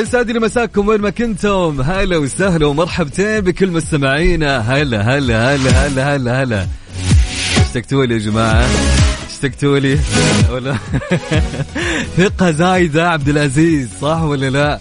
يسعد 0.00 0.30
لي 0.30 0.40
مساكم 0.40 0.88
وين 0.88 1.00
ما 1.00 1.10
كنتم. 1.10 1.80
هلا 1.80 2.16
وسهلا 2.16 2.66
ومرحبتين 2.66 3.40
بكل 3.40 3.70
مستمعينا. 3.70 4.58
هلا 4.58 5.18
هلا 5.18 5.54
هلا 5.54 5.86
هلا 5.86 6.16
هلا 6.16 6.42
هلا. 6.42 6.66
اشتقتوا 7.60 8.04
لي 8.04 8.14
يا 8.14 8.18
جماعة؟ 8.18 8.66
اشتقتوا 9.30 9.78
لي؟ 9.78 9.98
ولا؟ 10.52 10.76
ثقة 12.18 12.50
زايدة 12.50 13.08
عبد 13.08 13.28
العزيز 13.28 13.88
صح 14.00 14.22
ولا 14.22 14.50
لا؟ 14.50 14.80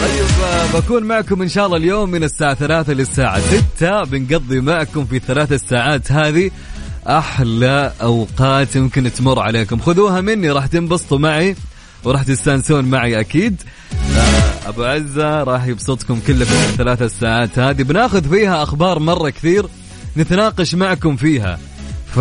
طيب 0.00 0.26
بكون 0.74 1.02
معكم 1.02 1.42
إن 1.42 1.48
شاء 1.48 1.66
الله 1.66 1.76
اليوم 1.76 2.10
من 2.10 2.24
الساعة 2.24 2.54
ثلاثة 2.54 2.92
للساعة 2.92 3.40
ستة. 3.40 4.04
بنقضي 4.04 4.60
معكم 4.60 5.04
في 5.04 5.16
الثلاث 5.16 5.52
الساعات 5.52 6.12
هذه. 6.12 6.50
أحلى 7.06 7.92
أوقات 8.02 8.76
يمكن 8.76 9.12
تمر 9.12 9.38
عليكم. 9.38 9.80
خذوها 9.80 10.20
مني 10.20 10.50
راح 10.50 10.66
تنبسطوا 10.66 11.18
معي. 11.18 11.56
وراح 12.04 12.22
تستانسون 12.22 12.84
معي 12.84 13.20
أكيد. 13.20 13.62
أبو 14.66 14.84
عزة 14.84 15.42
راح 15.42 15.66
يبسطكم 15.66 16.20
كلكم 16.26 16.54
في 16.54 16.70
الثلاث 16.70 17.02
الساعات 17.02 17.58
هذه 17.58 17.82
بناخذ 17.82 18.30
فيها 18.30 18.62
أخبار 18.62 18.98
مرة 18.98 19.30
كثير 19.30 19.66
نتناقش 20.16 20.74
معكم 20.74 21.16
فيها. 21.16 21.58
ف 22.14 22.20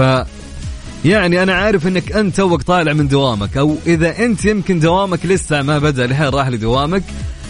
يعني 1.05 1.43
أنا 1.43 1.53
عارف 1.53 1.87
إنك 1.87 2.11
أنت 2.11 2.37
توك 2.37 2.61
طالع 2.61 2.93
من 2.93 3.07
دوامك 3.07 3.57
أو 3.57 3.75
إذا 3.87 4.25
أنت 4.25 4.45
يمكن 4.45 4.79
دوامك 4.79 5.25
لسه 5.25 5.61
ما 5.61 5.79
بدأ 5.79 6.05
الحين 6.05 6.27
راح 6.27 6.47
لدوامك. 6.47 7.03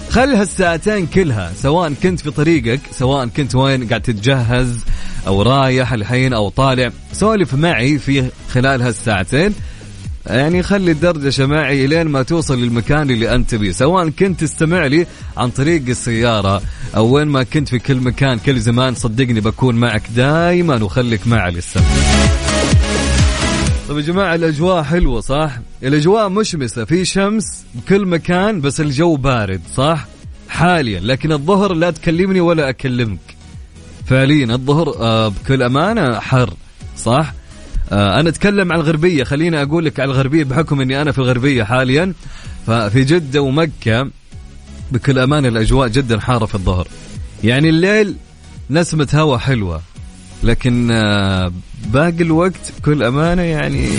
خل 0.09 0.35
هالساعتين 0.35 1.07
كلها 1.07 1.51
سواء 1.55 1.93
كنت 2.03 2.19
في 2.19 2.31
طريقك 2.31 2.79
سواء 2.91 3.27
كنت 3.27 3.55
وين 3.55 3.87
قاعد 3.87 4.01
تتجهز 4.01 4.79
أو 5.27 5.41
رايح 5.41 5.93
الحين 5.93 6.33
أو 6.33 6.49
طالع 6.49 6.91
سولف 7.13 7.53
معي 7.53 7.99
في 7.99 8.29
خلال 8.53 8.81
هالساعتين. 8.81 9.53
يعني 10.29 10.63
خلي 10.63 10.91
الدردشة 10.91 11.45
معي 11.45 11.87
لين 11.87 12.07
ما 12.07 12.23
توصل 12.23 12.61
للمكان 12.61 13.11
اللي 13.11 13.35
أنت 13.35 13.55
بيه 13.55 13.71
سواء 13.71 14.09
كنت 14.09 14.39
تستمع 14.39 14.85
لي 14.85 15.07
عن 15.37 15.49
طريق 15.49 15.81
السيارة 15.89 16.61
أو 16.95 17.07
وين 17.15 17.27
ما 17.27 17.43
كنت 17.43 17.69
في 17.69 17.79
كل 17.79 17.97
مكان 17.97 18.39
كل 18.39 18.59
زمان 18.59 18.95
صدقني 18.95 19.39
بكون 19.41 19.75
معك 19.75 20.03
دايما 20.15 20.83
وخليك 20.83 21.27
معي 21.27 21.51
للسبب 21.51 21.83
طيب 23.89 23.97
يا 23.97 24.01
جماعة 24.03 24.35
الأجواء 24.35 24.83
حلوة 24.83 25.21
صح؟ 25.21 25.51
الأجواء 25.83 26.29
مشمسة 26.29 26.85
في 26.85 27.05
شمس 27.05 27.43
بكل 27.75 28.05
مكان 28.05 28.61
بس 28.61 28.81
الجو 28.81 29.15
بارد 29.15 29.61
صح؟ 29.75 30.05
حاليا 30.49 30.99
لكن 30.99 31.31
الظهر 31.31 31.73
لا 31.73 31.91
تكلمني 31.91 32.41
ولا 32.41 32.69
أكلمك 32.69 33.19
فعليا 34.05 34.45
الظهر 34.45 34.95
آه 34.99 35.27
بكل 35.27 35.63
أمانة 35.63 36.19
حر 36.19 36.53
صح؟ 36.97 37.33
آه 37.91 38.19
أنا 38.19 38.29
أتكلم 38.29 38.71
عن 38.71 38.79
الغربية. 38.79 39.23
خليني 39.23 39.61
أقول 39.61 39.85
لك 39.85 39.99
على 39.99 40.11
الغربية 40.11 40.43
بحكم 40.43 40.81
إني 40.81 41.01
أنا 41.01 41.11
في 41.11 41.17
الغربية 41.17 41.63
حاليا. 41.63 42.13
ففي 42.67 43.03
جدة 43.03 43.41
ومكة 43.41 44.09
بكل 44.91 45.19
امانه 45.19 45.47
الأجواء 45.47 45.87
جدا 45.87 46.19
حارة 46.19 46.45
في 46.45 46.55
الظهر. 46.55 46.87
يعني 47.43 47.69
الليل 47.69 48.15
نسمة 48.69 49.07
هواء 49.13 49.37
حلوة 49.39 49.81
لكن 50.43 50.91
آه 50.91 51.51
باقي 51.85 52.21
الوقت 52.23 52.71
بكل 52.79 53.03
أمانة 53.03 53.41
يعني 53.41 53.89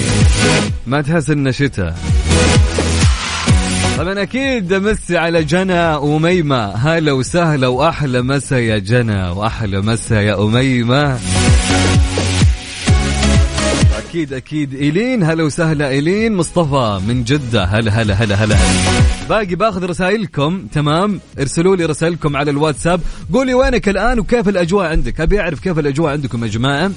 ما 0.87 1.03
تحس 1.03 1.31
إنه 1.31 1.51
شتاء. 1.51 1.99
طبعا 3.99 4.23
أكيد 4.23 4.75
مسي 4.75 5.17
على 5.17 5.45
جنى 5.45 5.95
وميمة. 5.95 6.73
هلا 6.75 7.13
وسهلا 7.13 7.67
وأحلى 7.67 8.23
مسا 8.23 8.59
يا 8.59 8.79
جنى 8.79 9.29
وأحلى 9.29 9.81
مسا 9.81 10.21
يا 10.21 10.45
أميمة. 10.45 11.19
أكيد 14.09 14.33
أكيد. 14.33 14.75
إيلين 14.75 15.23
هلا 15.23 15.43
وسهلا. 15.43 15.89
إيلين 15.89 16.37
مصطفى 16.37 17.01
من 17.09 17.25
جدة. 17.25 17.65
هلا 17.65 18.03
هلا 18.03 18.15
هلا 18.15 18.35
هلا 18.35 18.57
باقي 19.29 19.55
باخذ 19.55 19.85
رسائلكم. 19.85 20.67
تمام؟ 20.73 21.21
ارسلوا 21.41 21.77
لي 21.77 21.85
رسائلكم 21.85 22.37
على 22.37 22.51
الواتساب. 22.51 23.01
قولي 23.33 23.55
وينك 23.55 23.89
الآن 23.89 24.19
وكيف 24.19 24.49
الأجواء 24.49 24.87
عندك؟ 24.87 25.21
أبي 25.21 25.41
أعرف 25.41 25.61
كيف 25.61 25.79
الأجواء 25.79 26.13
عندكم 26.13 26.45
يا 26.45 26.49
جماعة. 26.49 26.91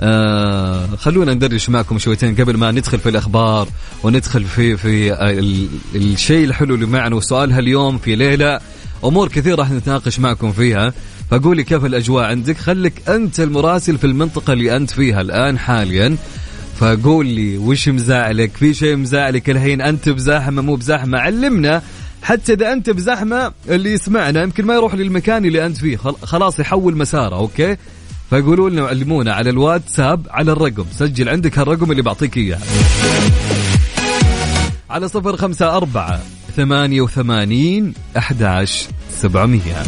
آه 0.00 0.86
خلونا 0.96 1.34
ندردش 1.34 1.68
معكم 1.70 1.98
شويتين 1.98 2.34
قبل 2.34 2.56
ما 2.56 2.70
ندخل 2.70 2.98
في 2.98 3.08
الأخبار 3.08 3.68
وندخل 4.02 4.44
في 4.44 4.76
في 4.76 5.12
ال- 5.12 5.68
الشيء 5.94 6.44
الحلو 6.44 6.74
اللي 6.74 6.86
معنا 6.86 7.16
وسؤال 7.16 7.52
هاليوم 7.52 7.98
في 7.98 8.14
ليلة. 8.16 8.60
أمور 9.04 9.28
كثير 9.28 9.58
راح 9.58 9.70
نتناقش 9.70 10.18
معكم 10.18 10.52
فيها. 10.52 10.92
فقولي 11.30 11.64
كيف 11.64 11.84
الأجواء 11.84 12.24
عندك. 12.24 12.56
خليك 12.56 13.08
أنت 13.08 13.40
المراسل 13.40 13.98
في 13.98 14.06
المنطقة 14.06 14.52
اللي 14.52 14.76
أنت 14.76 14.90
فيها 14.90 15.20
الآن 15.20 15.58
حاليا. 15.58 16.16
فقول 16.80 17.26
لي 17.26 17.58
وش 17.58 17.88
مزعلك 17.88 18.50
في 18.56 18.74
شيء 18.74 18.96
مزعلك 18.96 19.50
الحين؟ 19.50 19.80
أنت 19.80 20.08
بزحمه 20.08 20.62
مو 20.62 20.74
بزحمه 20.74 21.18
علمنا. 21.18 21.82
حتى 22.22 22.52
إذا 22.52 22.72
أنت 22.72 22.90
بزحمه 22.90 23.52
اللي 23.68 23.92
يسمعنا 23.92 24.42
يمكن 24.42 24.64
ما 24.64 24.74
يروح 24.74 24.94
للمكان 24.94 25.44
اللي 25.44 25.66
أنت 25.66 25.76
فيه. 25.76 25.96
خل- 25.96 26.16
خلاص 26.22 26.60
يحول 26.60 26.96
مساره 26.96 27.36
أوكي؟ 27.36 27.76
فقولوا 28.30 28.70
لنا 28.70 28.86
علمونا 28.86 29.32
على 29.34 29.50
الواتساب 29.50 30.26
على 30.30 30.52
الرقم. 30.52 30.84
سجل 30.92 31.28
عندك 31.28 31.58
هالرقم 31.58 31.90
اللي 31.90 32.02
بعطيك 32.02 32.36
إياه. 32.36 32.58
على 34.90 35.08
صفر 35.08 35.36
خمسة 35.36 35.76
أربعة 35.76 36.20
ثمانية 36.56 37.00
وثمانين 37.00 37.94
أحد 38.16 38.66
سبعمية. 39.10 39.82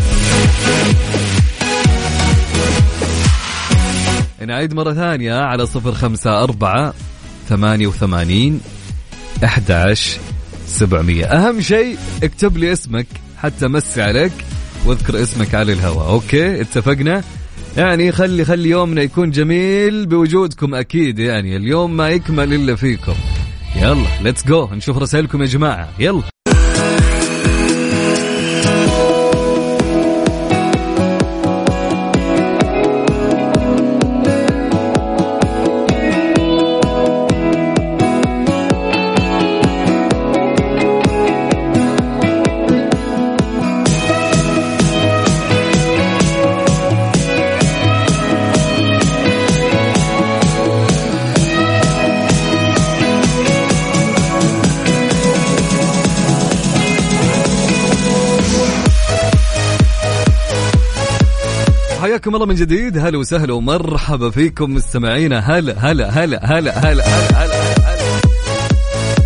نعيد 4.49 4.75
مرة 4.75 4.93
ثانية 4.93 5.35
على 5.35 5.67
صفر 5.67 5.93
خمسة 5.93 6.43
أربعة 6.43 6.95
ثمانية 7.49 7.87
وثمانين 7.87 8.61
أحد 9.45 9.95
سبعمية. 10.67 11.25
أهم 11.25 11.61
شيء 11.61 11.97
اكتب 12.23 12.57
لي 12.57 12.73
اسمك 12.73 13.07
حتى 13.37 13.69
مسي 13.69 14.03
عليك 14.03 14.33
واذكر 14.87 15.23
اسمك 15.23 15.55
على 15.55 15.73
الهواء. 15.73 16.11
okay 16.11 16.61
اتفقنا؟ 16.61 17.23
يعني 17.77 18.13
خلي 18.13 18.45
خلي 18.45 18.69
يومنا 18.69 19.03
يكون 19.03 19.31
جميل 19.31 20.07
بوجودكم 20.07 20.75
أكيد 20.75 21.19
يعني 21.19 21.57
اليوم 21.57 21.97
ما 21.97 22.09
يكمل 22.09 22.55
إلا 22.55 22.77
فيكم. 22.77 23.15
يلا 23.77 24.07
let's 24.23 24.47
go 24.47 24.69
نشوف 24.73 24.99
رسائلكم 24.99 25.41
يا 25.41 25.47
جماعة. 25.47 25.89
يلا. 25.99 26.23
حياكم 62.29 62.43
الله 62.43 62.55
من 62.55 62.55
جديد. 62.55 62.99
هلا 62.99 63.19
وسهلا 63.19 63.55
ومرحبا 63.55 64.31
فيكم 64.31 64.75
مستمعينا. 64.75 65.39
هلا 65.39 65.75
هلا 65.79 66.25
هلا 66.25 66.59
هلا 66.59 66.79
هلا 66.79 66.79
هلا 66.79 67.05
هلا 67.33 68.21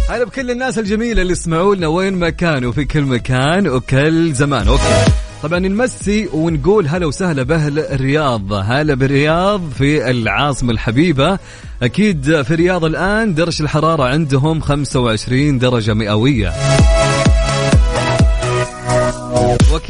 هلا 0.09 0.25
بكل 0.25 0.51
الناس 0.51 0.79
الجميلة 0.79 1.23
اللي 1.23 1.33
يسمعوا 1.33 1.75
لنا 1.75 1.87
وين 1.87 2.15
ما 2.15 2.31
كانوا 2.31 2.73
في 2.73 2.85
كل 2.85 3.03
مكان 3.03 3.69
وكل 3.69 4.33
زمان. 4.33 4.69
أوكي. 4.69 5.05
طبعا 5.43 5.59
نمسي 5.59 6.29
ونقول 6.33 6.89
هلا 6.89 7.07
وسهلا 7.07 7.43
بأهل 7.43 7.79
الرياض. 7.79 8.53
هلا 8.53 8.95
بالرياض 8.95 9.71
في 9.79 10.11
العاصمة 10.11 10.73
الحبيبة. 10.73 11.39
أكيد 11.83 12.43
في 12.43 12.55
الرياض 12.55 12.85
الآن 12.85 13.35
درجة 13.35 13.63
الحرارة 13.63 14.05
عندهم 14.05 14.61
25 14.61 15.59
درجة 15.59 15.95
مئوية. 15.95 16.53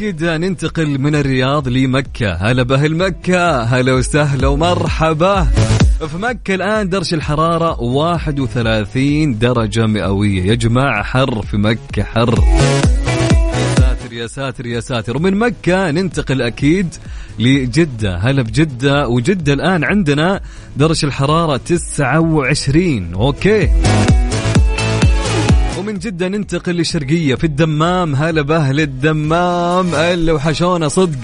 واكيد 0.03 0.23
ننتقل 0.23 0.99
من 0.99 1.15
الرياض 1.15 1.67
لمكة. 1.67 2.33
هلا 2.33 2.63
باهل 2.63 2.95
مكة 2.95 3.63
هلا 3.63 3.93
وسهلا 3.93 4.47
ومرحبا. 4.47 5.47
في 6.07 6.17
مكة 6.17 6.55
الآن 6.55 6.89
درجة 6.89 7.15
الحرارة 7.15 7.81
31 7.81 9.39
درجة 9.39 9.85
مئوية. 9.85 10.43
يا 10.43 10.55
جماعة 10.55 11.03
حر 11.03 11.41
في 11.41 11.57
مكة 11.57 12.03
حر. 12.03 12.43
يا 12.43 13.75
ساتر 13.75 14.13
يا 14.13 14.27
ساتر 14.27 14.65
يا 14.65 14.79
ساتر. 14.79 15.17
ومن 15.17 15.35
مكة 15.35 15.91
ننتقل 15.91 16.41
أكيد 16.41 16.95
لجدة. 17.39 18.17
هلا 18.17 18.41
بجدة. 18.41 19.07
وجدة 19.07 19.53
الآن 19.53 19.83
عندنا 19.83 20.41
درجة 20.77 21.05
الحرارة 21.05 21.57
29 21.57 23.13
أوكي. 23.13 23.69
ومن 25.83 25.99
جدة 25.99 26.27
ننتقل 26.27 26.71
للشرقية 26.75 27.35
في 27.35 27.43
الدمام. 27.43 28.15
هلا 28.15 28.41
بأهل 28.41 28.79
الدمام. 28.79 29.95
اللي 29.95 30.31
وحشونا 30.31 30.87
صدق. 30.87 31.19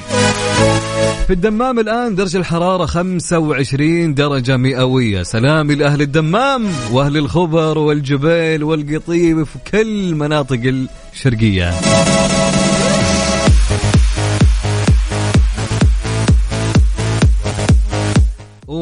في 1.27 1.33
الدمام 1.33 1.79
الآن 1.79 2.15
درجة 2.15 2.37
الحرارة 2.37 2.85
25 2.85 4.13
درجة 4.13 4.57
مئوية. 4.57 5.23
سلامي 5.23 5.75
لأهل 5.75 6.01
الدمام 6.01 6.65
وأهل 6.91 7.17
الخبر 7.17 7.77
والجبيل 7.77 8.63
والقطيب 8.63 9.43
في 9.43 9.59
كل 9.71 10.15
مناطق 10.15 10.73
الشرقية. 11.13 11.69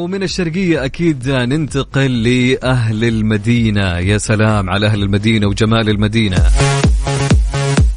ومن 0.07 0.23
الشرقية 0.23 0.85
أكيد 0.85 1.29
ننتقل 1.29 2.23
لأهل 2.23 3.03
المدينة. 3.03 3.99
يا 3.99 4.17
سلام 4.17 4.69
على 4.69 4.87
أهل 4.87 5.03
المدينة 5.03 5.47
وجمال 5.47 5.89
المدينة. 5.89 6.43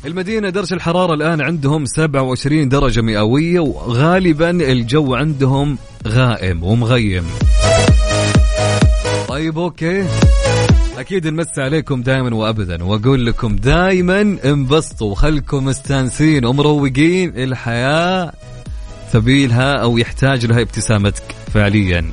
المدينة 0.04 0.48
درجة 0.48 0.74
الحرارة 0.74 1.14
الآن 1.14 1.40
عندهم 1.40 1.84
27 1.86 2.68
درجة 2.68 3.00
مئوية 3.00 3.60
وغالبا 3.60 4.50
الجو 4.50 5.14
عندهم 5.14 5.78
غائم 6.06 6.64
ومغيم. 6.64 7.24
طيب 9.28 9.58
أوكي. 9.58 10.04
أكيد 10.98 11.26
نمسي 11.26 11.62
عليكم 11.62 12.02
دائما 12.02 12.34
وأبدا 12.34 12.84
وأقول 12.84 13.26
لكم 13.26 13.56
دائما 13.56 14.36
انبسطوا 14.44 15.10
وخلكم 15.10 15.64
مستانسين 15.64 16.44
ومروقين 16.44 17.32
الحياة 17.36 18.32
سبيلها 19.12 19.76
أو 19.76 19.98
يحتاج 19.98 20.46
لها 20.46 20.60
ابتسامتك 20.60 21.22
فعليا. 21.54 22.10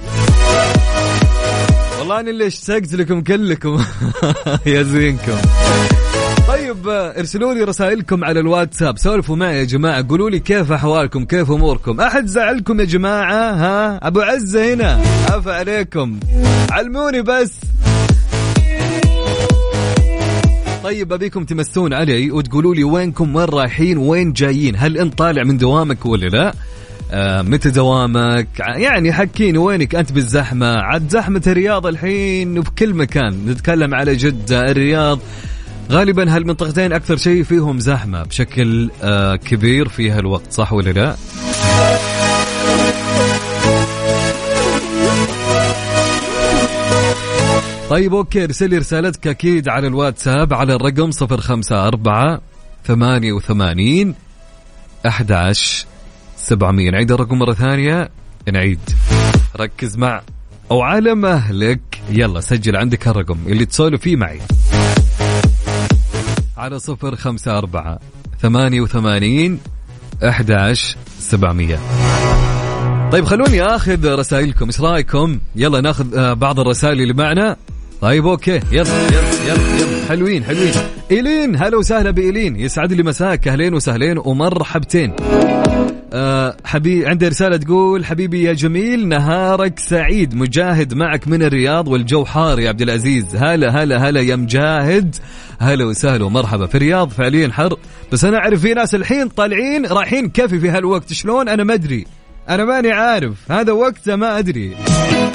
والله 2.00 2.20
أنا 2.20 2.30
اللي 2.30 2.48
اشتقت 2.48 2.94
لكم 2.94 3.22
كلكم 3.22 3.84
يا 4.66 4.84
زينكم. 4.84 5.38
طيب 6.48 6.88
ارسلوا 6.88 7.54
لي 7.54 7.64
رسائلكم 7.64 8.24
على 8.24 8.40
الواتساب. 8.40 8.98
سولفوا 8.98 9.36
معي 9.36 9.60
يا 9.60 9.64
جماعة. 9.64 10.06
قولوا 10.10 10.30
لي 10.30 10.40
كيف 10.40 10.72
أحوالكم 10.72 11.26
كيف 11.26 11.52
أموركم؟ 11.52 12.02
أحد 12.02 12.26
زعلكم 12.26 12.80
يا 12.80 12.86
جماعة؟ 12.86 13.52
ها؟ 13.52 14.08
أبو 14.08 14.22
عزة 14.22 14.74
هنا. 14.74 15.02
عفا 15.30 15.52
عليكم. 15.54 16.20
علموني 16.72 17.22
بس. 17.22 17.52
طيب 20.84 21.14
أبيكم 21.14 21.44
تمسون 21.44 21.94
علي 21.94 22.32
وتقولوا 22.32 22.76
لي 22.76 22.84
وينكم 22.84 23.36
وين 23.36 23.46
رايحين 23.46 23.98
وين 23.98 24.34
جايين؟ 24.34 24.76
هل 24.78 24.98
أنت 24.98 25.18
طالع 25.18 25.44
من 25.44 25.58
دوامك 25.58 26.06
ولا 26.06 26.26
لا؟ 26.26 26.54
متى 27.14 27.70
دوامك؟ 27.70 28.48
يعني 28.60 29.14
حكيني 29.14 29.58
وينك 29.58 29.96
أنت 29.96 30.12
بالزحمة؟ 30.12 30.78
عاد 30.78 31.10
زحمة 31.10 31.42
الرياض 31.48 31.88
الحين 31.88 32.62
في 32.64 32.72
كل 32.72 32.94
مكان. 32.94 33.46
نتكلم 33.46 33.96
على 33.96 34.16
جدة 34.16 34.72
الرياض. 34.72 35.20
غالبا 35.92 36.36
هالمنطقتين 36.36 36.94
أكثر 36.94 37.18
شيء 37.18 37.44
فيهم 37.44 37.80
زحمة 37.80 38.24
بشكل 38.24 38.90
آه 39.04 39.36
كبير 39.36 39.88
في 39.88 40.12
هالوقت 40.12 40.52
صح 40.52 40.74
ولا 40.74 40.90
لا؟ 40.90 41.16
طيب 47.90 48.14
أوكي 48.14 48.44
ارسل 48.44 48.70
لي 48.70 48.78
رسالتك 48.78 49.28
أكيد 49.28 49.70
على 49.70 49.88
الواتساب 49.88 50.54
على 50.54 50.76
الرقم 50.76 51.10
054 51.22 52.40
88 52.88 54.16
11 55.06 55.88
700 56.48 56.90
نعيد 56.90 57.12
الرقم 57.12 57.40
مرة 57.40 57.54
ثانية. 57.54 58.10
نعيد. 58.54 58.80
ركز 59.60 59.98
مع 59.98 60.22
أو 60.72 60.82
على 60.82 61.16
مهلك 61.16 62.02
يلا 62.10 62.40
سجل 62.40 62.76
عندك 62.76 63.08
الرقم 63.08 63.38
اللي 63.48 63.66
تسولف 63.66 64.02
فيه 64.02 64.16
معي. 64.16 64.40
على 66.58 66.80
صفر 66.80 67.16
خمسة 67.16 67.58
أربعة 67.58 68.00
ثمانية 68.42 68.82
وثمانين 68.82 69.60
أحداش 70.24 70.98
سبعمية. 71.20 71.80
طيب 73.12 73.26
خلوني 73.26 73.62
آخذ 73.62 74.16
رسائلكم. 74.20 74.66
إيش 74.66 74.82
رأيكم؟ 74.82 75.40
يلا 75.56 75.82
ناخذ 75.82 76.18
آه، 76.18 76.34
بعض 76.34 76.60
الرسائل 76.60 77.02
اللي 77.02 77.14
معنا. 77.14 77.56
طيب 78.02 78.28
أوكي. 78.28 78.60
يلا 78.72 79.08
يلا 79.08 79.44
يلا, 79.48 79.80
يلا. 79.80 80.06
حلوين 80.10 80.44
حلوين. 80.44 80.72
إيلين 81.12 81.56
هلا 81.56 81.78
وسهلا 81.78 82.12
بإيلين. 82.12 82.56
يسعد 82.56 82.94
لي 82.94 83.04
مساك. 83.04 83.48
أهلين 83.48 83.74
وسهلين 83.74 84.18
ومرحبتين. 84.18 85.16
حبيبي 86.66 87.08
عندي 87.08 87.28
رسالة 87.28 87.58
تقول 87.58 88.06
حبيبي 88.06 88.44
يا 88.44 88.54
جميل 88.54 89.08
نهارك 89.08 89.80
سعيد. 89.80 90.36
مجاهد 90.36 90.94
معك 90.94 91.28
من 91.28 91.44
الرياض 91.44 91.88
والجو 91.88 92.26
حار 92.26 92.60
يا 92.60 92.70
عبد 92.70 92.82
العزيز. 92.82 93.36
هلا 93.36 93.84
هلا 93.84 94.10
هلا 94.10 94.22
يا 94.22 94.36
مجاهد. 94.36 95.16
هلا 95.60 95.86
وسهلا 95.86 96.26
ومرحبا. 96.26 96.66
في 96.66 96.76
الرياض 96.76 97.10
فعليا 97.10 97.52
حر. 97.52 97.78
بس 98.12 98.26
أنا 98.26 98.38
أعرف 98.38 98.62
في 98.62 98.74
ناس 98.74 98.96
الحين 98.96 99.28
طالعين 99.28 99.86
رايحين 99.86 100.30
كيفي 100.30 100.60
في 100.60 100.70
هالوقت. 100.70 101.14
شلون؟ 101.14 101.50
أنا 101.50 101.64
ما 101.64 101.74
أدري. 101.74 102.06
أنا 102.50 102.66
ماني 102.66 102.92
عارف. 102.92 103.52
هذا 103.52 103.72
وقته 103.72 104.16
ما 104.16 104.40
أدري. 104.40 104.76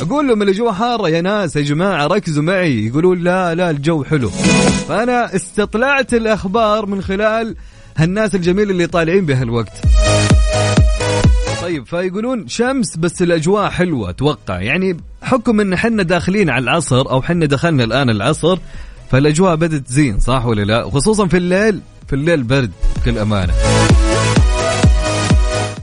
أقول 0.01 0.29
لهم 0.29 0.43
الجو 0.43 0.73
حاره 0.73 1.09
يا 1.09 1.21
ناس 1.21 1.57
يا 1.57 1.63
جماعة 1.63 2.07
ركزوا 2.07 2.43
معي. 2.43 2.87
يقولون 2.87 3.19
لا 3.19 3.55
لا 3.55 3.71
الجو 3.71 4.05
حلو. 4.05 4.29
فأنا 4.89 5.37
استطلعت 5.37 6.15
الأخبار 6.15 6.87
من 6.87 7.03
خلال 7.03 7.57
هالناس 7.97 8.35
الجميل 8.35 8.71
اللي 8.71 8.87
طالعين 8.87 9.27
بهالوقت. 9.27 9.73
طيب 11.63 11.87
فيقولون 11.87 12.49
شمس 12.49 12.97
بس 12.97 13.23
الأجواء 13.23 13.71
حلوة 13.71 14.11
أتوقع. 14.11 14.61
يعني 14.61 14.97
حكم 15.23 15.61
إن 15.61 15.73
إحنا 15.73 16.03
داخلين 16.03 16.51
على 16.51 16.63
العصر 16.63 17.11
أو 17.11 17.19
إحنا 17.21 17.47
دخلنا 17.47 17.85
الآن 17.85 18.11
العصر 18.11 18.59
فالأجواء 19.11 19.57
بدت 19.57 19.87
تزين 19.87 20.21
صح 20.21 20.47
ولا 20.47 20.63
لا؟ 20.63 20.91
خصوصا 20.91 21.27
في 21.27 21.37
الليل 21.37 21.81
في 22.07 22.13
الليل 22.13 22.43
برد 22.43 22.71
بكل 22.97 23.19
أمانة. 23.19 23.53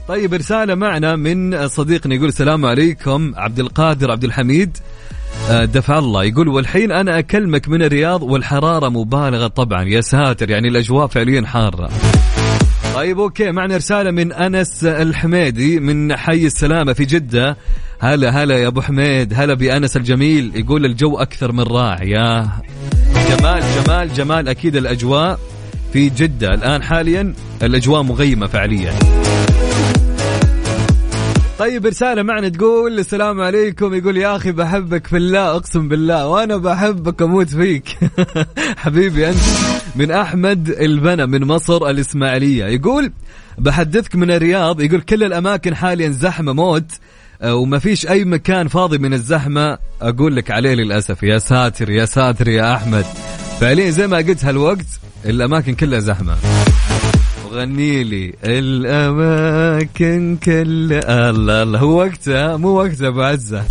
طيب 0.08 0.34
رسالة 0.34 0.74
معنا 0.74 1.16
من 1.16 1.68
صديقنا 1.68 2.14
يقول 2.14 2.28
السلام 2.28 2.66
عليكم 2.66 3.32
عبد 3.36 3.58
القادر 3.58 4.10
عبد 4.10 4.24
الحميد. 4.24 4.76
آه، 5.50 5.64
دفع 5.64 5.98
الله. 5.98 6.24
يقول 6.24 6.48
والحين 6.48 6.92
أنا 6.92 7.18
أكلمك 7.18 7.68
من 7.68 7.82
الرياض 7.82 8.22
والحرارة 8.22 8.88
مبالغة 8.88 9.46
طبعا. 9.46 9.82
يا 9.82 10.00
ساتر 10.00 10.50
يعني 10.50 10.68
الأجواء 10.68 11.06
فعليا 11.06 11.46
حارة. 11.46 11.90
طيب 12.94 13.20
أوكي 13.20 13.52
معنا 13.52 13.76
رسالة 13.76 14.10
من 14.10 14.32
أنس 14.32 14.84
الحميدي 14.84 15.80
من 15.80 16.16
حي 16.16 16.46
السلامة 16.46 16.92
في 16.92 17.04
جدة. 17.04 17.56
هلا 17.98 18.30
هلا 18.30 18.58
يا 18.58 18.66
أبو 18.66 18.80
حميد 18.80 19.32
هلا 19.36 19.54
بأنس 19.54 19.96
الجميل. 19.96 20.52
يقول 20.54 20.84
الجو 20.84 21.18
أكثر 21.18 21.52
من 21.52 21.60
رائع 21.60 22.02
يا 22.02 22.48
جمال 23.28 23.62
جمال 23.76 24.14
جمال 24.14 24.48
أكيد 24.48 24.76
الأجواء 24.76 25.38
في 25.92 26.08
جدة. 26.08 26.54
الآن 26.54 26.82
حاليا 26.82 27.34
الأجواء 27.62 28.02
مغيمة 28.02 28.46
فعليا. 28.46 28.92
طيب 31.60 31.86
رسالة 31.86 32.22
معنا 32.22 32.48
تقول 32.48 32.98
السلام 32.98 33.40
عليكم. 33.40 33.94
يقول 33.94 34.16
يا 34.16 34.36
أخي 34.36 34.52
بحبك 34.52 35.06
في 35.06 35.16
الله 35.16 35.56
أقسم 35.56 35.88
بالله 35.88 36.28
وأنا 36.28 36.56
بحبك 36.56 37.22
أموت 37.22 37.48
فيك. 37.48 37.98
حبيبي 38.82 39.28
أنت 39.28 39.38
من 39.96 40.10
أحمد 40.10 40.68
البنا 40.68 41.26
من 41.26 41.44
مصر 41.44 41.90
الإسماعيلية. 41.90 42.64
يقول 42.64 43.12
بحدثك 43.58 44.16
من 44.16 44.30
الرياض. 44.30 44.80
يقول 44.80 45.00
كل 45.00 45.24
الأماكن 45.24 45.74
حاليا 45.74 46.08
زحمة 46.08 46.52
موت 46.52 46.92
آه، 47.42 47.54
وما 47.54 47.78
فيش 47.78 48.08
أي 48.08 48.24
مكان 48.24 48.68
فاضي 48.68 48.98
من 48.98 49.14
الزحمة. 49.14 49.78
أقول 50.02 50.36
لك 50.36 50.50
عليه 50.50 50.74
للأسف 50.74 51.22
يا 51.22 51.38
ساتر 51.38 51.90
يا 51.90 52.04
ساتر 52.04 52.48
يا 52.48 52.74
أحمد. 52.74 53.04
فعليا 53.60 53.90
زي 53.90 54.06
ما 54.06 54.16
قلت 54.16 54.44
هالوقت 54.44 54.86
الأماكن 55.24 55.74
كلها 55.74 56.00
زحمة. 56.00 56.36
غني 57.52 58.04
لي 58.04 58.34
الأماكن 58.44 60.36
كلها. 60.44 61.30
الله 61.30 61.62
الله. 61.62 61.78
هو 61.78 61.98
وقتها 61.98 62.56
مو 62.56 62.68
وقتها 62.68 63.08
أبو 63.08 63.22
عزة. 63.22 63.64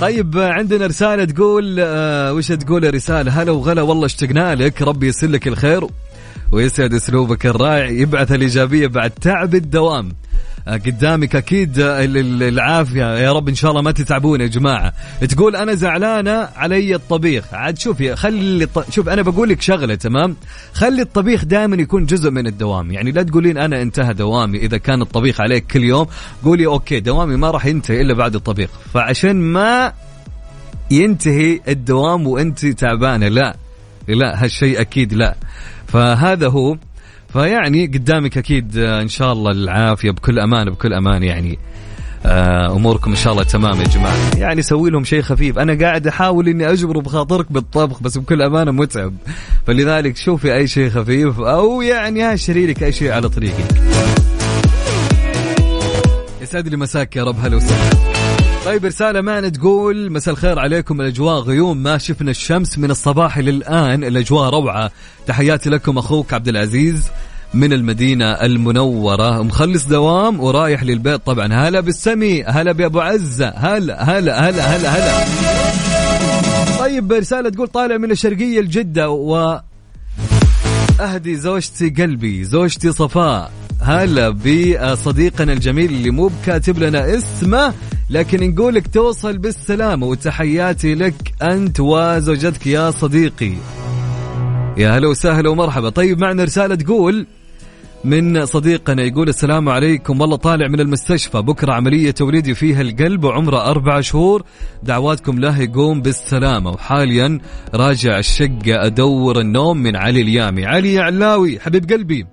طيب 0.00 0.38
عندنا 0.38 0.86
رسالة 0.86 1.24
تقول 1.24 1.76
آه 1.80 2.32
وش 2.32 2.48
تقول 2.48 2.84
الرسالة 2.84 3.42
هلا 3.42 3.52
وغلا 3.52 3.82
والله 3.82 4.06
اشتقنا 4.06 4.54
لك. 4.54 4.82
ربي 4.82 5.08
يسر 5.08 5.26
لك 5.26 5.48
الخير 5.48 5.86
ويسعد 6.52 6.94
أسلوبك 6.94 7.46
الرائع. 7.46 7.88
يبعث 7.88 8.32
الإيجابية 8.32 8.86
بعد 8.86 9.10
تعب 9.10 9.54
الدوام. 9.54 10.12
قدامك 10.68 11.36
أكيد 11.36 11.78
آه، 11.78 12.04
ال- 12.04 12.16
ال- 12.16 12.42
العافية. 12.42 13.18
يا 13.18 13.32
رب 13.32 13.48
إن 13.48 13.54
شاء 13.54 13.70
الله 13.70 13.82
ما 13.82 13.90
تتعبون 13.90 14.40
يا 14.40 14.46
جماعة. 14.46 14.92
تقول 15.28 15.56
أنا 15.56 15.74
زعلانة 15.74 16.48
علي 16.56 16.94
الطبيخ. 16.94 17.54
عاد 17.54 17.78
شوفي 17.78 18.16
خلي. 18.16 18.68
شوف 18.90 19.08
أنا 19.08 19.22
بقول 19.22 19.48
لك 19.48 19.62
شغلة 19.62 19.94
تمام؟ 19.94 20.36
خلي 20.72 21.02
الطبيخ 21.02 21.44
دائما 21.44 21.76
يكون 21.76 22.06
جزء 22.06 22.30
من 22.30 22.46
الدوام. 22.46 22.90
يعني 22.90 23.12
لا 23.12 23.22
تقولين 23.22 23.58
أنا 23.58 23.82
انتهى 23.82 24.14
دوامي 24.14 24.58
إذا 24.58 24.78
كان 24.78 25.02
الطبيخ 25.02 25.40
عليك 25.40 25.66
كل 25.66 25.82
يوم. 25.84 26.06
قولي 26.44 26.66
أوكي 26.66 27.00
دوامي 27.00 27.36
ما 27.36 27.50
راح 27.50 27.66
ينتهي 27.66 28.00
إلا 28.00 28.14
بعد 28.14 28.34
الطبيخ. 28.34 28.70
فعشان 28.94 29.36
ما 29.40 29.92
ينتهي 30.90 31.60
الدوام 31.68 32.26
وأنت 32.26 32.66
تعبانة 32.66 33.28
لا. 33.28 33.56
لا 34.08 34.44
هالشيء 34.44 34.80
أكيد 34.80 35.14
لا. 35.14 35.36
فهذا 35.88 36.48
هو 36.48 36.76
فيعني 37.32 37.86
قدامك 37.86 38.38
أكيد 38.38 38.78
آه، 38.78 39.02
إن 39.02 39.08
شاء 39.08 39.32
الله 39.32 39.50
العافية 39.50 40.10
بكل 40.10 40.38
أمان 40.38 40.70
بكل 40.70 40.92
أمان 40.94 41.22
يعني. 41.22 41.58
آه، 42.26 42.76
أموركم 42.76 43.10
إن 43.10 43.16
شاء 43.16 43.32
الله 43.32 43.44
تمام 43.44 43.80
يا 43.80 43.84
جماعة. 43.84 44.36
يعني 44.38 44.62
سوي 44.62 44.90
لهم 44.90 45.04
شيء 45.04 45.22
خفيف. 45.22 45.58
أنا 45.58 45.78
قاعد 45.86 46.06
أحاول 46.06 46.48
إني 46.48 46.72
أجبر 46.72 46.98
بخاطرك 46.98 47.52
بالطبخ 47.52 48.02
بس 48.02 48.18
بكل 48.18 48.42
امانه 48.42 48.70
متعب 48.70 49.12
فلذلك 49.66 50.16
شوفي 50.16 50.54
أي 50.54 50.66
شيء 50.66 50.90
خفيف 50.90 51.40
أو 51.40 51.82
يعني 51.82 52.34
اشتري 52.34 52.66
لك 52.66 52.82
أي 52.82 52.92
شيء 52.92 53.12
على 53.12 53.28
طريقك. 53.28 53.82
يسعد 56.42 56.68
لي 56.68 56.76
مساك 56.76 57.16
يا 57.16 57.24
رب. 57.24 57.36
هلا 57.42 57.56
وسهلا. 57.56 58.09
طيب 58.64 58.84
رسالة 58.84 59.20
معنا 59.20 59.48
تقول 59.48 60.12
مساء 60.12 60.34
الخير 60.34 60.58
عليكم 60.58 61.00
الأجواء 61.00 61.40
غيوم 61.40 61.82
ما 61.82 61.98
شفنا 61.98 62.30
الشمس 62.30 62.78
من 62.78 62.90
الصباح 62.90 63.38
للآن 63.38 64.04
الأجواء 64.04 64.50
روعة. 64.50 64.90
تحياتي 65.26 65.70
لكم 65.70 65.98
أخوك 65.98 66.34
عبد 66.34 66.48
العزيز 66.48 67.08
من 67.54 67.72
المدينة 67.72 68.24
المنورة. 68.24 69.42
مخلص 69.42 69.86
دوام 69.86 70.40
ورايح 70.40 70.82
للبيت 70.82 71.26
طبعا. 71.26 71.52
هلا 71.52 71.80
بالسمي 71.80 72.44
هلا 72.44 72.72
بأبو 72.72 73.00
عزة. 73.00 73.48
هلا 73.48 74.18
هلا 74.18 74.48
هلا 74.48 74.76
هلا 74.76 74.88
هلا. 74.88 75.24
طيب 76.78 77.12
رسالة 77.12 77.50
تقول 77.50 77.68
طالع 77.68 77.96
من 77.96 78.10
الشرقية 78.10 78.60
لجدة 78.60 79.10
و 79.10 79.60
أهدي 81.00 81.36
زوجتي 81.36 81.90
قلبي 81.90 82.44
زوجتي 82.44 82.92
صفاء. 82.92 83.50
هلا 83.82 84.30
بصديقنا 84.30 85.52
الجميل 85.52 85.90
اللي 85.90 86.10
مو 86.10 86.26
بكاتب 86.26 86.78
لنا 86.78 87.16
اسمه 87.16 87.74
لكن 88.10 88.50
نقولك 88.50 88.86
توصل 88.88 89.38
بالسلامة 89.38 90.06
وتحياتي 90.06 90.94
لك 90.94 91.14
أنت 91.42 91.80
وزوجتك 91.80 92.66
يا 92.66 92.90
صديقي. 92.90 93.52
يا 94.76 94.98
هلا 94.98 95.08
وسهلا 95.08 95.48
ومرحبا. 95.48 95.88
طيب 95.88 96.18
معنا 96.18 96.44
رسالة 96.44 96.74
تقول 96.74 97.26
من 98.04 98.46
صديقنا 98.46 99.02
يقول 99.02 99.28
السلام 99.28 99.68
عليكم. 99.68 100.20
والله 100.20 100.36
طالع 100.36 100.68
من 100.68 100.80
المستشفى. 100.80 101.42
بكرة 101.42 101.72
عملية 101.72 102.10
توليدي 102.10 102.54
فيها 102.54 102.80
القلب 102.80 103.24
وعمره 103.24 103.70
أربع 103.70 104.00
شهور. 104.00 104.42
دعواتكم 104.82 105.38
له 105.38 105.60
يقوم 105.60 106.02
بالسلامة. 106.02 106.70
وحاليا 106.70 107.38
راجع 107.74 108.18
الشقة 108.18 108.86
أدور 108.86 109.40
النوم 109.40 109.76
من 109.76 109.96
علي 109.96 110.20
اليامي. 110.20 110.66
علي 110.66 110.98
علاوي 110.98 111.60
حبيب 111.60 111.90
قلبي. 111.90 112.26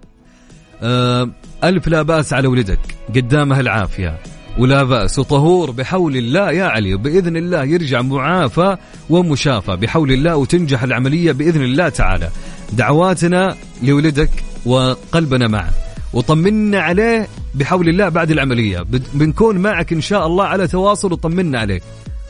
آه 0.82 1.30
ألف 1.64 1.88
لا 1.88 2.02
بأس 2.02 2.34
على 2.34 2.48
ولدك. 2.48 2.80
قدامه 3.16 3.60
العافية. 3.60 4.20
ولا 4.60 4.84
بأس. 4.84 5.20
وطهور 5.20 5.72
بحول 5.72 6.18
الله 6.18 6.52
يا 6.52 6.66
علي 6.66 6.94
وبإذن 6.94 7.38
الله 7.38 7.64
يرجع 7.64 8.02
معافى 8.02 8.78
ومشافى. 9.10 9.76
بحول 9.76 10.12
الله 10.12 10.36
وتنجح 10.36 10.84
العملية 10.84 11.32
بإذن 11.32 11.62
الله 11.62 11.90
تعالى. 11.90 12.30
دعواتنا 12.74 13.56
لولدك 13.84 14.30
وقلبنا 14.66 15.48
معه. 15.48 15.70
وطمنا 16.14 16.80
عليه 16.80 17.28
بحول 17.56 17.90
الله 17.90 18.10
بعد 18.10 18.32
العملية. 18.32 18.86
بنكون 19.14 19.58
معك 19.58 19.94
إن 19.94 20.02
شاء 20.02 20.28
الله 20.28 20.46
على 20.46 20.68
تواصل 20.68 21.12
وطمنا 21.12 21.60
عليك 21.60 21.84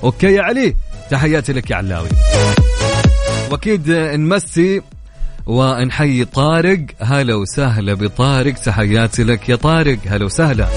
أوكي 0.03 0.27
يا 0.33 0.41
علي؟ 0.41 0.75
تحياتي 1.09 1.53
لك 1.53 1.71
يا 1.71 1.75
علاوي. 1.75 2.09
وأكيد 3.51 3.89
نمسي 3.91 4.81
ونحيي 5.45 6.25
طارق. 6.25 6.85
هلا 6.99 7.35
وسهلا 7.35 7.93
بطارق. 7.93 8.53
تحياتي 8.53 9.23
لك 9.23 9.49
يا 9.49 9.55
طارق. 9.55 9.97
هلا 10.07 10.25
وسهلا. 10.25 10.67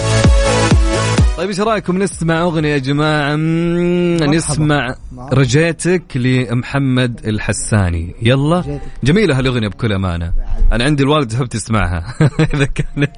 طيب 1.41 1.49
إيش 1.49 1.61
رأيكم؟ 1.61 1.99
نسمع 1.99 2.43
أغنية 2.43 2.69
يا 2.69 2.79
جماعة. 2.79 3.37
مم، 3.37 4.17
نسمع 4.17 4.95
رجيتك 5.33 6.17
لمحمد 6.17 7.21
الحساني. 7.27 8.15
يلا. 8.23 8.59
رجيتك. 8.61 8.83
جميلة 9.05 9.39
هالأغنية 9.39 9.69
بكل 9.69 9.93
أمانة. 9.93 10.33
أنا 10.73 10.85
عندي 10.85 11.03
الوالد 11.03 11.31
تحب 11.31 11.47
تسمعها. 11.47 12.15
إذا 12.55 12.65
كانت 12.65 13.17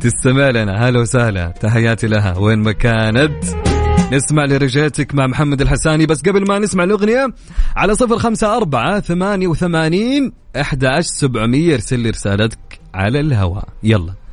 تستمع 0.00 0.48
لنا. 0.48 0.88
هلا 0.88 1.00
وسهلا. 1.00 1.48
تحياتي 1.60 2.06
لها. 2.06 2.38
وين 2.38 2.58
ما 2.58 2.72
كانت. 2.72 3.44
نسمع 4.12 4.44
لرجيتك 4.44 5.14
مع 5.14 5.26
محمد 5.26 5.60
الحساني. 5.60 6.06
بس 6.06 6.22
قبل 6.22 6.48
ما 6.48 6.58
نسمع 6.58 6.84
الأغنية 6.84 7.26
على 7.76 7.94
صفر 7.94 8.18
خمسة 8.18 8.56
أربعة 8.56 9.00
ثمانية 9.00 9.48
وثمانين 9.48 10.32
أحد 10.60 10.84
عشر 10.84 11.08
سبعمية 11.08 11.74
ارسل 11.74 12.00
لي 12.00 12.10
رسالتك 12.10 12.80
على 12.94 13.20
الهواء. 13.20 13.68
يلا. 13.82 14.19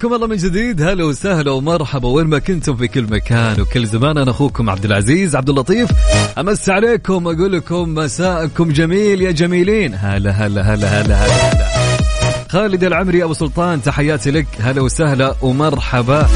حياكم 0.00 0.14
الله 0.14 0.26
من 0.26 0.36
جديد. 0.36 0.82
هلا 0.82 1.04
وسهلا 1.04 1.50
ومرحبا. 1.50 2.08
وين 2.08 2.26
ما 2.26 2.38
كنتم 2.38 2.76
في 2.76 2.88
كل 2.88 3.02
مكان 3.02 3.60
وكل 3.60 3.86
زمان. 3.86 4.18
أنا 4.18 4.30
أخوكم 4.30 4.70
عبد 4.70 4.84
العزيز 4.84 5.36
عبد 5.36 5.48
اللطيف. 5.48 5.90
أمس 6.38 6.68
عليكم 6.68 7.26
أقول 7.26 7.52
لكم 7.52 7.94
مساءكم 7.94 8.72
جميل 8.72 9.22
يا 9.22 9.30
جميلين. 9.30 9.94
هلا 9.94 10.30
هلا 10.30 10.74
هلا 10.74 11.04
هلا 11.04 11.24
هلا, 11.24 11.52
هلا. 11.52 11.66
خالد 12.48 12.84
العمري 12.84 13.24
أبو 13.24 13.34
سلطان 13.34 13.82
تحياتي 13.82 14.30
لك. 14.30 14.46
هلا 14.60 14.82
وسهلا 14.82 15.34
ومرحبا. 15.42 16.28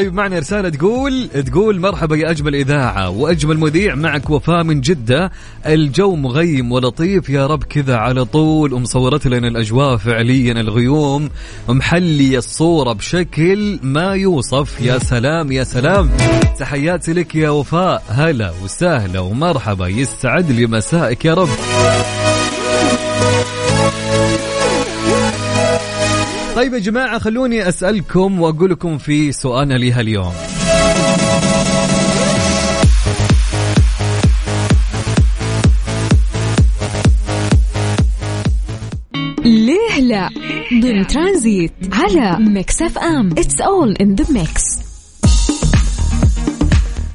طيب 0.00 0.14
معنا 0.14 0.38
رسالة 0.38 0.68
تقول 0.68 1.28
تقول 1.28 1.80
مرحبا 1.80 2.16
يا 2.16 2.30
أجمل 2.30 2.54
إذاعة 2.54 3.10
وأجمل 3.10 3.58
مذيع 3.58 3.94
معك 3.94 4.30
وفاء 4.30 4.64
من 4.64 4.80
جدة. 4.80 5.30
الجو 5.66 6.16
مغيم 6.16 6.72
ولطيف 6.72 7.28
يا 7.28 7.46
رب 7.46 7.64
كذا 7.64 7.96
على 7.96 8.24
طول. 8.24 8.72
ومصورت 8.72 9.26
لنا 9.26 9.48
الأجواء 9.48 9.96
فعليا 9.96 10.52
الغيوم. 10.52 11.30
محلي 11.68 12.38
الصورة 12.38 12.92
بشكل 12.92 13.78
ما 13.82 14.14
يوصف. 14.14 14.80
يا 14.80 14.98
سلام 14.98 15.52
يا 15.52 15.64
سلام. 15.64 16.10
تحياتي 16.58 17.12
لك 17.12 17.34
يا 17.34 17.50
وفاء. 17.50 18.02
هلا 18.08 18.52
وسهلا 18.64 19.20
ومرحبا. 19.20 19.86
يسعد 19.88 20.50
لي 20.50 20.66
مسائك 20.66 21.24
يا 21.24 21.34
رب. 21.34 21.48
طيب 26.60 26.74
يا 26.74 26.78
جماعة 26.78 27.18
خلوني 27.18 27.68
أسألكم 27.68 28.40
وأقول 28.40 28.70
لكم 28.70 28.98
في 28.98 29.32
سؤالنا 29.32 29.74
لها 29.74 30.00
اليوم. 30.00 30.32
ليه 39.44 40.00
لا؟ 40.00 40.28
ضمن 40.82 41.06
ترانزيت 41.06 41.72
على 41.92 42.44
Mix 42.44 42.82
FM. 42.82 43.30
It's 43.30 43.60
all 43.60 43.92
in 43.92 44.14
the 44.14 44.32
mix 44.32 44.62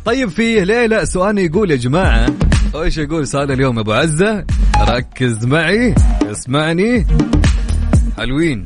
طيب 0.05 0.29
في 0.29 0.65
ليه 0.65 0.94
لا 0.94 1.03
سؤال 1.03 1.37
يقول 1.37 1.71
يا 1.71 1.75
جماعة 1.75 2.25
إيش 2.75 2.97
يقول 2.97 3.27
سؤال 3.27 3.51
اليوم 3.51 3.79
أبو 3.79 3.93
عزة؟ 3.93 4.45
ركز 4.89 5.45
معي 5.45 5.95
اسمعني. 6.31 7.05
حلوين. 8.17 8.65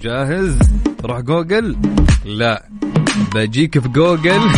جاهز؟ 0.00 0.58
روح 1.04 1.20
جوجل؟ 1.20 1.76
لا 2.24 2.68
بجيك 3.34 3.78
في 3.78 3.88
جوجل. 3.88 4.40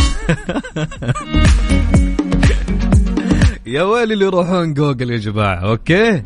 يا 3.65 3.83
ويلي 3.83 4.13
اللي 4.13 4.25
يروحون 4.25 4.73
جوجل 4.73 5.11
يا 5.11 5.17
جماعة 5.17 5.55
okay؟ 5.55 6.23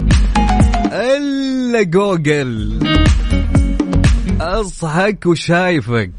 إلا 0.92 1.84
جوجل. 1.84 2.80
اصحك 4.42 5.26
وشايفك. 5.26 6.12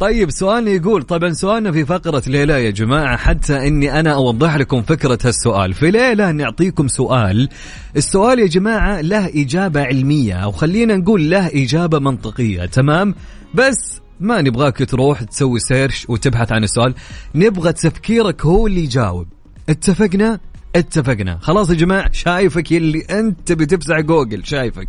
طيب 0.00 0.30
سؤالنا 0.30 0.70
يقول 0.70 1.02
طبعا 1.02 1.32
سؤالنا 1.32 1.72
في 1.72 1.84
فقرة 1.84 2.22
ليه 2.26 2.55
لا 2.55 2.64
يا 2.64 2.70
جماعة 2.70 3.16
حتى 3.16 3.66
إني 3.66 4.00
أنا 4.00 4.14
أوضح 4.14 4.56
لكم 4.56 4.82
فكرة 4.82 5.18
هالسؤال. 5.24 5.74
في 5.74 5.90
ليه 5.90 6.22
لا 6.22 6.32
نعطيكم 6.32 6.88
سؤال. 6.88 7.48
السؤال 7.96 8.38
يا 8.38 8.46
جماعة 8.46 9.00
له 9.00 9.26
إجابة 9.42 9.82
علمية 9.82 10.34
أو 10.34 10.52
خلينا 10.52 10.96
نقول 10.96 11.30
له 11.30 11.46
إجابة 11.46 11.98
منطقية 11.98 12.64
تمام؟ 12.66 13.14
بس 13.54 14.00
ما 14.20 14.40
نبغاك 14.40 14.78
تروح 14.90 15.22
تسوي 15.22 15.58
search 15.58 16.06
وتبحث 16.08 16.52
عن 16.52 16.64
السؤال. 16.64 16.94
نبغى 17.34 17.72
تفكيرك 17.72 18.46
هو 18.46 18.66
اللي 18.66 18.84
يجاوب. 18.84 19.26
اتفقنا؟ 19.68 20.40
اتفقنا. 20.76 21.38
خلاص 21.42 21.70
يا 21.70 21.74
جماعة 21.74 22.12
شايفك 22.12 22.72
يلي 22.72 23.00
أنت 23.10 23.52
بتفزع 23.52 24.00
جوجل 24.00 24.46
شايفك. 24.46 24.88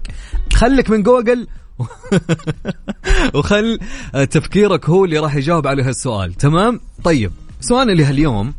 خلك 0.53 0.89
من 0.89 1.03
جوجل 1.03 1.47
وخل 3.35 3.79
تفكيرك 4.29 4.89
هو 4.89 5.05
اللي 5.05 5.19
راح 5.19 5.35
يجاوب 5.35 5.67
على 5.67 5.83
هالسؤال. 5.83 6.33
تمام؟ 6.33 6.79
طيب 7.03 7.31
سؤالنا 7.59 7.91
لهاليوم 7.91 8.53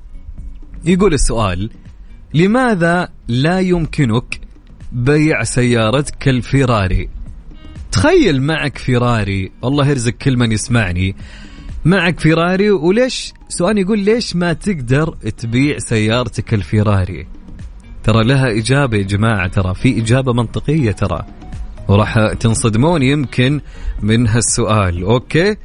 يقول 0.85 1.15
السؤال 1.15 1.71
لماذا 2.35 3.09
لا 3.29 3.61
يمكنك 3.61 4.41
بيع 4.93 5.45
سيارتك 5.45 6.29
الفيراري 6.29 7.09
تخيل 7.93 8.43
معك 8.43 8.79
فيراري 8.79 9.53
الله 9.65 9.87
يرزق 9.87 10.11
كل 10.11 10.37
من 10.37 10.53
يسمعني 10.53 11.17
معك 11.85 12.21
فيراري 12.21 12.71
وليش؟ 12.71 13.33
سؤال 13.49 13.79
يقول 13.79 13.99
ليش 13.99 14.37
ما 14.37 14.53
تقدر 14.53 15.15
تبيع 15.39 15.79
سيارتك 15.79 16.55
الفيراري؟ 16.55 17.27
ترى 18.05 18.25
لها 18.25 18.59
إجابة 18.59 18.97
يا 18.97 19.03
جماعة 19.03 19.49
ترى 19.49 19.75
في 19.75 19.99
إجابة 19.99 20.33
منطقية 20.33 20.93
ترى. 20.93 21.27
وراح 21.88 22.33
تنصدمون 22.33 23.02
يمكن 23.02 23.61
من 24.02 24.28
هالسؤال. 24.28 25.02
okay؟ 25.03 25.57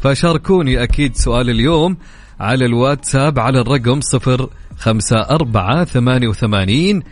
فشاركوني 0.00 0.82
أكيد 0.82 1.16
سؤال 1.16 1.50
اليوم 1.50 1.96
على 2.40 2.64
الواتساب 2.64 3.38
على 3.38 3.60
الرقم 3.60 4.00
صفر 4.00 4.48
خمسة 4.76 5.16
أربعة 5.16 5.84
ثمانية 5.84 6.28
وثمانين 6.28 7.02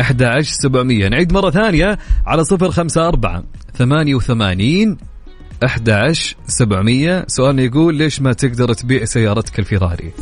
أحد 0.00 0.22
عشر 0.22 0.52
سبعمية. 0.52 1.08
نعيد 1.08 1.32
مرة 1.32 1.50
ثانية 1.50 1.98
على 2.26 2.44
صفر 2.44 2.70
خمسة 2.70 3.08
أربعة 3.08 3.44
ثمانية 3.74 4.14
وثمانين 4.14 4.96
أحد 5.64 5.90
عشر 5.90 6.36
سبعمية. 6.46 7.24
سؤالنا 7.28 7.62
يقول 7.62 7.94
ليش 7.94 8.20
ما 8.20 8.32
تقدر 8.32 8.72
تبيع 8.72 9.04
سيارتك 9.04 9.58
الفيراري؟ 9.58 10.12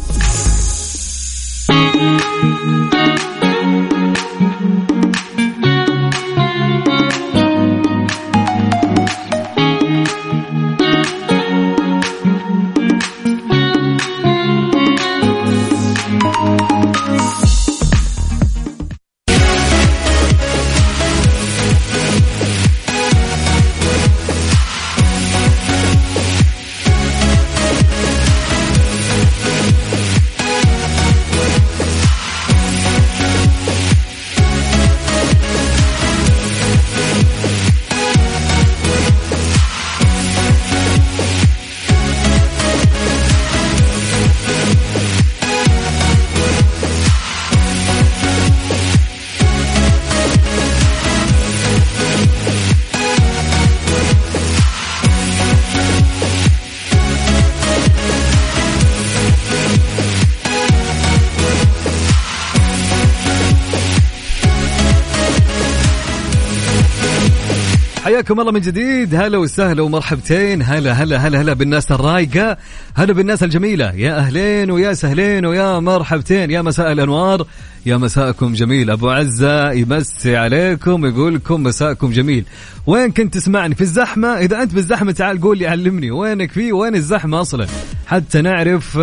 حياكم 68.24 68.40
الله 68.40 68.52
من 68.52 68.60
جديد. 68.60 69.14
هلا 69.14 69.38
وسهلا 69.38 69.82
ومرحبتين. 69.82 70.62
هلا 70.62 70.92
هلا 70.92 71.16
هلا 71.16 71.40
هلا 71.40 71.52
بالناس 71.52 71.92
الرايقة. 71.92 72.56
هلا 72.94 73.12
بالناس 73.12 73.42
الجميلة. 73.42 73.92
يا 73.94 74.18
أهلين 74.18 74.70
ويا 74.70 74.94
سهلين 74.94 75.46
ويا 75.46 75.78
مرحبتين. 75.78 76.50
يا 76.50 76.62
مساء 76.62 76.92
الأنوار. 76.92 77.46
يا 77.86 77.96
مساءكم 77.96 78.52
جميل. 78.52 78.90
أبو 78.90 79.10
عزة 79.10 79.72
يمسي 79.72 80.36
عليكم 80.36 81.06
يقول 81.06 81.34
لكم 81.34 81.62
مساءكم 81.62 82.12
جميل. 82.12 82.44
وين 82.86 83.10
كنت 83.10 83.34
تسمعني؟ 83.34 83.74
في 83.74 83.80
الزحمة؟ 83.80 84.28
إذا 84.28 84.62
أنت 84.62 84.74
بالزحمة 84.74 85.12
تعال 85.12 85.40
قول 85.40 85.58
لي 85.58 85.66
علمني. 85.66 86.10
وينك 86.10 86.52
فيه 86.52 86.72
وين 86.72 86.94
الزحمة 86.94 87.40
أصلا؟ 87.40 87.66
حتى 88.06 88.42
نعرف 88.42 88.98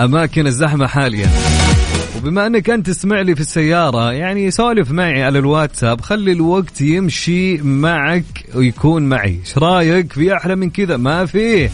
أماكن 0.00 0.46
الزحمة 0.46 0.86
حاليا. 0.86 1.28
وبما 2.24 2.46
أنك 2.46 2.70
أنت 2.70 2.86
تسمع 2.86 3.20
لي 3.20 3.34
في 3.34 3.40
السيارة 3.40 4.12
يعني 4.12 4.50
سولف 4.50 4.90
معي 4.90 5.22
على 5.22 5.38
الواتساب 5.38 6.00
خلي 6.00 6.32
الوقت 6.32 6.80
يمشي 6.80 7.56
معك 7.56 8.24
ويكون 8.54 9.02
معي. 9.02 9.40
إيش 9.40 9.58
رأيك؟ 9.58 10.12
في 10.12 10.36
أحلى 10.36 10.56
من 10.56 10.70
كذا 10.70 10.96
ما 10.96 11.26
فيه 11.26 11.70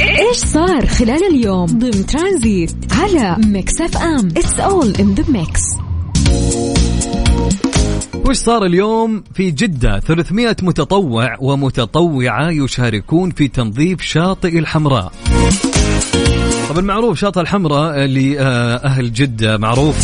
إيش 0.00 0.36
صار 0.36 0.86
خلال 0.86 1.24
اليوم؟ 1.34 1.66
ضمن 1.66 2.06
ترانزيت 2.06 2.76
على 2.90 3.36
Mix 3.46 3.80
FM. 3.80 4.28
It's 4.28 4.60
all 4.60 4.94
in 5.00 5.14
the 5.14 5.24
mix 5.28 5.62
وش 8.14 8.36
صار 8.36 8.64
اليوم؟ 8.66 9.24
في 9.34 9.50
جدة 9.50 10.00
300 10.00 10.56
متطوع 10.62 11.36
ومتطوعة 11.40 12.50
يشاركون 12.50 13.30
في 13.30 13.48
تنظيف 13.48 14.02
شاطئ 14.02 14.58
الحمراء. 14.58 15.12
طبعا 16.68 16.80
معروف 16.80 17.18
شاطئ 17.18 17.40
الحمراء 17.40 18.06
لأهل 18.06 19.12
جدة 19.12 19.56
معروف. 19.58 19.96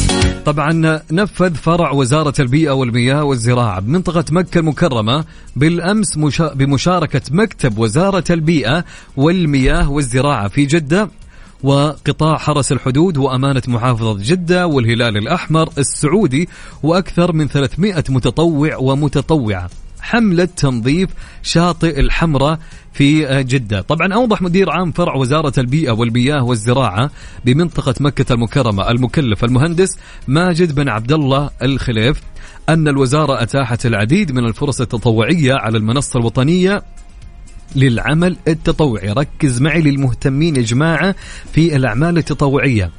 طبعا 0.44 1.00
نفذ 1.12 1.54
فرع 1.54 1.90
وزارة 1.90 2.34
البيئة 2.40 2.70
والمياه 2.70 3.24
والزراعة 3.24 3.80
بمنطقة 3.80 4.24
مكة 4.30 4.58
المكرمة 4.58 5.24
بالأمس 5.56 6.16
مشا... 6.16 6.54
بمشاركة 6.54 7.22
مكتب 7.30 7.78
وزارة 7.78 8.24
البيئة 8.30 8.84
والمياه 9.16 9.90
والزراعة 9.90 10.48
في 10.48 10.66
جدة. 10.66 11.08
وقطاع 11.64 12.36
حرس 12.36 12.72
الحدود 12.72 13.16
وأمانة 13.16 13.62
محافظة 13.68 14.16
جدة 14.20 14.66
والهلال 14.66 15.16
الأحمر 15.16 15.68
السعودي 15.78 16.48
وأكثر 16.82 17.32
من 17.32 17.48
300 17.48 18.04
متطوع 18.08 18.76
ومتطوعة. 18.76 19.70
حملة 20.00 20.44
تنظيف 20.44 21.10
شاطئ 21.42 22.00
الحمراء 22.00 22.58
في 22.92 23.42
جدة. 23.42 23.80
طبعا 23.80 24.14
أوضح 24.14 24.42
مدير 24.42 24.70
عام 24.70 24.92
فرع 24.92 25.14
وزارة 25.14 25.52
البيئة 25.58 25.90
والمياه 25.90 26.44
والزراعة 26.44 27.10
بمنطقة 27.44 27.94
مكة 28.00 28.32
المكرمة 28.32 28.90
المكلف 28.90 29.44
المهندس 29.44 29.98
ماجد 30.28 30.74
بن 30.74 30.88
عبد 30.88 31.12
الله 31.12 31.50
الخليف 31.62 32.20
أن 32.68 32.88
الوزارة 32.88 33.42
أتاحت 33.42 33.86
العديد 33.86 34.32
من 34.32 34.44
الفرص 34.44 34.80
التطوعية 34.80 35.54
على 35.54 35.78
المنصة 35.78 36.20
الوطنية 36.20 36.82
للعمل 37.76 38.36
التطوعي. 38.48 39.12
ركز 39.12 39.60
معي 39.60 39.82
للمهتمين 39.82 40.56
يا 40.56 40.62
جماعة 40.62 41.14
في 41.52 41.76
الأعمال 41.76 42.18
التطوعية. 42.18 42.90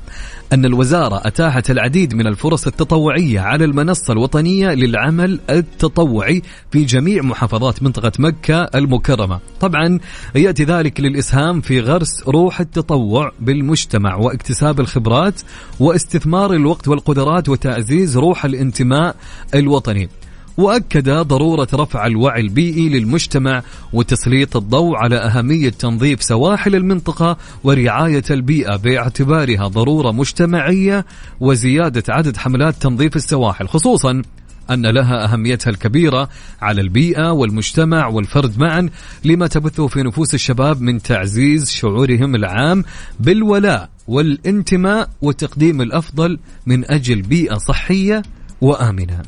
أن 0.54 0.66
الوزارة 0.66 1.22
أتاحت 1.28 1.72
العديد 1.72 2.16
من 2.16 2.28
الفرص 2.28 2.68
التطوعية 2.68 3.40
على 3.40 3.66
المنصة 3.66 4.14
الوطنية 4.14 4.74
للعمل 4.74 5.40
التطوعي 5.50 6.42
في 6.72 6.86
جميع 6.86 7.24
محافظات 7.24 7.84
منطقة 7.84 8.12
مكة 8.20 8.64
المكرمة. 8.64 9.40
طبعا 9.62 10.00
يأتي 10.36 10.64
ذلك 10.64 11.00
للإسهام 11.00 11.62
في 11.62 11.80
غرس 11.80 12.24
روح 12.28 12.60
التطوع 12.60 13.32
بالمجتمع 13.40 14.16
واكتساب 14.16 14.80
الخبرات 14.80 15.42
واستثمار 15.80 16.54
الوقت 16.54 16.88
والقدرات 16.88 17.50
وتعزيز 17.50 18.18
روح 18.18 18.46
الانتماء 18.46 19.16
الوطني. 19.56 20.10
وأكد 20.58 21.10
ضرورة 21.10 21.68
رفع 21.74 22.06
الوعي 22.06 22.42
البيئي 22.42 22.90
للمجتمع 22.90 23.64
وتسليط 23.94 24.58
الضوء 24.58 24.96
على 24.96 25.16
أهمية 25.16 25.70
تنظيف 25.70 26.24
سواحل 26.24 26.76
المنطقة 26.76 27.38
ورعاية 27.64 28.24
البيئة 28.32 28.76
باعتبارها 28.76 29.68
ضرورة 29.68 30.12
مجتمعية 30.12 31.06
وزيادة 31.40 32.04
عدد 32.10 32.38
حملات 32.38 32.76
تنظيف 32.76 33.16
السواحل 33.16 33.68
خصوصا 33.68 34.22
أن 34.70 34.86
لها 34.86 35.34
أهميتها 35.34 35.72
الكبيرة 35.72 36.30
على 36.62 36.82
البيئة 36.82 37.32
والمجتمع 37.32 38.08
والفرد 38.08 38.60
معا 38.60 38.90
لما 39.26 39.48
تبثه 39.48 39.88
في 39.88 40.04
نفوس 40.04 40.34
الشباب 40.34 40.82
من 40.82 41.02
تعزيز 41.02 41.72
شعورهم 41.72 42.36
العام 42.36 42.84
بالولاء 43.20 43.90
والانتماء 44.08 45.10
وتقديم 45.22 45.82
الأفضل 45.82 46.40
من 46.66 46.92
أجل 46.92 47.22
بيئة 47.22 47.56
صحية 47.56 48.22
وآمنة. 48.62 49.22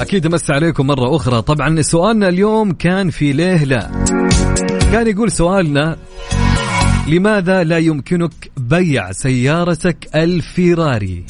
أكيد 0.00 0.26
أمس 0.26 0.50
عليكم 0.50 0.86
مرة 0.86 1.16
أخرى. 1.16 1.42
طبعا 1.42 1.82
سؤالنا 1.82 2.28
اليوم 2.28 2.72
كان 2.72 3.10
في 3.10 3.32
ليه 3.32 3.64
لا 3.64 3.90
كان 4.92 5.06
يقول 5.06 5.30
سؤالنا 5.30 5.96
لماذا 7.08 7.64
لا 7.64 7.78
يمكنك 7.78 8.32
بيع 8.56 9.12
سيارتك 9.12 10.08
الفيراري؟ 10.14 11.24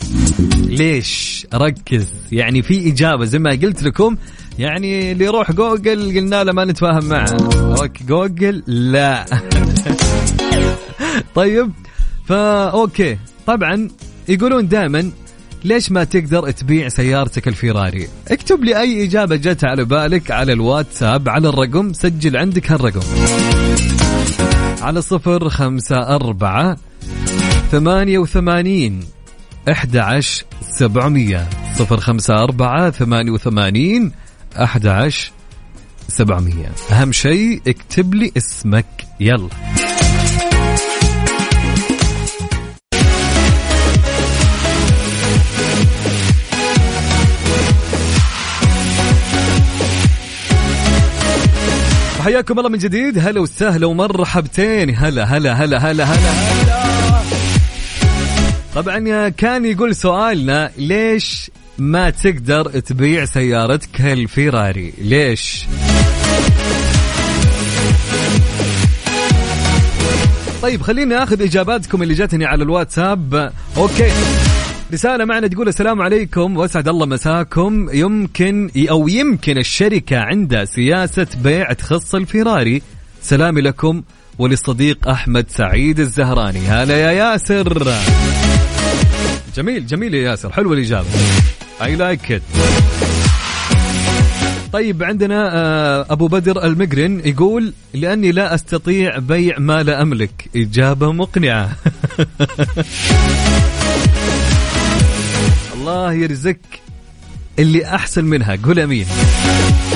ليش؟ 0.66 1.47
ركز. 1.55 2.14
يعني 2.33 2.62
في 2.62 2.92
إجابة 2.92 3.25
زي 3.25 3.38
ما 3.38 3.51
قلت 3.51 3.83
لكم. 3.83 4.16
يعني 4.59 5.12
اللي 5.12 5.25
يروح 5.25 5.53
جوجل 5.53 6.18
قلنا 6.18 6.45
له 6.45 6.53
ما 6.53 6.64
نتفاهم 6.64 7.05
معه. 7.05 7.37
okay 7.81 8.05
Google 8.05 8.62
لا. 8.66 9.25
طيب 11.35 11.73
فا 12.25 12.68
okay. 12.68 13.18
طبعا 13.47 13.88
يقولون 14.29 14.69
دائما 14.69 15.11
ليش 15.65 15.93
ما 15.93 16.05
تقدر 16.05 16.51
تبيع 16.51 16.89
سيارتك 16.89 17.49
الفيراري؟ 17.49 18.09
اكتب 18.31 18.65
لي 18.65 18.81
أي 18.81 19.05
إجابة 19.05 19.37
جت 19.37 19.65
على 19.65 19.85
بالك 19.85 20.31
على 20.31 20.53
الواتساب 20.53 21.29
على 21.29 21.49
الرقم 21.49 21.93
سجل 21.93 22.37
عندك 22.37 22.73
هالرقم. 22.73 23.01
على 24.83 25.03
صفر 25.03 25.49
خمسة 25.49 25.97
أربعة 25.97 26.77
ثمانية 27.71 28.19
وثمانين 28.19 29.01
أحد 29.71 29.97
عشر 29.97 30.45
سبعمية. 30.79 31.49
صفر 31.75 32.01
خمسة 32.01 32.35
أربعة 32.35 32.91
ثمانية 32.91 33.31
وثمانين 33.31 34.13
أحد 34.63 34.87
عشر 34.87 35.33
سبعمية. 36.09 36.73
أهم 36.91 37.13
شيء 37.13 37.63
اكتب 37.67 38.15
لي 38.15 38.33
اسمك. 38.37 38.87
يلا. 39.21 39.49
حياكم 52.23 52.59
الله 52.59 52.71
من 52.71 52.79
جديد. 52.79 53.19
هلا 53.19 53.41
وسهلا 53.41 53.87
ومرحبتين. 53.87 54.97
هلا 54.97 55.25
هلا 55.25 55.53
هلا 55.53 55.79
هلا 55.79 56.05
هلا 56.05 56.05
هلا. 56.05 57.23
طبعا 58.75 59.29
كان 59.29 59.65
يقول 59.65 59.97
سؤالنا 59.97 60.71
ليش 60.79 61.51
ما 61.79 62.11
تقدر 62.11 62.81
تبيع 62.81 63.25
سيارتك 63.25 64.01
الفيراري؟ 64.01 64.93
ليش؟ 64.99 65.67
طيب 70.63 70.83
خليني 70.83 71.23
آخذ 71.23 71.43
إجاباتكم 71.43 72.03
اللي 72.03 72.15
جاتني 72.15 72.45
على 72.45 72.65
الواتساب. 72.65 73.53
أوكي. 73.77 74.11
رسالة 74.92 75.24
معنا 75.24 75.46
تقول 75.46 75.68
السلام 75.68 76.02
عليكم 76.02 76.57
واسعد 76.57 76.88
الله 76.88 77.07
مساكم. 77.07 77.88
يمكن 77.92 78.70
أو 78.90 79.09
يمكن 79.09 79.59
الشركة 79.59 80.18
عندها 80.18 80.64
سياسة 80.64 81.26
بيع 81.44 81.72
تخص 81.72 82.14
الفيراري 82.14 82.83
سلامي 83.22 83.61
لكم 83.61 84.02
وللصديق 84.38 85.09
أحمد 85.09 85.46
سعيد 85.48 86.00
الزهراني. 86.00 86.59
هلا 86.59 86.96
يا 86.96 87.12
ياسر. 87.12 87.92
جميل 89.57 89.87
جميل 89.87 90.14
يا 90.14 90.31
ياسر. 90.31 90.52
حلوة 90.52 90.72
الإجابة. 90.72 91.09
اي 91.83 91.96
لايك 91.96 92.33
ات 92.33 92.42
طيب 94.72 95.02
عندنا 95.02 95.50
آه، 95.55 96.07
أبو 96.11 96.26
بدر 96.26 96.64
المقرن 96.64 97.20
يقول 97.24 97.72
لأني 97.94 98.33
لا 98.33 98.55
أستطيع 98.55 99.18
بيع 99.18 99.59
ما 99.59 99.83
لا 99.83 100.02
أملك. 100.02 100.48
إجابة 100.57 101.12
مقنعة. 101.12 101.70
الله 105.83 106.12
يرزق 106.12 106.57
اللي 107.59 107.87
أحسن 107.87 108.25
منها. 108.25 108.59
قول 108.64 108.79
أمين. 108.79 109.07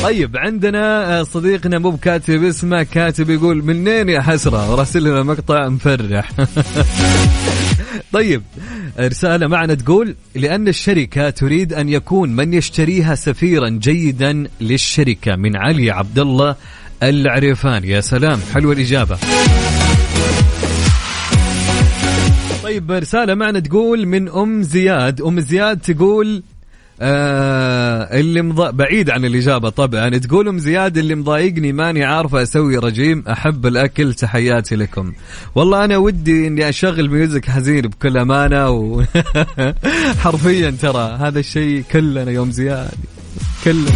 طيب 0.03 0.37
عندنا 0.37 1.21
آه، 1.21 1.23
صديقنا 1.23 1.79
مو 1.79 1.91
بكاتب 1.91 2.45
اسمه 2.45 2.83
كاتب 2.83 3.31
يقول 3.31 3.65
منين 3.65 4.09
يا 4.09 4.21
حسرة؟ 4.21 4.71
وراسل 4.71 5.05
لنا 5.05 5.23
مقطع 5.23 5.69
مفرح. 5.69 6.31
طيب 8.13 8.43
رسالة 9.01 9.47
معنا 9.47 9.75
تقول 9.75 10.17
لأن 10.35 10.69
الشركة 10.69 11.31
تريد 11.31 11.73
أن 11.73 11.89
يكون 11.89 12.37
من 12.37 12.55
يشتريها 12.55 13.15
سفيرا 13.15 13.69
جيدا 13.69 14.49
للشركة 14.61 15.37
من 15.37 15.57
علي 15.57 15.91
عبد 15.91 16.19
الله 16.19 16.57
العريفان 17.03 17.85
يا 17.85 18.01
سلام 18.01 18.41
حلوة 18.55 18.73
الإجابة. 18.73 19.19
طيب 22.67 22.93
رسالة 22.93 23.35
معنا 23.35 23.61
تقول 23.61 24.07
من 24.07 24.29
أم 24.29 24.63
زياد. 24.63 25.23
أم 25.23 25.41
زياد 25.41 25.79
تقول 25.81 26.43
آه 27.01 28.21
اللي 28.21 28.43
مضا... 28.43 28.71
بعيد 28.71 29.11
عن 29.11 29.25
الإجابة 29.25 29.69
طبعا. 29.69 30.09
تقول 30.09 30.49
أم 30.49 30.59
زياد 30.59 30.99
اللي 30.99 31.15
مضايقني 31.15 31.73
ماني 31.73 32.05
عارفة 32.05 32.43
أسوي 32.43 32.77
رجيم 32.77 33.25
أحب 33.29 33.67
الأكل 33.67 34.15
تحياتي 34.15 34.77
لكم. 34.77 35.13
والله 35.55 35.85
أنا 35.85 35.97
ودي 35.97 36.47
إني 36.47 36.69
أشغل 36.69 37.11
ميوزك 37.11 37.51
حزين 37.51 37.81
بكل 37.81 38.19
أمانة 38.19 38.71
و... 38.71 39.03
حرفيا 40.23 40.71
ترى 40.71 41.19
هذا 41.21 41.39
الشيء 41.39 41.85
كلنا 41.93 42.31
يوم 42.31 42.51
زياد 42.51 42.95
كلنا. 43.65 43.91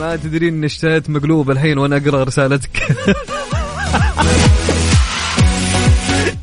ما 0.00 0.16
تدرين 0.16 0.54
إني 0.54 0.66
اشتريت 0.66 1.10
مقلوب 1.10 1.50
الحين 1.50 1.78
وأنا 1.78 1.96
أقرأ 1.96 2.24
رسالتك. 2.24 2.82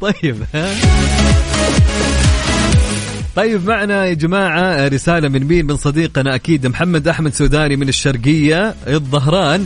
طيب 0.03 0.43
ها؟ 0.55 0.75
طيب 3.35 3.67
معنا 3.67 4.05
يا 4.05 4.13
جماعة 4.13 4.87
رسالة 4.87 5.29
من 5.29 5.43
مين؟ 5.43 5.65
من 5.65 5.77
صديقنا 5.77 6.35
أكيد 6.35 6.67
محمد 6.67 7.07
أحمد 7.07 7.33
سوداني 7.33 7.75
من 7.75 7.89
الشرقية 7.89 8.75
الظهران. 8.87 9.65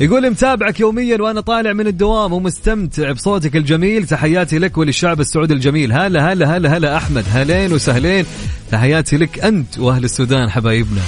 يقول 0.00 0.30
متابعك 0.30 0.80
يوميا 0.80 1.22
وأنا 1.22 1.40
طالع 1.40 1.72
من 1.72 1.86
الدوام 1.86 2.32
ومستمتع 2.32 3.12
بصوتك 3.12 3.56
الجميل. 3.56 4.06
تحياتي 4.06 4.58
لك 4.58 4.78
وللشعب 4.78 5.20
السعودي 5.20 5.54
الجميل. 5.54 5.92
هلا 5.92 6.32
هلا 6.32 6.56
هلا 6.56 6.76
هلا 6.76 6.96
أحمد. 6.96 7.24
هلين 7.32 7.72
وسهلين. 7.72 8.24
تحياتي 8.70 9.16
لك 9.16 9.44
أنت 9.44 9.78
وأهل 9.78 10.04
السودان 10.04 10.50
حبايبنا. 10.50 11.00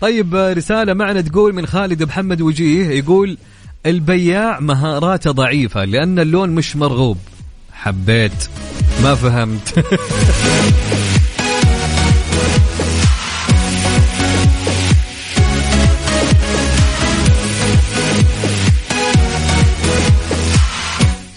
طيب 0.00 0.34
رسالة 0.34 0.94
معنا 0.94 1.20
تقول 1.20 1.54
من 1.54 1.66
خالد 1.66 2.02
محمد 2.02 2.40
وجيه 2.40 2.88
يقول 2.90 3.38
البياع 3.86 4.60
مهاراته 4.60 5.30
ضعيفة 5.30 5.84
لأن 5.84 6.18
اللون 6.18 6.50
مش 6.50 6.76
مرغوب. 6.76 7.18
حبيت. 7.72 8.48
ما 9.02 9.14
فهمت. 9.14 9.84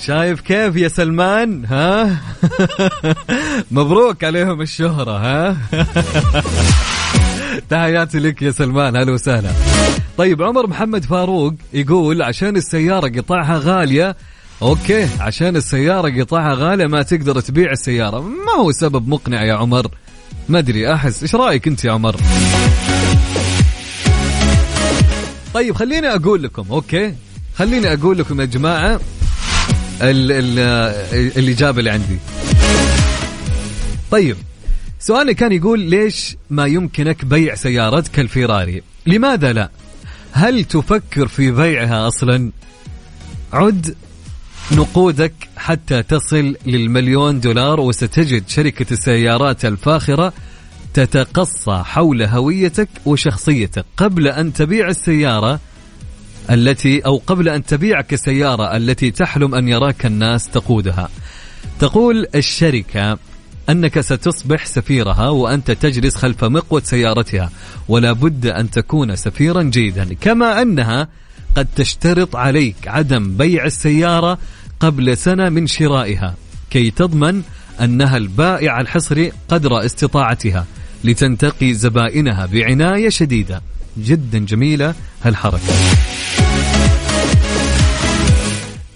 شايف 0.02 0.42
كيف 0.42 0.76
يا 0.76 0.88
سلمان؟ 0.88 1.66
ها؟ 1.66 2.18
مبروك 3.72 4.24
عليهم 4.24 4.62
الشهرة 4.62 5.18
ها؟ 5.18 5.58
تحياتي 7.70 8.20
لك 8.20 8.42
يا 8.42 8.52
سلمان 8.52 8.96
هلا 8.96 9.12
وسهلا. 9.12 9.50
طيب 10.18 10.42
عمر 10.42 10.68
محمد 10.68 11.06
فاروق 11.06 11.54
يقول 11.74 12.22
عشان 12.22 12.56
السيارة 12.56 13.20
قطعها 13.20 13.60
غالية 13.64 14.16
okay 14.62 15.08
عشان 15.20 15.56
السيارة 15.56 16.22
قطعها 16.22 16.54
غالية 16.54 16.88
ما 16.88 17.02
تقدر 17.02 17.40
تبيع 17.40 17.72
السيارة. 17.72 18.20
ما 18.20 18.54
هو 18.60 18.72
سبب 18.72 19.08
مقنع 19.08 19.44
يا 19.44 19.54
عمر؟ 19.54 19.88
ما 20.50 20.60
أدري 20.60 20.94
أحس. 20.94 21.22
إيش 21.22 21.36
رأيك 21.36 21.68
أنت 21.68 21.86
يا 21.86 21.92
عمر؟ 21.92 22.16
طيب 25.54 25.76
خليني 25.76 26.08
أقول 26.08 26.44
لكم 26.44 26.66
okay 26.72 27.14
خليني 27.56 27.94
أقول 27.94 28.18
لكم 28.18 28.42
يا 28.42 28.46
جماعة 28.46 29.00
ال 30.02 30.32
ال 30.32 30.60
الإجابة 31.38 31.80
اللي 31.80 31.90
عندي. 31.90 32.18
طيب 34.12 34.38
سؤالي 35.02 35.34
كان 35.34 35.52
يقول 35.52 35.80
ليش 35.80 36.38
ما 36.50 36.66
يمكنك 36.66 37.26
بيع 37.26 37.56
سيارتك 37.56 38.20
الفيراري؟ 38.20 38.82
لماذا 39.06 39.54
لا؟ 39.54 39.70
هل 40.32 40.64
تفكر 40.64 41.28
في 41.28 41.52
بيعها 41.52 42.08
أصلا؟ 42.08 42.52
عد 43.54 43.96
نقودك 44.72 45.34
حتى 45.58 46.04
تصل 46.04 46.56
للمليون 46.66 47.40
دولار 47.40 47.80
وستجد 47.80 48.48
شركة 48.48 48.94
السيارات 48.94 49.66
الفاخرة 49.66 50.34
تتقصى 50.94 51.84
حول 51.86 52.22
هويتك 52.22 52.90
وشخصيتك 53.06 53.86
قبل 53.98 54.28
أن 54.28 54.54
تبيع 54.54 54.88
السيارة 54.88 55.60
التي 56.50 57.00
أو 57.00 57.22
قبل 57.28 57.50
أن 57.50 57.66
تبيعك 57.66 58.14
السيارة 58.14 58.78
التي 58.78 59.12
تحلم 59.12 59.56
أن 59.56 59.68
يراك 59.68 60.06
الناس 60.06 60.50
تقودها. 60.50 61.10
تقول 61.80 62.28
الشركة 62.36 63.18
أنك 63.72 64.00
ستصبح 64.00 64.66
سفيرها 64.66 65.30
وأنت 65.30 65.72
تجلس 65.72 66.16
خلف 66.16 66.44
مقود 66.44 66.86
سيارتها 66.86 67.52
ولا 67.88 68.12
بد 68.12 68.46
أن 68.46 68.70
تكون 68.70 69.16
سفيرا 69.16 69.64
جيدا 69.64 70.14
كما 70.22 70.62
أنها 70.62 71.08
قد 71.56 71.68
تشترط 71.76 72.36
عليك 72.36 72.88
عدم 72.88 73.38
بيع 73.38 73.66
السيارة 73.66 74.38
قبل 74.80 75.18
سنة 75.18 75.50
من 75.50 75.68
شرائها 75.68 76.36
كي 76.70 76.92
تضمن 76.92 77.42
أنها 77.82 78.18
البائع 78.18 78.82
الحصري 78.82 79.32
قدر 79.50 79.86
استطاعتها 79.86 80.66
لتنتقي 81.04 81.74
زبائنها 81.74 82.46
بعناية 82.46 83.10
شديدة. 83.10 83.62
جدا 83.98 84.40
جميلة 84.40 84.96
هالحركة. 85.24 85.74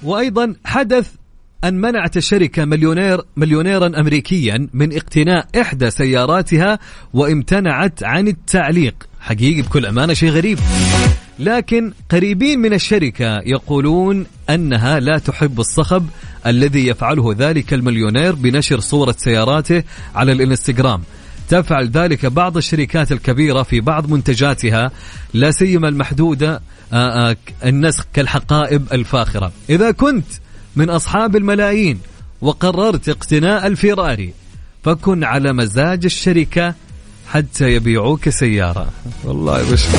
وأيضا 0.04 0.56
حدث 0.66 1.12
أن 1.66 1.82
منعت 1.82 2.18
الشركة 2.18 2.66
مليونير 2.66 3.22
مليونيرا 3.38 4.00
أمريكيا 4.00 4.68
من 4.74 4.96
اقتناء 4.96 5.48
إحدى 5.62 5.92
سياراتها 5.92 6.80
وامتنعت 7.14 8.04
عن 8.04 8.28
التعليق. 8.28 8.96
حقيقي 9.20 9.62
بكل 9.62 9.86
أمانة 9.86 10.14
شيء 10.14 10.30
غريب. 10.30 10.60
لكن 11.40 11.94
قريبين 12.10 12.60
من 12.60 12.74
الشركة 12.74 13.40
يقولون 13.46 14.26
أنها 14.50 15.00
لا 15.00 15.18
تحب 15.18 15.60
الصخب 15.60 16.08
الذي 16.46 16.88
يفعله 16.88 17.36
ذلك 17.38 17.74
المليونير 17.74 18.36
بنشر 18.36 18.80
صورة 18.80 19.16
سياراته 19.18 19.84
على 20.16 20.32
الإنستغرام. 20.32 21.02
تفعل 21.50 21.90
ذلك 21.90 22.26
بعض 22.26 22.58
الشركات 22.58 23.12
الكبيرة 23.12 23.64
في 23.64 23.80
بعض 23.80 24.10
منتجاتها 24.12 24.92
لا 25.34 25.52
سيما 25.52 25.90
المحدودة 25.90 26.62
آه، 26.94 27.30
آه، 27.30 27.36
النسخ 27.66 28.06
كالحقائب 28.14 28.94
الفاخرة. 28.94 29.52
إذا 29.70 29.92
كنت 29.92 30.26
من 30.76 30.90
أصحاب 30.90 31.36
الملايين 31.36 32.00
وقررت 32.42 33.10
اقتناء 33.10 33.68
الفيراري. 33.68 34.34
فكن 34.84 35.24
على 35.24 35.54
مزاج 35.54 36.06
الشركة 36.06 36.74
حتى 37.28 37.74
يبيعوك 37.74 38.30
سيارة. 38.30 38.90
والله 39.24 39.72
بشر 39.72 39.90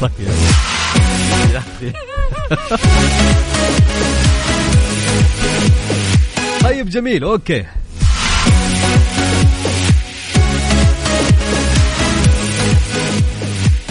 طيب 0.00 0.12
يا 1.52 1.58
أخي 1.58 1.92
طيب 6.62 6.88
جميل 6.88 7.24
okay. 7.24 7.64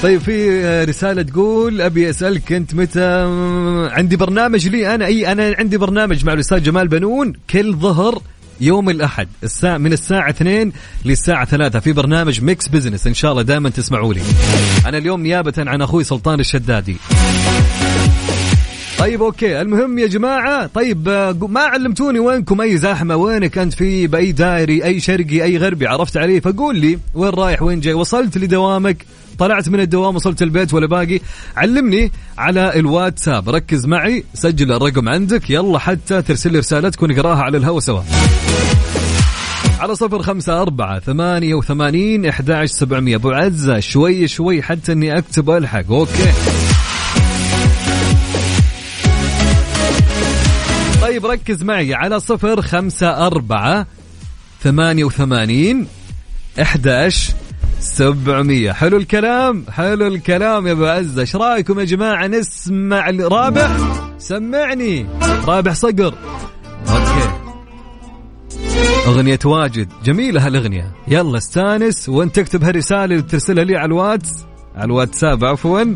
طيب 0.03 0.21
في 0.21 0.59
رسالة 0.83 1.21
تقول 1.21 1.81
أبي 1.81 2.09
أسألك 2.09 2.51
أنت 2.51 2.75
متى 2.75 3.21
عندي 3.91 4.15
برنامج 4.15 4.67
لي 4.67 4.95
أنا 4.95 5.05
أي 5.05 5.31
أنا 5.31 5.55
عندي 5.59 5.77
برنامج 5.77 6.25
مع 6.25 6.33
الأستاذ 6.33 6.63
جمال 6.63 6.87
بنون 6.87 7.33
كل 7.49 7.75
ظهر 7.75 8.21
يوم 8.61 8.89
الأحد 8.89 9.27
الساعة 9.43 9.77
من 9.77 9.93
الساعة 9.93 10.29
2 10.29 10.71
للساعة 11.05 11.45
3 11.45 11.79
في 11.79 11.93
برنامج 11.93 12.41
Mix 12.41 12.67
Business 12.67 13.07
إن 13.07 13.13
شاء 13.13 13.31
الله 13.31 13.43
دائما 13.43 13.69
تسمعوا 13.69 14.13
لي. 14.13 14.21
أنا 14.85 14.97
اليوم 14.97 15.21
نيابة 15.21 15.53
عن 15.57 15.81
أخوي 15.81 16.03
سلطان 16.03 16.39
الشدادي. 16.39 16.95
طيب 19.05 19.23
okay. 19.23 19.61
المهم 19.61 19.99
يا 19.99 20.07
جماعة 20.07 20.67
طيب 20.67 21.09
آه، 21.09 21.37
ما 21.49 21.59
علمتوني 21.59 22.19
وينكم 22.19 22.61
أي 22.61 22.77
زحمه 22.77 23.15
وينك 23.15 23.57
أنت 23.57 23.73
في 23.73 24.07
بأي 24.07 24.31
دائري 24.31 24.83
أي 24.83 24.99
شرقي 24.99 25.43
أي 25.43 25.57
غربي 25.57 25.87
عرفت 25.87 26.17
علي؟ 26.17 26.41
فقول 26.41 26.77
لي 26.77 26.99
وين 27.13 27.29
رايح 27.29 27.61
وين 27.61 27.79
جاي؟ 27.79 27.93
وصلت 27.93 28.37
لدوامك؟ 28.37 29.05
طلعت 29.37 29.69
من 29.69 29.79
الدوام 29.79 30.15
وصلت 30.15 30.41
البيت 30.41 30.73
ولا 30.73 30.87
باقي؟ 30.87 31.19
علمني 31.57 32.11
على 32.37 32.79
الواتساب. 32.79 33.49
ركز 33.49 33.85
معي 33.85 34.23
سجل 34.33 34.71
الرقم 34.71 35.09
عندك. 35.09 35.49
يلا 35.49 35.79
حتى 35.79 36.21
ترسل 36.21 36.51
لي 36.51 36.59
رسالتك 36.59 37.03
ونقراها 37.03 37.43
على 37.43 37.57
الهوا 37.57 37.79
سوا. 37.79 38.01
على 39.79 39.95
صفر 39.95 40.21
خمسة 40.21 40.61
أربعة 40.61 40.99
ثمانية 40.99 41.53
وثمانين 41.53 42.25
إحدى 42.25 42.67
سبعمية. 42.67 43.15
أبو 43.15 43.31
عزة 43.31 43.79
شوي 43.79 44.27
شوي 44.27 44.61
حتى 44.61 44.91
إني 44.91 45.17
أكتب 45.17 45.49
ألحق. 45.49 45.91
okay. 45.91 46.64
طيب 51.15 51.25
ركز 51.25 51.63
معي 51.63 51.93
على 51.93 52.19
صفر 52.19 52.61
خمسة 52.61 53.27
أربعة 53.27 53.87
ثمانية 54.61 55.03
وثمانين 55.03 55.87
إحداش 56.61 57.31
سبعمية. 57.79 58.71
حلو 58.71 58.97
الكلام 58.97 59.65
حلو 59.71 60.07
الكلام 60.07 60.67
يا 60.67 60.71
أبو 60.71 60.85
عزة. 60.85 61.21
إيش 61.21 61.35
رأيكم 61.35 61.79
يا 61.79 61.85
جماعة؟ 61.85 62.27
نسمع 62.27 63.09
رابح. 63.09 63.77
سمعني. 64.17 65.07
رابح 65.45 65.73
صقر. 65.73 66.13
okay. 66.89 67.29
أغنية 69.07 69.39
واجد. 69.45 69.89
جميلة 70.03 70.47
هالأغنية. 70.47 70.91
يلا 71.07 71.37
استانس 71.37 72.09
وانت 72.09 72.35
تكتب 72.35 72.63
هالرسالة 72.63 73.03
اللي 73.03 73.21
ترسلها 73.21 73.63
لي 73.63 73.75
على 73.75 73.85
الواتس 73.85 74.31
على 74.75 74.85
الواتساب 74.85 75.45
عفوا. 75.45 75.95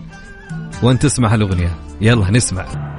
وانت 0.83 1.03
تسمع 1.03 1.33
هالأغنية. 1.33 1.75
يلا 2.01 2.31
نسمع. 2.31 2.98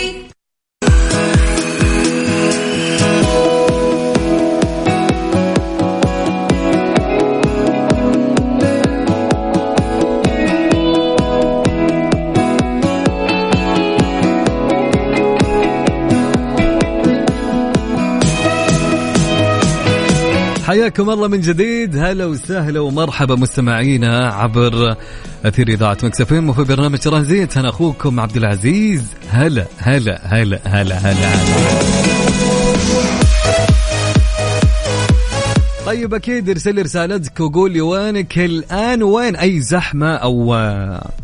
حياكم 20.71 21.09
الله 21.09 21.27
من 21.27 21.41
جديد. 21.41 21.97
هلا 21.97 22.25
وسهلا 22.25 22.79
ومرحبا 22.79 23.35
مستمعينا 23.35 24.33
عبر 24.33 24.95
أثير 25.45 25.67
إذاعة 25.67 25.97
مكسفين 26.03 26.49
وفي 26.49 26.63
برنامج 26.63 26.97
ترانزيت 26.97 27.57
أنا 27.57 27.69
أخوكم 27.69 28.19
عبد 28.19 28.37
العزيز. 28.37 29.03
هلا 29.29 29.65
هلا 29.77 30.21
هلا 30.23 30.61
هلا 30.63 30.97
هلا, 30.97 30.97
هلا. 30.97 31.29
طيب 35.85 36.13
أكيد 36.13 36.49
ارسل 36.49 36.75
لي 36.75 36.81
رسالتك 36.81 37.39
وقول 37.39 37.71
لي 37.71 37.81
وينك. 37.81 38.39
الآن 38.39 39.03
وين؟ 39.03 39.35
أي 39.35 39.59
زحمة 39.61 40.15
أو 40.15 40.55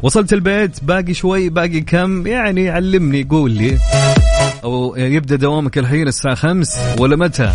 وصلت 0.04 0.34
البيت؟ 0.34 0.84
باقي 0.84 1.14
شوي 1.14 1.50
باقي 1.50 1.82
كم؟ 1.82 2.28
يعني 2.28 2.70
علمني 2.70 3.24
قول 3.24 3.52
لي. 3.52 3.78
أو 4.64 4.96
يبدأ 4.98 5.36
دوامك 5.36 5.78
الحين 5.78 6.08
الساعة 6.08 6.36
خمس 6.36 6.78
ولا 7.00 7.16
متى؟ 7.16 7.54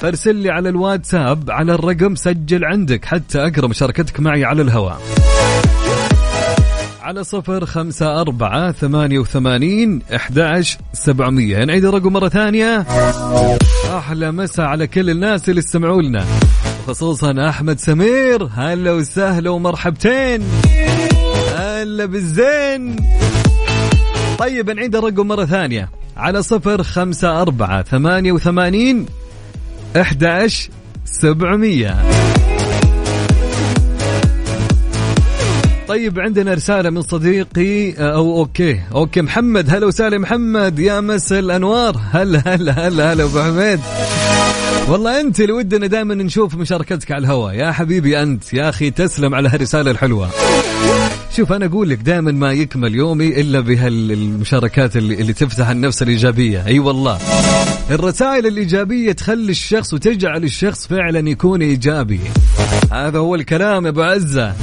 فارسل 0.00 0.34
لي 0.34 0.50
على 0.50 0.68
الواتساب 0.68 1.50
على 1.50 1.74
الرقم 1.74 2.14
سجل 2.14 2.64
عندك 2.64 3.04
حتى 3.04 3.38
أقرأ 3.38 3.66
مشاركتك 3.66 4.20
معي 4.20 4.44
على 4.44 4.62
الهواء. 4.62 5.00
على 7.02 7.24
صفر 7.24 7.66
خمسة 7.66 8.20
أربعة 8.20 8.72
ثمانية 8.72 9.18
وثمانين 9.18 10.02
أحداش 10.14 10.78
سبعمية. 10.92 11.64
نعيد 11.64 11.84
الرقم 11.84 12.12
مرة 12.12 12.28
ثانية. 12.28 12.86
أحلى 13.98 14.32
مسا 14.32 14.62
على 14.62 14.86
كل 14.86 15.10
الناس 15.10 15.48
اللي 15.48 15.58
استمعوا 15.58 16.02
لنا. 16.02 16.24
خصوصا 16.86 17.48
أحمد 17.48 17.78
سمير. 17.78 18.48
هلا 18.54 18.92
وسهلا 18.92 19.50
ومرحبتين. 19.50 20.42
هلا 21.56 22.04
بالزين. 22.04 22.96
طيب 24.38 24.70
نعيد 24.70 24.96
الرقم 24.96 25.28
مرة 25.28 25.44
ثانية. 25.44 25.90
على 26.16 26.42
صفر 26.42 26.82
خمسة 26.82 27.42
أربعة 27.42 27.82
ثمانية 27.82 28.32
وثمانين 28.32 29.06
إحداش 29.96 30.48
سبعمية. 31.04 31.96
طيب 35.88 36.20
عندنا 36.20 36.54
رسالة 36.54 36.90
من 36.90 37.02
صديقي 37.02 37.92
أو 37.92 38.36
okay 38.38 38.80
okay 38.94 39.22
محمد. 39.22 39.70
هلا 39.70 39.86
وسهلا 39.86 40.18
محمد. 40.18 40.78
يا 40.78 41.00
مساء 41.00 41.32
الأنوار. 41.32 41.96
هلا 42.10 42.42
هلا 42.46 42.88
هلا 42.88 43.12
هلا 43.12 43.24
أبو 43.24 43.40
حميد. 43.40 43.80
والله 44.88 45.20
أنت 45.20 45.40
اللي 45.40 45.52
ودنا 45.52 45.86
دائما 45.86 46.14
نشوف 46.14 46.54
مشاركتك 46.54 47.12
على 47.12 47.20
الهواء. 47.20 47.54
يا 47.54 47.72
حبيبي 47.72 48.22
أنت 48.22 48.54
يا 48.54 48.68
أخي 48.68 48.90
تسلم 48.90 49.34
على 49.34 49.48
هالرسالة 49.48 49.90
الحلوة. 49.90 50.30
شوف 51.36 51.52
أنا 51.52 51.66
أقول 51.66 51.88
لك 51.88 51.98
دائما 51.98 52.32
ما 52.32 52.52
يكمل 52.52 52.94
يومي 52.94 53.40
إلا 53.40 53.60
بهالمشاركات 53.60 54.96
اللي, 54.96 55.14
اللي 55.14 55.32
تفتح 55.32 55.68
النفس 55.68 56.02
الإيجابية. 56.02 56.66
أي 56.66 56.66
أيوة 56.66 56.86
والله. 56.86 57.18
الرسائل 57.90 58.46
الإيجابية 58.46 59.12
تخلي 59.12 59.50
الشخص 59.50 59.94
وتجعل 59.94 60.44
الشخص 60.44 60.86
فعلا 60.86 61.30
يكون 61.30 61.62
إيجابي. 61.62 62.20
هذا 62.92 63.18
هو 63.18 63.34
الكلام 63.34 63.84
يا 63.84 63.90
أبو 63.90 64.02
عزة. 64.02 64.54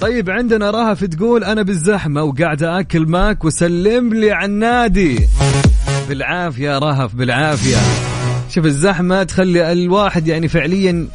طيب 0.00 0.30
عندنا 0.30 0.70
رهف 0.70 1.04
تقول 1.04 1.44
أنا 1.44 1.62
بالزحمة 1.62 2.22
وقاعده 2.22 2.80
أكل 2.80 3.06
ماك 3.06 3.44
وسلم 3.44 4.14
لي 4.14 4.32
على 4.32 4.44
النادي 4.46 5.28
بالعافية 6.08 6.78
رهف 6.78 7.14
بالعافية. 7.14 7.76
شوف 8.50 8.64
الزحمة 8.64 9.22
تخلي 9.22 9.72
الواحد 9.72 10.28
يعني 10.28 10.48
فعليا 10.48 11.08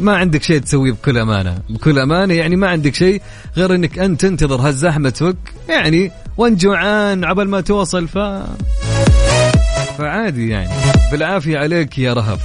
ما 0.00 0.16
عندك 0.16 0.42
شيء 0.42 0.58
تسويه 0.58 0.92
بكل 0.92 1.18
أمانة. 1.18 1.58
بكل 1.70 1.98
أمانة 1.98 2.34
يعني 2.34 2.56
ما 2.56 2.68
عندك 2.68 2.94
شيء 2.94 3.22
غير 3.56 3.74
إنك 3.74 3.98
أنت 3.98 4.20
تنتظر 4.20 4.60
هالزحمة 4.60 5.10
تفك 5.10 5.36
يعني 5.68 6.12
وأنت 6.36 6.60
جوعان 6.60 7.24
عبل 7.24 7.48
ما 7.48 7.60
توصل 7.60 8.08
ف 8.08 8.18
فعادي 10.00 10.48
يعني. 10.48 10.70
بالعافية 11.12 11.58
عليك 11.58 11.98
يا 11.98 12.12
رهف 12.12 12.40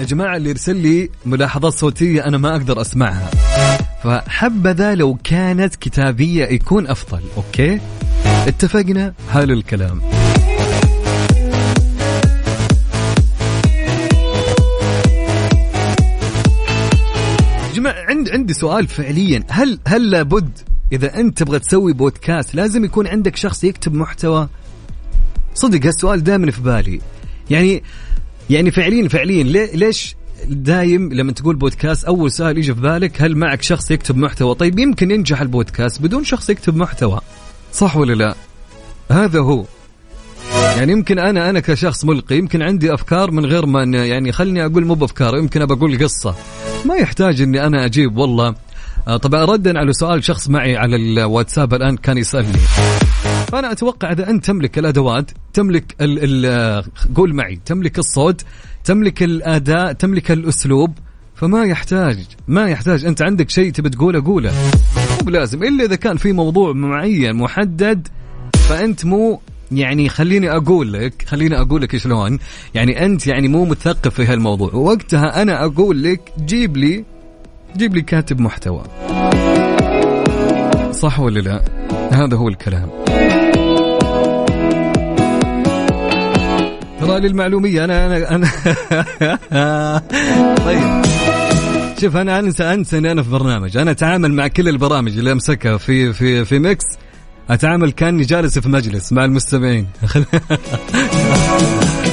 يا 0.00 0.04
جماعة 0.04 0.36
اللي 0.36 0.50
يرسل 0.50 0.76
لي 0.76 1.10
ملاحظات 1.26 1.72
صوتية 1.72 2.26
أنا 2.26 2.38
ما 2.38 2.56
أقدر 2.56 2.80
أسمعها. 2.80 3.30
فحبذا 4.04 4.94
لو 4.94 5.18
كانت 5.24 5.76
كتابية 5.76 6.44
يكون 6.44 6.86
أفضل 6.86 7.20
أوكي؟ 7.36 7.80
اتفقنا؟ 8.46 9.14
حلو 9.32 9.52
الكلام. 9.54 10.00
عندي 18.32 18.54
سؤال 18.54 18.86
فعليا. 18.86 19.44
هل 19.48 19.78
هل 19.86 20.10
لابد 20.10 20.58
إذا 20.92 21.20
أنت 21.20 21.38
تبغى 21.38 21.58
تسوي 21.58 21.92
بودكاست 21.92 22.54
لازم 22.54 22.84
يكون 22.84 23.06
عندك 23.06 23.36
شخص 23.36 23.64
يكتب 23.64 23.94
محتوى؟ 23.94 24.48
صدق 25.54 25.86
هالسؤال 25.86 26.24
دائما 26.24 26.50
في 26.50 26.60
بالي. 26.60 27.00
يعني 27.50 27.82
يعني 28.50 28.70
فعليا 28.70 29.08
فعليا 29.08 29.42
ليش 29.74 30.16
دايم 30.48 31.12
لما 31.12 31.32
تقول 31.32 31.56
بودكاست 31.56 32.04
أول 32.04 32.30
سؤال 32.30 32.58
يجي 32.58 32.74
في 32.74 32.80
بالك 32.80 33.22
هل 33.22 33.36
معك 33.36 33.62
شخص 33.62 33.90
يكتب 33.90 34.16
محتوى؟ 34.16 34.54
طيب 34.54 34.78
يمكن 34.78 35.10
ينجح 35.10 35.40
البودكاست 35.40 36.02
بدون 36.02 36.24
شخص 36.24 36.50
يكتب 36.50 36.76
محتوى. 36.76 37.20
صح 37.72 37.96
ولا 37.96 38.12
لا؟ 38.12 38.34
هذا 39.10 39.40
هو. 39.40 39.64
يعني 40.62 40.92
يمكن 40.92 41.18
أنا 41.18 41.50
أنا 41.50 41.60
كشخص 41.60 42.04
ملقي 42.04 42.38
يمكن 42.38 42.62
عندي 42.62 42.94
أفكار 42.94 43.30
من 43.30 43.46
غير 43.46 43.66
ما 43.66 43.82
يعني 43.82 44.32
خلني 44.32 44.66
أقول 44.66 44.84
مو 44.84 44.94
بأفكار 44.94 45.36
يمكن 45.36 45.62
أبى 45.62 45.74
أقول 45.74 46.04
قصة. 46.04 46.34
ما 46.84 46.94
يحتاج 46.94 47.40
إني 47.40 47.66
أنا 47.66 47.84
أجيب 47.84 48.16
والله. 48.16 48.54
آه، 49.08 49.16
طبعا 49.16 49.44
ردا 49.44 49.78
على 49.78 49.92
سؤال 49.92 50.24
شخص 50.24 50.48
معي 50.48 50.76
على 50.76 50.96
الواتساب 50.96 51.74
الآن 51.74 51.96
كان 51.96 52.18
يسألني. 52.18 52.58
فانا 53.48 53.72
أتوقع 53.72 54.12
إذا 54.12 54.30
أنت 54.30 54.44
تملك 54.44 54.78
الأدوات 54.78 55.30
تملك 55.52 55.96
ال 56.00 56.24
ال 56.24 56.46
آه، 56.46 56.84
قول 57.14 57.34
معي 57.34 57.60
تملك 57.64 57.98
الصوت 57.98 58.44
تملك 58.84 59.22
الأداء 59.22 59.92
تملك 59.92 60.30
الأسلوب 60.30 60.92
فما 61.34 61.64
يحتاج 61.64 62.26
ما 62.48 62.68
يحتاج. 62.68 63.04
أنت 63.04 63.22
عندك 63.22 63.50
شيء 63.50 63.72
تبي 63.72 63.90
تقوله 63.90 64.24
قوله. 64.24 64.52
مو 65.10 65.26
بلازم 65.26 65.62
إلا 65.62 65.84
إذا 65.84 65.96
كان 65.96 66.16
في 66.16 66.32
موضوع 66.32 66.72
معين 66.72 67.36
محدد 67.36 68.08
فأنت 68.68 69.04
مو 69.04 69.40
يعني 69.72 70.08
خليني 70.08 70.50
أقول 70.50 70.92
لك 70.92 71.24
خليني 71.26 71.60
أقول 71.60 71.82
لك 71.82 71.96
شلون. 71.96 72.38
يعني 72.74 73.04
أنت 73.04 73.26
يعني 73.26 73.48
مو 73.48 73.64
مثقف 73.64 74.14
في 74.14 74.24
هالموضوع. 74.24 74.74
وقتها 74.74 75.42
أنا 75.42 75.64
أقول 75.64 76.02
لك 76.02 76.20
جيب 76.44 76.76
لي 76.76 77.04
جيب 77.76 77.94
لي 77.94 78.02
كاتب 78.02 78.40
محتوى. 78.40 78.82
صح 80.90 81.20
ولا 81.20 81.40
لا؟ 81.40 81.64
هذا 82.12 82.36
هو 82.36 82.48
الكلام. 82.48 82.88
ترى 87.00 87.20
للمعلومية 87.20 87.84
أنا 87.84 88.06
أنا 88.06 88.30
أنا. 88.34 88.48
طيب. 90.66 91.02
شوف 92.00 92.16
أنا 92.16 92.38
أنسى 92.38 92.64
أنسى 92.64 92.98
إني 92.98 93.12
أنا 93.12 93.22
في 93.22 93.30
برنامج. 93.30 93.76
أنا 93.76 93.90
أتعامل 93.90 94.32
مع 94.32 94.48
كل 94.48 94.68
البرامج 94.68 95.18
اللي 95.18 95.32
أمسكها 95.32 95.76
في 95.76 96.12
في 96.12 96.44
في 96.44 96.58
Mix. 96.58 96.84
أتعامل 97.50 97.92
كأني 97.92 98.22
جالس 98.22 98.58
في 98.58 98.68
مجلس 98.68 99.12
مع 99.12 99.24
المستمعين. 99.24 99.86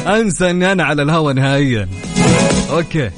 أنسى 0.07 0.49
إني 0.49 0.71
أنا 0.71 0.83
على 0.83 1.01
الهواء 1.01 1.33
نهائيا. 1.33 1.89
okay. 2.71 3.09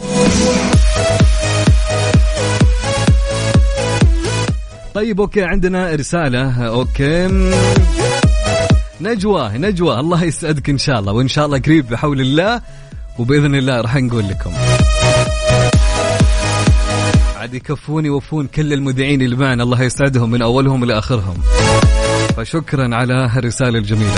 طيب 4.94 5.22
okay 5.22 5.44
عندنا 5.44 5.96
رسالة. 5.96 6.68
okay. 6.68 7.52
نجوى 9.02 9.52
نجوى 9.54 10.00
الله 10.00 10.24
يسعدك 10.24 10.70
إن 10.70 10.78
شاء 10.78 11.00
الله 11.00 11.14
وإن 11.14 11.28
شاء 11.28 11.46
الله 11.46 11.60
قريب 11.60 11.90
بحول 11.90 12.22
الله 12.22 12.62
وبإذن 13.20 13.56
الله 13.56 13.82
راح 13.82 13.96
نقول 13.96 14.30
لكم. 14.30 14.52
عاد 17.42 17.54
يكفوني 17.54 18.08
يوفون 18.08 18.48
كل 18.48 18.74
المذيعين 18.74 19.22
اللي 19.22 19.36
معنا 19.36 19.64
الله 19.64 19.82
يسعدهم 19.82 20.32
من 20.32 20.42
أولهم 20.42 20.84
إلى 20.84 20.98
اخرهم 20.98 21.38
فشكرا 22.38 22.96
على 22.96 23.14
هالرسالة 23.14 23.80
الجميلة. 23.80 24.16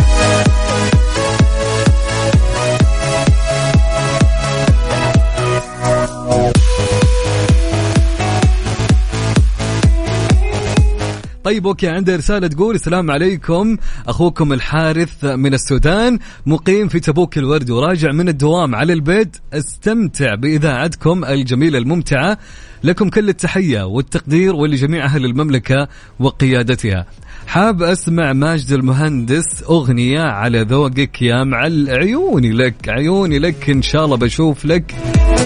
طيب 11.44 11.68
أوكي 11.68 11.88
عندي 11.88 12.16
رسالة 12.16 12.48
تقول 12.48 12.76
السلام 12.76 13.12
عليكم. 13.12 13.78
أخوكم 14.08 14.54
الحارث 14.54 15.26
من 15.26 15.54
السودان 15.54 16.20
مقيم 16.46 16.88
في 16.88 17.00
تبوك 17.00 17.38
الورد 17.38 17.70
وراجع 17.70 18.12
من 18.12 18.30
الدوام 18.30 18.76
على 18.76 18.94
البيت. 18.94 19.38
استمتع 19.54 20.36
بإذاعتكم 20.36 21.26
الجميلة 21.26 21.78
الممتعة. 21.78 22.38
لكم 22.84 23.10
كل 23.10 23.30
التحية 23.30 23.84
والتقدير 23.84 24.56
ولجميع 24.56 25.06
أهل 25.06 25.26
المملكة 25.26 25.88
وقيادتها. 26.20 27.06
حاب 27.48 27.84
أسمع 27.84 28.34
ماجد 28.34 28.72
المهندس 28.72 29.64
أغنية 29.64 30.22
على 30.22 30.62
ذوقك 30.62 31.22
يا 31.22 31.44
معل 31.44 31.90
عيوني 31.90 32.52
لك 32.52 32.90
عيوني 32.90 33.40
لك 33.40 33.70
إن 33.70 33.82
شاء 33.82 34.06
الله 34.06 34.18
بشوف 34.18 34.66
لك 34.66 34.96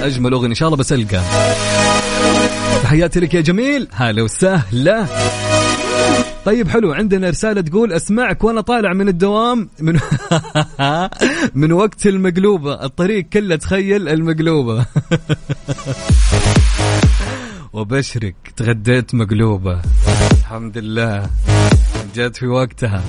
أجمل 0.01 0.33
أغنية 0.33 0.47
إن 0.49 0.55
شاء 0.55 0.67
الله 0.67 0.77
بس 0.77 0.93
القى 0.93 1.21
تحياتي 2.83 3.19
لك 3.19 3.33
يا 3.33 3.41
جميل. 3.41 3.87
هلا 3.91 4.21
وسهلا. 4.21 5.05
طيب 6.47 6.67
حلو. 6.67 6.93
عندنا 6.93 7.29
رسالة 7.29 7.61
تقول 7.61 7.93
أسمعك 7.93 8.43
وأنا 8.43 8.61
طالع 8.61 8.93
من 8.93 9.07
الدوام. 9.07 9.69
من 9.79 9.99
من 11.61 11.71
وقت 11.71 12.07
المقلوبة. 12.07 12.83
الطريق 12.83 13.25
كله 13.25 13.55
تخيل 13.55 14.09
المقلوبة. 14.09 14.85
وبشرك 17.73 18.35
تغديت 18.55 19.15
مقلوبة. 19.15 19.81
الحمد 20.31 20.77
لله. 20.77 21.29
جت 22.15 22.35
في 22.35 22.47
وقتها. 22.47 23.03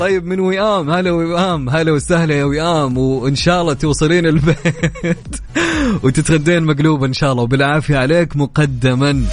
طيب 0.00 0.26
من 0.26 0.40
وئام. 0.40 0.90
هلا 0.90 1.10
وئام. 1.10 1.68
هلا 1.68 1.92
وسهلا 1.92 2.34
يا 2.34 2.44
وئام. 2.44 2.98
وإن 2.98 3.34
شاء 3.34 3.62
الله 3.62 3.72
توصلين 3.72 4.26
البيت. 4.26 5.40
وتتغدين 6.02 6.62
مقلوبة 6.62 7.06
إن 7.06 7.12
شاء 7.12 7.32
الله. 7.32 7.42
وبالعافية 7.42 7.96
عليك 7.96 8.36
مقدما. 8.36 9.24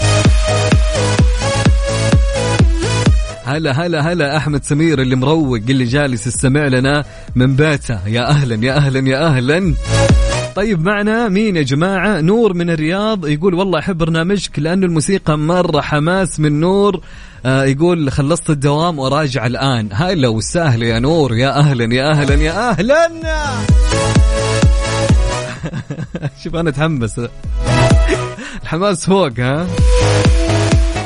هلا 3.46 3.72
هلا 3.72 4.14
هلا 4.14 4.38
أحمد 4.38 4.64
سمير 4.64 5.02
اللي 5.02 5.16
مروق 5.16 5.60
اللي 5.70 5.84
جالس 5.84 6.28
يستمع 6.28 6.68
لنا 6.68 7.04
من 7.36 7.56
بيته. 7.56 8.08
يا 8.08 8.30
أهلا 8.30 8.66
يا 8.66 8.74
أهلا 8.74 9.10
يا 9.10 9.28
أهلا. 9.28 9.76
طيب 10.56 10.82
معنا 10.82 11.30
مين 11.30 11.56
يا 11.56 11.62
جماعة؟ 11.62 12.22
نور 12.22 12.54
من 12.54 12.70
الرياض 12.70 13.28
يقول 13.28 13.54
والله 13.54 13.80
أحب 13.80 13.98
برنامجك 13.98 14.60
لأنه 14.60 14.86
الموسيقى 14.86 15.38
مرة 15.38 15.82
حماس 15.82 16.40
من 16.40 16.60
نور. 16.60 17.02
آه 17.46 17.64
يقول 17.64 18.12
خلصت 18.12 18.50
الدوام 18.50 19.00
وراجع 19.00 19.46
الآن. 19.46 19.90
هلا 19.92 20.28
وسهلا 20.28 20.86
يا 20.86 21.00
نور. 21.00 21.36
يا 21.36 21.60
أهلا 21.60 21.96
يا 21.96 22.12
أهلا 22.12 22.36
يا 22.36 22.70
أهلا. 22.70 23.12
شوف 26.44 26.56
أنا 26.56 26.70
أتحمس. 26.70 27.22
الحماس 28.64 29.06
فوق 29.06 29.40
ها؟ 29.40 29.68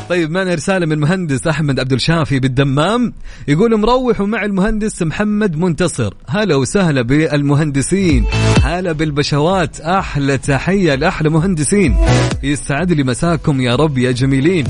طيب 0.09 0.31
معنا 0.31 0.53
رسالة 0.53 0.85
من 0.85 0.99
مهندس 0.99 1.47
أحمد 1.47 1.79
عبد 1.79 1.93
الشافي 1.93 2.39
بالدمام. 2.39 3.13
يقول 3.47 3.77
مروح 3.79 4.21
ومع 4.21 4.45
المهندس 4.45 5.01
محمد 5.01 5.57
منتصر. 5.57 6.13
هلا 6.27 6.55
وسهلا 6.55 7.01
بالمهندسين. 7.01 8.25
هلا 8.63 8.91
بالبشوات. 8.91 9.79
أحلى 9.79 10.37
تحية 10.37 10.95
لأحلى 10.95 11.29
مهندسين. 11.29 11.95
يستعد 12.43 12.91
لي 12.91 13.03
مساكم 13.03 13.61
يا 13.61 13.75
رب 13.75 13.97
يا 13.97 14.11
جميلين. 14.11 14.65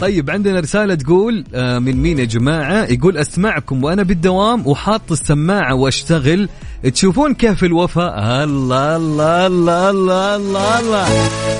طيب 0.00 0.30
عندنا 0.30 0.60
رسالة 0.60 0.94
تقول 0.94 1.44
آه، 1.54 1.78
من 1.78 1.96
مين 1.96 2.18
يا 2.18 2.24
جماعة؟ 2.24 2.84
يقول 2.84 3.16
أسمعكم 3.16 3.84
وأنا 3.84 4.02
بالدوام 4.02 4.66
وحاط 4.66 5.12
السماعة 5.12 5.74
وأشتغل. 5.74 6.48
تشوفون 6.92 7.34
كيف 7.34 7.64
الوفاء؟ 7.64 8.44
الله 8.44 8.96
الله 8.96 9.46
الله 9.46 9.90
الله 9.90 10.36
الله, 10.36 10.80
الله. 10.80 11.08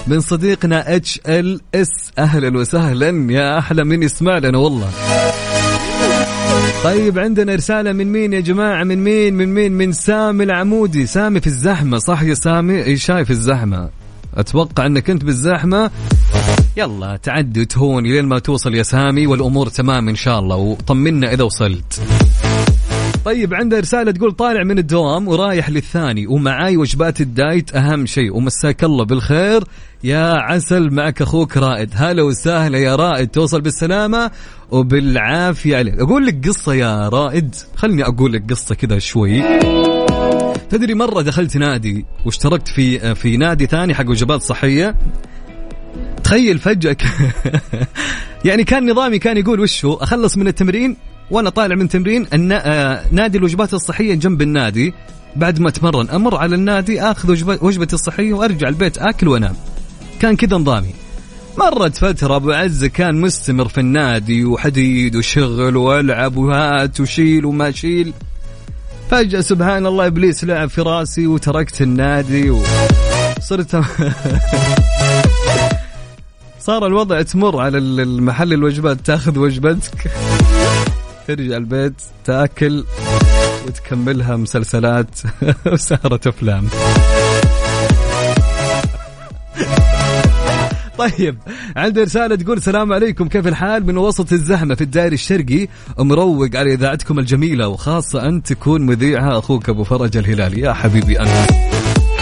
من 0.07 0.20
صديقنا 0.20 0.97
HLS 0.97 1.89
أهلا 2.18 2.59
وسهلا 2.59 3.32
يا 3.32 3.59
أحلى 3.59 3.84
من 3.84 4.03
يسمع 4.03 4.39
لنا 4.39 4.59
والله. 4.59 4.91
طيب 6.84 7.18
عندنا 7.18 7.55
رسالة 7.55 7.93
من 7.93 8.12
مين 8.12 8.32
يا 8.32 8.41
جماعة؟ 8.41 8.84
من 8.84 9.05
مين؟ 9.05 9.34
من 9.34 9.55
مين؟ 9.55 9.72
من 9.72 9.93
سامي 9.93 10.45
العمودي. 10.45 11.07
سامي 11.07 11.41
في 11.41 11.47
الزحمة 11.47 11.99
صح 11.99 12.22
يا 12.22 12.34
سامي؟ 12.34 12.84
إي 12.84 12.97
شايف 12.97 13.30
الزحمة. 13.30 13.89
أتوقع 14.37 14.87
أنك 14.87 15.11
انت 15.11 15.24
بالزحمة. 15.24 15.91
يلا 16.76 17.16
تعدي 17.16 17.61
وتهون 17.61 18.05
لين 18.05 18.24
ما 18.24 18.39
توصل 18.39 18.74
يا 18.74 18.82
سامي 18.82 19.26
والأمور 19.26 19.68
تمام 19.68 20.09
إن 20.09 20.14
شاء 20.14 20.39
الله 20.39 20.57
وطمنا 20.57 21.32
إذا 21.32 21.45
وصلت. 21.45 22.01
طيب 23.24 23.55
عنده 23.55 23.80
رسالة 23.80 24.12
تقول 24.12 24.32
طالع 24.32 24.62
من 24.62 24.78
الدوام 24.78 25.28
ورايح 25.28 25.70
للثاني 25.70 26.26
ومعاي 26.26 26.76
وجبات 26.76 27.20
الدايت 27.20 27.76
أهم 27.76 28.07
شيء 28.07 28.37
ومساك 28.37 28.84
الله 28.84 29.05
بالخير. 29.05 29.64
يا 30.05 30.34
عسل 30.34 30.91
معك 30.91 31.22
أخوك 31.22 31.57
رائد. 31.57 31.91
هلا 31.95 32.22
وسهلا 32.22 32.78
يا 32.78 32.97
رائد 32.97 33.28
توصل 33.28 33.61
بالسلامة 33.61 34.30
وبالعافية 34.70 35.76
عليك. 35.76 35.95
أقول 36.01 36.26
لك 36.26 36.49
قصة 36.49 36.74
يا 36.74 37.09
رائد. 37.09 37.55
خلني 37.76 38.03
أقول 38.03 38.32
لك 38.32 38.51
قصة 38.51 38.74
كذا 38.74 38.99
شوي. 38.99 39.43
تدري 40.71 40.95
مرة 40.95 41.23
دخلت 41.23 41.57
نادي 41.57 42.07
واشتركت 42.25 42.69
في 42.69 43.14
في 43.14 43.37
نادي 43.37 43.67
ثاني 43.67 43.95
حق 43.95 44.09
وجبات 44.09 44.43
صحية؟ 44.43 44.95
تخيل 46.25 46.59
فجأة 46.59 46.97
يعني 48.45 48.64
كان 48.64 48.91
نظامي 48.91 49.19
كان 49.19 49.37
يقول 49.37 49.61
وشو 49.61 49.95
أخلص 49.95 50.37
من 50.37 50.49
التمرين 50.49 50.97
وأنا 51.31 51.51
طالع 51.51 51.75
من 51.75 51.89
تمرين 51.89 52.27
آه، 52.53 53.05
نادي 53.12 53.39
الوجبات 53.39 53.75
الصحية 53.75 54.14
جنب 54.14 54.43
النادي. 54.43 54.95
بعد 55.37 55.61
ما 55.61 55.69
أتمرن 55.69 56.11
أمر 56.11 56.37
على 56.37 56.55
النادي 56.55 57.03
آخذ 57.03 57.31
وجبتي 57.62 57.95
الصحية 57.95 58.33
وأرجع 58.33 58.69
البيت 58.69 58.99
آكل 58.99 59.29
وأنام. 59.29 59.55
كان 60.21 60.37
كذا 60.37 60.57
نظامي. 60.57 60.95
مرت 61.59 61.97
فترة 61.97 62.37
أبو 62.37 62.51
عزة 62.51 62.87
كان 62.87 63.21
مستمر 63.21 63.69
في 63.69 63.81
النادي 63.81 64.45
وحديد 64.45 65.17
وشغل 65.17 65.77
وألعب 65.77 66.37
وهات 66.37 67.01
وشيل 67.01 67.45
وما 67.45 67.71
شيل. 67.71 68.12
فجأة 69.11 69.41
سبحان 69.41 69.87
الله 69.87 70.07
إبليس 70.07 70.45
لعب 70.45 70.69
في 70.69 70.81
راسي 70.81 71.27
وتركت 71.27 71.83
النادي 71.83 72.51
وصرت 72.51 73.77
صار 76.67 76.87
الوضع 76.87 77.23
تمر 77.23 77.61
على 77.61 77.79
المحل 77.79 78.53
الوجبات 78.53 79.01
تأخذ 79.01 79.39
وجبتك 79.39 80.11
ترجع 81.27 81.57
البيت 81.57 82.03
تأكل 82.25 82.85
وتكملها 83.67 84.37
مسلسلات 84.37 85.21
وسهرة 85.73 86.21
أفلام. 86.27 86.69
طيب 91.05 91.39
عندي 91.77 92.03
رسالة 92.03 92.37
تقول 92.37 92.57
السلام 92.57 92.93
عليكم 92.93 93.29
كيف 93.29 93.47
الحال؟ 93.47 93.87
من 93.87 93.99
وسط 93.99 94.33
الزحمة 94.33 94.75
في 94.75 94.81
الدائري 94.81 95.15
الشرقي 95.15 95.69
مروق 95.99 96.57
على 96.57 96.75
إذاعتكم 96.75 97.19
الجميلة 97.19 97.69
وخاصة 97.69 98.29
أن 98.29 98.43
تكون 98.43 98.87
مذيعها 98.87 99.39
أخوك 99.39 99.69
أبو 99.69 99.85
فرج 99.85 100.17
الهلالي. 100.17 100.61
يا 100.61 100.73
حبيبي 100.73 101.21
أنا. 101.21 101.47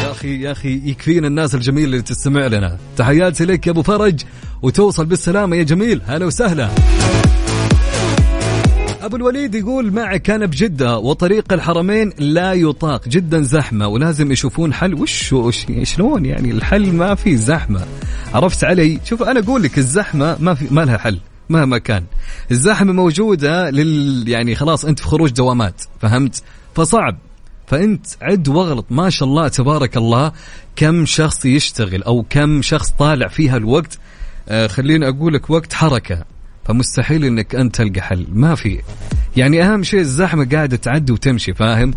يا 0.03 0.11
أخي 0.11 0.41
يا 0.41 0.53
أخي 0.53 0.81
يكفينا 0.85 1.27
الناس 1.27 1.55
الجميلة 1.55 1.87
اللي 1.87 2.03
تستمع 2.03 2.47
لنا. 2.47 2.79
تحياتي 2.97 3.45
لك 3.45 3.66
يا 3.66 3.72
أبو 3.72 3.83
فرج 3.83 4.20
وتوصل 4.62 5.07
بالسلامة 5.07 5.57
يا 5.57 5.62
جميل. 5.62 6.03
هلا 6.07 6.27
وسهلا. 6.27 6.70
أبو 9.05 9.16
الوليد 9.16 9.55
يقول 9.55 9.92
معك 9.92 10.30
أنا 10.30 10.46
بجدة 10.46 10.98
وطريق 10.98 11.52
الحرمين 11.52 12.12
لا 12.18 12.52
يطاق 12.52 13.09
جدا 13.09 13.42
زحمة 13.42 13.88
ولازم 13.88 14.32
يشوفون 14.32 14.72
حل. 14.74 14.94
وش 14.94 15.34
شلون 15.82 16.24
يعني؟ 16.24 16.50
الحل 16.50 16.92
ما 16.92 17.14
في 17.14 17.36
زحمة. 17.36 17.86
عرفت 18.34 18.64
علي؟ 18.64 19.00
شوف 19.05 19.22
أنا 19.22 19.40
أقول 19.40 19.62
لك 19.62 19.78
الزحمة 19.78 20.36
ما 20.40 20.55
في 20.55 20.66
ما 20.70 20.80
لها 20.80 20.98
حل 20.98 21.18
مهما 21.48 21.78
كان. 21.78 22.05
الزحمة 22.50 22.92
موجودة 22.92 23.70
لل 23.70 24.28
يعني 24.28 24.55
خلاص 24.55 24.84
أنت 24.84 24.98
في 24.98 25.07
خروج 25.07 25.30
دوامات 25.30 25.82
فهمت؟ 26.00 26.42
فصعب. 26.74 27.18
فأنت 27.66 28.07
عد 28.22 28.48
واغلط. 28.48 28.86
ما 28.90 29.11
شاء 29.11 29.28
الله 29.28 29.48
تبارك 29.48 29.96
الله 29.96 30.32
كم 30.76 31.07
شخص 31.07 31.44
يشتغل 31.44 32.02
أو 32.02 32.26
كم 32.30 32.62
شخص 32.62 32.90
طالع 32.90 33.28
فيها 33.28 33.57
الوقت. 33.57 33.98
آه 34.48 34.66
خليني 34.66 35.09
أقول 35.09 35.34
لك 35.34 35.50
وقت 35.50 35.72
حركة. 35.72 36.34
فمستحيل 36.64 37.24
إنك 37.24 37.54
انت 37.54 37.76
تلقى 37.76 38.00
حل. 38.00 38.26
ما 38.32 38.54
في. 38.54 38.80
يعني 39.36 39.62
أهم 39.62 39.82
شيء 39.82 40.00
الزحمة 40.00 40.48
قاعدة 40.52 40.76
تعدي 40.76 41.12
وتمشي 41.12 41.54
فاهم؟ 41.54 41.94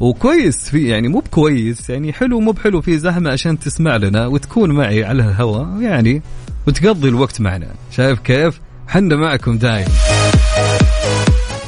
وكويس 0.00 0.70
في 0.70 0.88
يعني 0.88 1.08
مو 1.08 1.18
بكويس 1.18 1.90
يعني 1.90 2.12
حلو 2.12 2.40
مو 2.40 2.52
بحلو 2.52 2.80
في 2.80 2.98
زحمة 2.98 3.30
عشان 3.30 3.58
تسمع 3.58 3.96
لنا 3.96 4.26
وتكون 4.26 4.70
معي 4.70 5.04
على 5.04 5.22
الهواء 5.22 5.82
يعني 5.82 6.22
وتقضي 6.66 7.08
الوقت 7.08 7.40
معنا. 7.40 7.68
شايف 7.90 8.20
كيف؟ 8.20 8.60
حنا 8.88 9.16
معكم 9.16 9.58
دايم. 9.58 9.88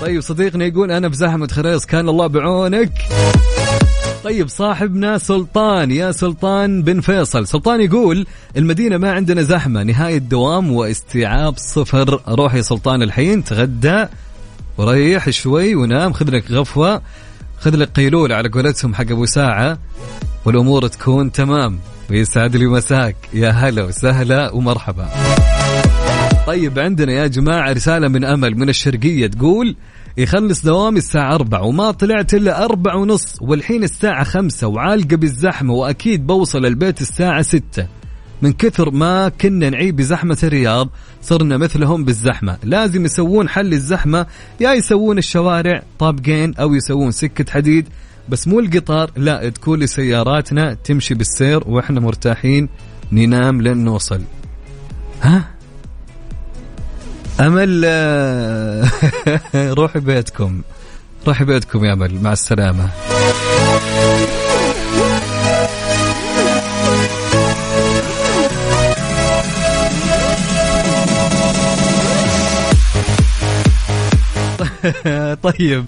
طيب 0.01 0.20
صديقنا 0.20 0.64
يقول 0.64 0.90
أنا 0.90 1.09
بزحمة 1.09 1.46
خريص 1.46 1.86
كان 1.86 2.09
الله 2.09 2.26
بعونك. 2.26 2.92
طيب 4.25 4.49
صاحبنا 4.49 5.19
سلطان 5.19 5.91
يا 5.91 6.12
سلطان 6.12 6.83
بن 6.83 7.01
فيصل. 7.01 7.47
سلطان 7.47 7.81
يقول 7.81 8.27
المدينة 8.57 8.97
ما 8.97 9.12
عندنا 9.12 9.43
زحمة 9.43 9.83
نهاية 9.83 10.19
دوام 10.19 10.73
واستيعاب 10.73 11.55
صفر. 11.57 12.21
روح 12.29 12.55
يا 12.55 12.62
سلطان 12.62 13.03
الحين 13.03 13.45
تغدى 13.45 14.07
وريح 14.79 15.31
شوي 15.31 15.75
ونام. 15.75 16.12
خذ 16.12 16.31
لك 16.31 16.51
غفوة 16.51 17.03
خذ 17.61 17.77
لك 17.77 17.91
قيلولة 17.91 18.35
على 18.35 18.49
قولتهم 18.49 18.95
حق 18.95 19.11
أبو 19.11 19.27
ساعة 19.27 19.79
والأمور 20.45 20.87
تكون 20.87 21.33
تمام. 21.33 21.79
ويسعد 22.11 22.57
لي 22.57 22.66
مساك. 22.66 23.16
يا 23.35 23.51
هلا 23.51 23.85
وسهلا 23.85 24.51
ومرحبا. 24.51 25.09
طيب 26.47 26.79
عندنا 26.79 27.12
يا 27.12 27.27
جماعة 27.27 27.73
رسالة 27.73 28.09
من 28.09 28.25
أمل 28.25 28.59
من 28.59 28.69
الشرقية 28.69 29.27
تقول 29.27 29.77
يخلص 30.19 30.64
دوامي 30.64 30.99
الساعة 30.99 31.35
أربع 31.35 31.61
وما 31.61 31.91
طلعت 31.91 32.35
إلا 32.35 32.64
أربع 32.64 32.95
ونص 32.95 33.37
والحين 33.41 33.85
الساعة 33.85 34.25
خمسة 34.25 34.66
وعالقة 34.66 35.16
بالزحمة 35.16 35.75
وأكيد 35.75 36.27
بوصل 36.27 36.66
البيت 36.66 37.01
الساعة 37.01 37.43
ستة. 37.43 37.87
من 38.43 38.53
كثر 38.53 38.91
ما 38.91 39.29
كنا 39.29 39.71
نعيب 39.71 39.97
بزحمة 39.97 40.39
الرياض 40.43 40.89
صرنا 41.23 41.57
مثلهم 41.57 42.05
بالزحمة. 42.05 42.59
لازم 42.64 43.05
يسوون 43.05 43.49
حل 43.49 43.73
الزحمة 43.73 44.27
يا 44.61 44.73
يسوون 44.73 45.19
الشوارع 45.19 45.83
طابقين 45.99 46.55
أو 46.55 46.75
يسوون 46.75 47.11
سكة 47.11 47.53
حديد 47.53 47.89
بس 48.29 48.49
مو 48.49 48.61
القطار 48.61 49.11
لا 49.16 49.49
تكون 49.49 49.79
لسياراتنا 49.79 50.75
تمشي 50.75 51.14
بالسير 51.14 51.69
وإحنا 51.69 52.01
مرتاحين 52.01 52.69
ننام 53.12 53.62
لين 53.62 53.85
نوصل. 53.85 54.21
ها؟ 55.23 55.58
أمل 57.41 57.82
آه، 57.84 58.84
روحي 59.78 60.01
بيتكم. 60.01 60.62
روحي 61.26 61.45
بيتكم 61.45 61.84
يا 61.84 61.93
أمل 61.93 62.22
مع 62.22 62.32
السلامة. 62.32 62.89
طيب 75.43 75.84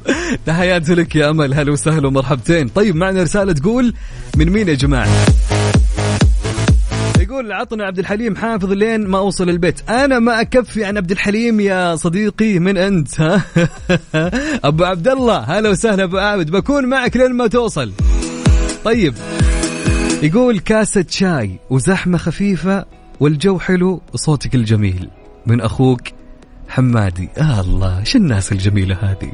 تحياتي 0.46 0.94
لك 0.94 1.16
يا 1.16 1.30
أمل 1.30 1.54
هلا 1.54 1.72
وسهلا 1.72 2.06
ومرحبتين. 2.06 2.68
طيب 2.68 2.96
معنا 2.96 3.22
رسالة 3.22 3.52
تقول 3.52 3.94
من 4.36 4.50
مين 4.50 4.68
يا 4.68 4.74
جماعة؟ 4.74 5.08
يقول 7.40 7.52
عطنا 7.52 7.84
عبد 7.84 7.98
الحليم 7.98 8.36
حافظ 8.36 8.72
لين 8.72 9.06
ما 9.06 9.18
أوصل 9.18 9.48
البيت. 9.48 9.90
أنا 9.90 10.18
ما 10.18 10.40
أكفي 10.40 10.84
عن 10.84 10.96
عبد 10.96 11.10
الحليم 11.10 11.60
يا 11.60 11.96
صديقي 11.96 12.58
من 12.58 12.76
أنت 12.76 13.20
ها؟ 13.20 13.42
أبو 14.68 14.84
عبد 14.84 15.08
الله 15.08 15.38
هلا 15.38 15.70
وسهلا 15.70 16.04
أبو 16.04 16.18
عابد 16.18 16.50
بكون 16.50 16.86
معك 16.86 17.16
لين 17.16 17.32
ما 17.32 17.46
توصل. 17.46 17.92
طيب 18.84 19.14
يقول 20.22 20.58
كاسة 20.58 21.04
شاي 21.08 21.58
وزحمة 21.70 22.18
خفيفة 22.18 22.84
والجو 23.20 23.58
حلو 23.58 24.02
وصوتك 24.14 24.54
الجميل. 24.54 25.08
من 25.46 25.60
أخوك 25.60 26.00
حمادي. 26.68 27.28
آه 27.38 27.60
الله 27.60 27.98
إيش 27.98 28.16
الناس 28.16 28.52
الجميلة 28.52 28.96
هذه؟ 29.00 29.32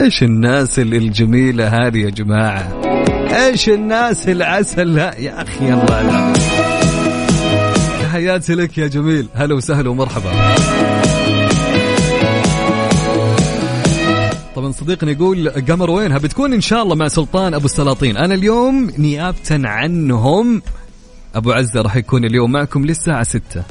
إيش 0.00 0.22
الناس 0.22 0.78
الجميلة 0.78 1.68
هذه 1.68 1.98
يا 1.98 2.10
جماعة؟ 2.10 2.82
إيش 3.46 3.68
الناس 3.68 4.28
العسل؟ 4.28 4.94
لا 4.94 5.18
يا 5.18 5.42
أخي 5.42 5.72
الله 5.72 6.77
تحياتي 8.18 8.54
لك 8.54 8.78
يا 8.78 8.86
جميل. 8.86 9.28
هلا 9.34 9.54
وسهلا 9.54 9.90
ومرحبا. 9.90 10.30
طبعا 14.56 14.72
صديقنا 14.72 15.10
يقول 15.10 15.48
قمر 15.48 15.90
وينها؟ 15.90 16.18
بتكون 16.18 16.52
إن 16.52 16.60
شاء 16.60 16.82
الله 16.82 16.94
مع 16.94 17.08
سلطان 17.08 17.54
أبو 17.54 17.64
السلاطين. 17.64 18.16
أنا 18.16 18.34
اليوم 18.34 18.90
نيابه 18.98 19.36
عنهم. 19.50 20.62
أبو 21.34 21.52
عزة 21.52 21.82
راح 21.82 21.96
يكون 21.96 22.24
اليوم 22.24 22.52
معكم 22.52 22.84
للساعة 22.84 23.22
6 23.22 23.62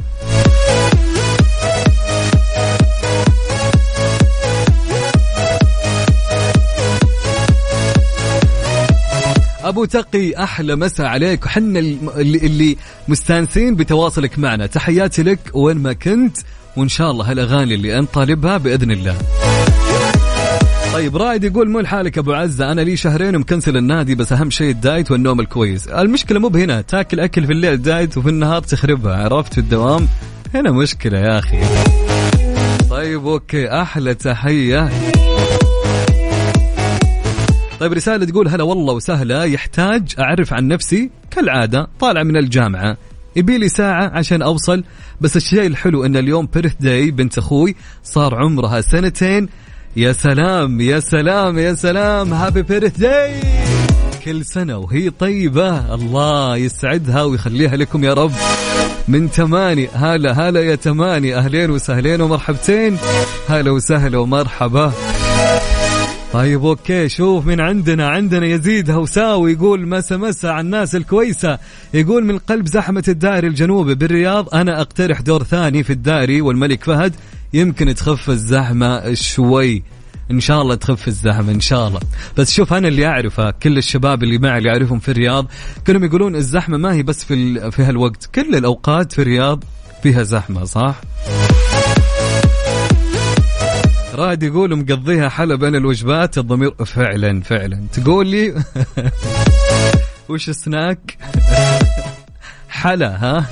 أبو 9.68 9.86
تقي 9.86 10.44
أحلى 10.44 10.76
مساء 10.76 11.06
عليك. 11.06 11.46
وحنا 11.46 11.80
اللي, 11.80 12.38
اللي 12.38 12.78
مستانسين 13.08 13.76
بتواصلك 13.76 14.40
معنا. 14.40 14.66
تحياتي 14.66 15.24
لك 15.24 15.40
وين 15.54 15.78
ما 15.78 15.94
كنت 15.94 16.38
وإن 16.78 16.90
شاء 16.90 17.12
الله 17.12 17.32
هالأغاني 17.32 17.76
اللي 17.76 18.00
انت 18.00 18.14
طالبها 18.14 18.58
بإذن 18.58 18.92
الله. 18.92 19.18
طيب 20.94 21.18
رائد 21.18 21.44
يقول 21.44 21.70
مو 21.70 21.80
لحالك 21.80 22.18
أبو 22.18 22.34
عزة 22.34 22.72
أنا 22.72 22.82
لي 22.82 22.96
شهرين 22.96 23.36
ومكنسل 23.36 23.78
النادي 23.78 24.16
بس 24.16 24.34
أهم 24.34 24.50
شيء 24.50 24.70
ال 24.70 24.78
diet 24.78 25.12
والنوم 25.12 25.40
الكويس. 25.40 25.88
المشكلة 25.88 26.40
مو 26.40 26.48
بهنا. 26.48 26.82
تاكل 26.82 27.20
أكل 27.20 27.46
في 27.46 27.52
الليل 27.52 27.82
diet 27.82 28.18
وفي 28.18 28.30
النهار 28.30 28.62
تخربها. 28.62 29.16
عرفت 29.16 29.54
في 29.54 29.60
الدوام؟ 29.60 30.08
هنا 30.56 30.72
مشكلة 30.72 31.20
يا 31.20 31.40
أخي. 31.40 31.60
طيب 32.90 33.28
okay 33.28 33.82
أحلى 33.82 34.14
تحية. 34.14 34.90
طيب 37.80 37.94
رسالة 37.94 38.26
تقول 38.26 38.48
هلا 38.48 38.64
والله 38.64 38.94
وسهلا 38.94 39.44
يحتاج 39.44 40.14
أعرف 40.20 40.54
عن 40.54 40.68
نفسي 40.68 41.10
كالعادة 41.32 41.88
طالع 42.00 42.24
من 42.24 42.38
الجامعة 42.38 42.98
يبي 43.36 43.58
لي 43.58 43.70
ساعة 43.70 44.12
عشان 44.14 44.42
أوصل 44.42 44.84
بس 45.22 45.38
الشيء 45.38 45.68
الحلو 45.68 46.06
أن 46.06 46.18
اليوم 46.18 46.46
بيرث 46.54 46.74
داي 46.80 47.12
بنت 47.12 47.38
أخوي 47.38 47.76
صار 48.04 48.36
عمرها 48.36 48.82
سنتين 48.82 49.50
يا 49.96 50.12
سلام 50.12 50.82
يا 50.82 51.00
سلام 51.00 51.58
يا 51.58 51.74
سلام 51.74 52.34
هابي 52.34 52.62
بيرث 52.62 52.98
داي 52.98 53.42
كل 54.26 54.46
سنة 54.46 54.78
وهي 54.78 55.10
طيبة 55.10 55.96
الله 55.96 56.58
يسعدها 56.58 57.24
ويخليها 57.24 57.76
لكم 57.76 58.04
يا 58.04 58.14
رب. 58.14 58.32
من 59.08 59.32
تماني 59.32 59.88
هلا 59.94 60.32
هلا 60.50 60.62
يا 60.62 60.76
تماني 60.76 61.36
أهلين 61.36 61.70
وسهلين 61.70 62.22
ومرحبتين 62.22 62.98
هلا 63.50 63.72
وسهلا 63.72 64.18
ومرحبا. 64.18 64.94
طيب 66.34 66.66
أوكي 66.66 67.10
شوف 67.10 67.46
من 67.46 67.62
عندنا 67.62 68.08
عندنا 68.08 68.46
يزيد 68.46 68.90
هوساوي 68.90 69.52
يقول 69.52 69.88
مسا 69.88 70.18
مسا 70.18 70.48
على 70.48 70.62
الناس 70.62 70.96
الكويسة. 70.96 71.60
يقول 71.94 72.26
من 72.26 72.38
قلب 72.38 72.68
زحمة 72.68 73.04
الدائري 73.08 73.48
الجنوبي 73.48 73.96
بالرياض 73.96 74.56
أنا 74.56 74.82
أقترح 74.82 75.22
دور 75.22 75.44
ثاني 75.44 75.84
في 75.84 75.94
الدائري 75.94 76.42
والملك 76.42 76.84
فهد. 76.84 77.16
يمكن 77.54 77.96
تخف 77.96 78.30
الزحمة 78.30 79.14
شوي. 79.14 79.84
إن 80.32 80.40
شاء 80.40 80.62
الله 80.62 80.76
تخف 80.76 81.08
الزحمة 81.08 81.52
إن 81.52 81.60
شاء 81.60 81.88
الله. 81.88 82.00
بس 82.38 82.54
شوف 82.54 82.74
أنا 82.74 82.88
اللي 82.88 83.06
أعرفه 83.06 83.52
كل 83.52 83.78
الشباب 83.78 84.24
اللي 84.24 84.38
معي 84.38 84.58
اللي 84.58 84.70
أعرفهم 84.70 85.00
في 85.00 85.12
الرياض 85.12 85.46
كلهم 85.88 86.04
يقولون 86.04 86.36
الزحمة 86.36 86.78
ما 86.78 86.94
هي 86.94 87.04
بس 87.04 87.24
في 87.24 87.72
في 87.72 87.84
هالوقت. 87.84 88.30
كل 88.36 88.56
الأوقات 88.56 89.12
في 89.12 89.22
الرياض 89.22 89.64
فيها 90.04 90.24
زحمة 90.24 90.64
صح؟ 90.64 91.02
رائد 94.18 94.44
يقول 94.44 94.76
مقضيها 94.76 95.30
حلا 95.30 95.56
بين 95.56 95.76
الوجبات 95.76 96.38
الضمير 96.38 96.72
فعلا 96.86 97.42
فعلا. 97.42 97.84
تقول 97.94 98.28
لي 98.28 98.54
وش 100.30 100.50
سناك 100.50 101.18
حلا 102.70 103.16
ها؟ 103.16 103.46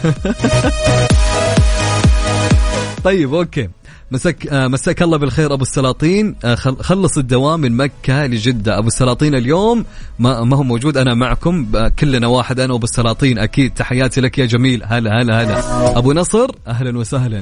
طيب 3.03 3.33
أوكي. 3.33 3.69
مسك 4.11 4.47
آه 4.47 4.67
مساك 4.67 5.01
الله 5.01 5.17
بالخير 5.17 5.53
أبو 5.53 5.63
السلاطين. 5.63 6.35
آه 6.45 6.55
خلص 6.55 7.17
الدوام 7.17 7.59
من 7.59 7.77
مكة 7.77 8.25
لجدة. 8.25 8.77
أبو 8.77 8.87
السلاطين 8.87 9.35
اليوم 9.35 9.85
ما, 10.19 10.43
ما 10.43 10.57
هو 10.57 10.63
موجود 10.63 10.97
أنا 10.97 11.13
معكم. 11.13 11.87
كلنا 11.99 12.27
واحد 12.27 12.59
أنا 12.59 12.73
وأبو 12.73 12.83
السلاطين. 12.85 13.39
أكيد 13.39 13.73
تحياتي 13.73 14.21
لك 14.21 14.37
يا 14.37 14.45
جميل. 14.45 14.83
هلا 14.85 15.21
هلا 15.21 15.43
هلا. 15.43 15.97
أبو 15.97 16.13
نصر 16.13 16.47
أهلا 16.67 16.97
وسهلا. 16.97 17.41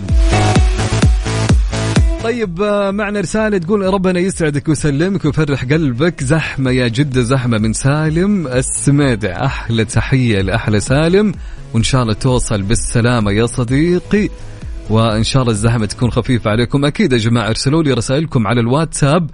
طيب 2.24 2.61
آه، 2.61 2.91
معنا 2.91 3.19
رسالة 3.19 3.57
تقول 3.57 3.93
ربنا 3.93 4.19
يسعدك 4.19 4.67
ويسلمك 4.69 5.26
ويفرح 5.26 5.65
قلبك. 5.65 6.24
زحمة 6.24 6.71
يا 6.71 6.88
جدة 6.88 7.21
زحمة 7.21 7.57
من 7.57 7.74
سالم. 7.74 8.47
السميدع 8.47 9.45
أحلى 9.45 9.86
تحية 9.86 10.41
لأحلى 10.41 10.80
سالم. 10.80 11.34
وإن 11.74 11.84
شاء 11.84 12.01
الله 12.03 12.13
توصل 12.13 12.61
بالسلامة 12.61 13.32
يا 13.32 13.45
صديقي. 13.45 14.30
وإن 14.89 15.24
شاء 15.24 15.41
الله 15.41 15.53
الزحمة 15.53 15.86
تكون 15.86 16.11
خفيفة 16.11 16.51
عليكم. 16.51 16.86
أكيد 16.86 17.13
يا 17.13 17.17
جماعة 17.17 17.49
ارسلوا 17.49 17.84
لي 17.84 17.93
رسائلكم 17.93 18.47
على 18.47 18.59
الواتساب 18.61 19.30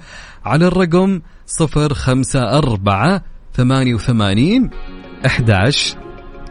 على 0.46 0.68
الرقم 0.68 1.22
054 1.62 3.22
88 3.54 4.70
11 5.26 5.98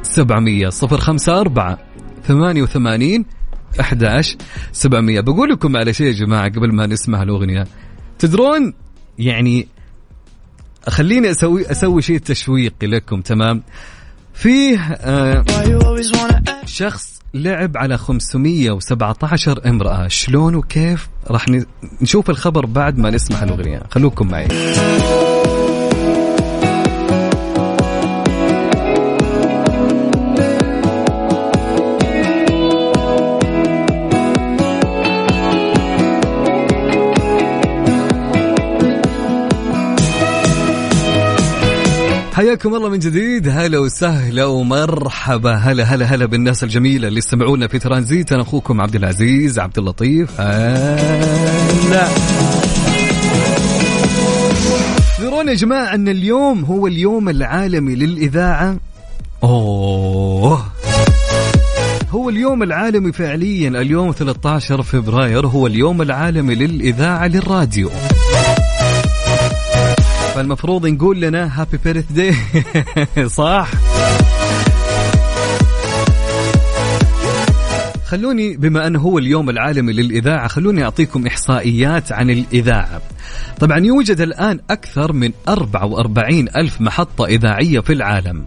700 0.02 0.70
054 0.82 1.76
88 2.26 3.24
11 3.80 4.36
700 4.72 5.20
بقول 5.20 5.50
لكم 5.50 5.76
على 5.76 5.92
شيء 5.92 6.06
يا 6.06 6.12
جماعة 6.12 6.48
قبل 6.48 6.74
ما 6.74 6.86
نسمع 6.86 7.22
الأغنية 7.22 7.64
تدرون 8.18 8.74
يعني 9.18 9.68
خليني 10.88 11.30
أسوي 11.30 11.70
أسوي 11.70 12.02
شيء 12.02 12.18
تشويقي 12.18 12.86
لكم 12.86 13.20
تمام؟ 13.20 13.62
فيه 14.34 14.78
آه 14.80 15.44
شخص 16.64 17.18
لعب 17.34 17.76
على 17.76 17.98
517 17.98 19.68
امرأة. 19.68 20.08
شلون 20.08 20.54
وكيف؟ 20.54 21.08
راح 21.30 21.46
نشوف 22.02 22.30
الخبر 22.30 22.66
بعد 22.66 22.98
ما 22.98 23.10
نسمع 23.10 23.42
الأغنية. 23.42 23.82
خلوكم 23.90 24.28
معي. 24.28 24.48
حياكم 42.58 42.74
الله 42.74 42.88
من 42.88 42.98
جديد. 42.98 43.48
هلا 43.48 43.78
وسهلا 43.78 44.44
ومرحبا. 44.44 45.54
هلا 45.54 45.84
هلا 45.84 46.06
هلا 46.06 46.26
بالناس 46.26 46.64
الجميلة 46.64 47.08
اللي 47.08 47.18
يستمعونا 47.18 47.68
في 47.68 47.78
ترانزيت. 47.78 48.32
أنا 48.32 48.42
أخوكم 48.42 48.80
عبد 48.80 48.94
العزيز 48.94 49.58
عبد 49.58 49.78
اللطيف. 49.78 50.40
هلا. 50.40 52.08
يا 55.48 55.54
جماعة 55.54 55.94
أن 55.94 56.08
اليوم 56.08 56.64
هو 56.64 56.86
اليوم 56.86 57.28
العالمي 57.28 57.94
للإذاعة. 57.94 58.76
أوه. 59.42 60.64
هو 62.10 62.28
اليوم 62.28 62.62
العالمي 62.62 63.12
فعليا. 63.12 63.68
اليوم 63.68 64.12
13 64.12 64.82
فبراير 64.82 65.46
هو 65.46 65.66
اليوم 65.66 66.02
العالمي 66.02 66.54
للإذاعة 66.54 67.26
للراديو. 67.26 67.90
فالمفروض 70.38 70.86
نقول 70.86 71.20
لنا 71.20 71.60
هابي 71.60 71.78
بيرث 71.84 72.12
داي 72.12 72.34
صح؟ 73.28 73.70
خلوني 78.04 78.56
بما 78.56 78.86
أنه 78.86 78.98
هو 78.98 79.18
اليوم 79.18 79.50
العالمي 79.50 79.92
للإذاعة 79.92 80.48
خلوني 80.48 80.84
أعطيكم 80.84 81.26
إحصائيات 81.26 82.12
عن 82.12 82.30
الإذاعة. 82.30 83.02
طبعا 83.60 83.78
يوجد 83.78 84.20
الآن 84.20 84.60
أكثر 84.70 85.12
من 85.12 85.32
44 85.48 86.48
ألف 86.56 86.80
محطة 86.80 87.26
إذاعية 87.26 87.80
في 87.80 87.92
العالم. 87.92 88.46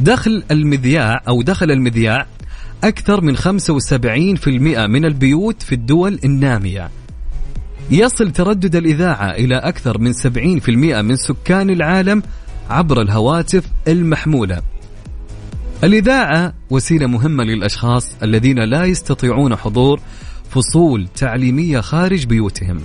دخل 0.00 0.42
المذياع 0.50 1.22
أو 1.28 1.42
دخل 1.42 1.70
المذياع 1.70 2.26
أكثر 2.84 3.20
من 3.20 3.36
75% 3.36 4.86
من 4.86 5.04
البيوت 5.04 5.62
في 5.62 5.74
الدول 5.74 6.18
النامية. 6.24 6.90
يصل 7.90 8.30
تردد 8.30 8.76
الإذاعة 8.76 9.30
إلى 9.30 9.56
أكثر 9.56 9.98
من 9.98 10.12
70% 10.12 11.02
من 11.02 11.16
سكان 11.16 11.70
العالم 11.70 12.22
عبر 12.70 13.02
الهواتف 13.02 13.64
المحمولة. 13.88 14.62
الإذاعة 15.84 16.52
وسيلة 16.70 17.06
مهمة 17.06 17.44
للأشخاص 17.44 18.16
الذين 18.22 18.58
لا 18.58 18.84
يستطيعون 18.84 19.56
حضور 19.56 20.00
فصول 20.50 21.08
تعليمية 21.16 21.80
خارج 21.80 22.26
بيوتهم. 22.26 22.80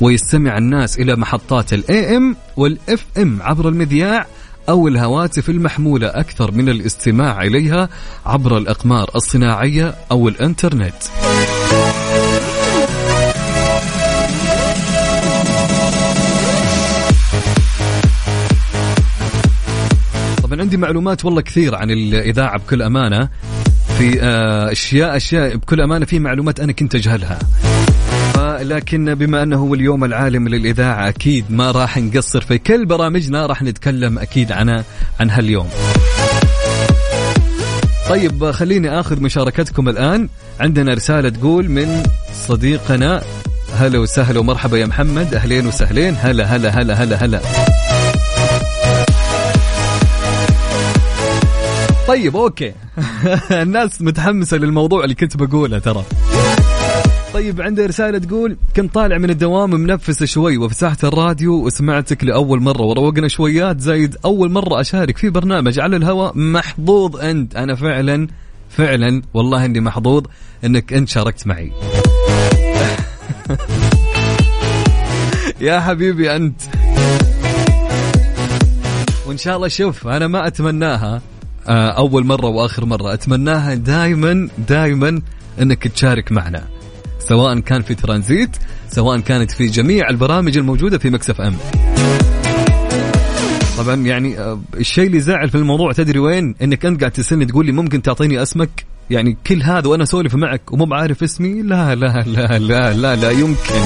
ويستمع 0.00 0.58
الناس 0.58 0.98
إلى 0.98 1.16
محطات 1.16 1.72
ال 1.72 2.16
AM 2.16 2.36
وال 2.56 3.06
FM 3.18 3.42
عبر 3.42 3.68
المذياع 3.68 4.26
أو 4.68 4.88
الهواتف 4.88 5.50
المحمولة 5.50 6.06
أكثر 6.06 6.52
من 6.52 6.68
الاستماع 6.68 7.42
إليها 7.42 7.88
عبر 8.26 8.58
الأقمار 8.58 9.10
الصناعية 9.14 9.94
أو 10.10 10.28
الإنترنت. 10.28 10.94
عندي 20.60 20.76
معلومات 20.76 21.24
والله 21.24 21.40
كثير 21.40 21.74
عن 21.74 21.90
الإذاعة 21.90 22.58
بكل 22.58 22.82
أمانة. 22.82 23.28
في 23.98 24.22
آه، 24.22 24.72
أشياء 24.72 25.16
أشياء 25.16 25.56
بكل 25.56 25.80
أمانة 25.80 26.04
في 26.04 26.18
معلومات 26.18 26.60
أنا 26.60 26.72
كنت 26.72 26.94
أجهلها. 26.94 27.38
لكن 28.60 29.14
بما 29.14 29.42
أنه 29.42 29.56
هو 29.56 29.74
اليوم 29.74 30.04
العالمي 30.04 30.50
للإذاعة 30.50 31.08
أكيد 31.08 31.44
ما 31.50 31.70
راح 31.70 31.98
نقصر 31.98 32.40
في 32.40 32.58
كل 32.58 32.86
برامجنا 32.86 33.46
راح 33.46 33.62
نتكلم 33.62 34.18
أكيد 34.18 34.52
عن 34.52 34.84
عن 35.20 35.30
هاليوم. 35.30 35.68
طيب 38.08 38.50
خليني 38.50 39.00
آخذ 39.00 39.20
مشاركتكم 39.20 39.88
الآن. 39.88 40.28
عندنا 40.60 40.94
رسالة 40.94 41.28
تقول 41.28 41.68
من 41.68 42.02
صديقنا 42.48 43.22
هلا 43.76 43.98
وسهلا 43.98 44.40
ومرحبا 44.40 44.78
يا 44.78 44.86
محمد. 44.86 45.34
أهلين 45.34 45.66
وسهلين. 45.66 46.16
هلا 46.20 46.44
هلا 46.44 46.68
هلا 46.68 46.94
هلا 46.94 47.24
هلا. 47.24 47.40
طيب 52.10 52.36
أوكي. 52.36 52.72
الناس 53.62 54.02
متحمسة 54.02 54.56
للموضوع 54.56 55.04
اللي 55.04 55.14
كنت 55.14 55.36
بقوله 55.36 55.78
ترى. 55.78 56.04
طيب 57.34 57.60
عندي 57.60 57.86
رسالة 57.86 58.18
تقول 58.18 58.56
كنت 58.76 58.94
طالع 58.94 59.18
من 59.18 59.30
الدوام 59.30 59.70
منفس 59.70 60.24
شوي 60.24 60.56
وفتحت 60.56 61.04
الراديو 61.04 61.66
وسمعتك 61.66 62.24
لأول 62.24 62.62
مرة 62.62 62.82
وروقنا 62.82 63.28
شويات 63.28 63.80
زايد 63.80 64.16
أول 64.24 64.50
مرة 64.50 64.80
أشارك 64.80 65.16
في 65.16 65.30
برنامج 65.30 65.80
على 65.80 65.96
الهواء 65.96 66.32
محظوظ 66.38 67.16
أنت. 67.16 67.56
أنا 67.56 67.74
فعلا 67.74 68.28
فعلا 68.70 69.22
والله 69.34 69.64
إني 69.64 69.80
محظوظ 69.80 70.24
إنك 70.64 70.92
أنت 70.92 71.08
شاركت 71.08 71.46
معي. 71.46 71.72
يا 75.60 75.80
حبيبي 75.80 76.36
أنت. 76.36 76.60
وإن 79.26 79.36
شاء 79.36 79.56
الله 79.56 79.68
شوف 79.68 80.06
أنا 80.06 80.26
ما 80.26 80.46
أتمناها. 80.46 81.22
آه، 81.68 81.90
أول 81.90 82.26
مرة 82.26 82.46
وآخر 82.46 82.84
مرة. 82.84 83.14
أتمناها 83.14 83.74
دائما 83.74 84.48
دائما 84.68 85.22
أنك 85.62 85.88
تشارك 85.88 86.32
معنا 86.32 86.64
سواء 87.18 87.58
كان 87.60 87.82
في 87.82 87.94
ترانزيت 87.94 88.56
سواء 88.88 89.20
كانت 89.20 89.50
في 89.50 89.66
جميع 89.66 90.08
البرامج 90.10 90.56
الموجودة 90.56 90.98
في 90.98 91.10
مكسف 91.10 91.40
أم. 91.40 91.54
طبعا 93.78 93.94
يعني 93.94 94.38
آه، 94.38 94.60
الشيء 94.76 95.06
اللي 95.06 95.20
زعل 95.20 95.48
في 95.48 95.54
الموضوع 95.54 95.92
تدري 95.92 96.18
وين؟ 96.18 96.54
إنك 96.62 96.86
أنت 96.86 97.00
قاعد 97.00 97.12
تسالني 97.12 97.46
تقول 97.46 97.66
لي 97.66 97.72
ممكن 97.72 98.02
تعطيني 98.02 98.42
اسمك؟ 98.42 98.84
يعني 99.10 99.36
كل 99.46 99.62
هذا 99.62 99.88
وأنا 99.88 100.02
أسولف 100.02 100.34
معك 100.34 100.72
ومو 100.72 100.84
بعارف 100.84 101.22
اسمي؟ 101.22 101.62
لا 101.62 101.94
لا 101.94 102.24
لا 102.26 102.58
لا 102.58 102.92
لا 102.92 103.16
لا 103.16 103.30
يمكن. 103.30 103.84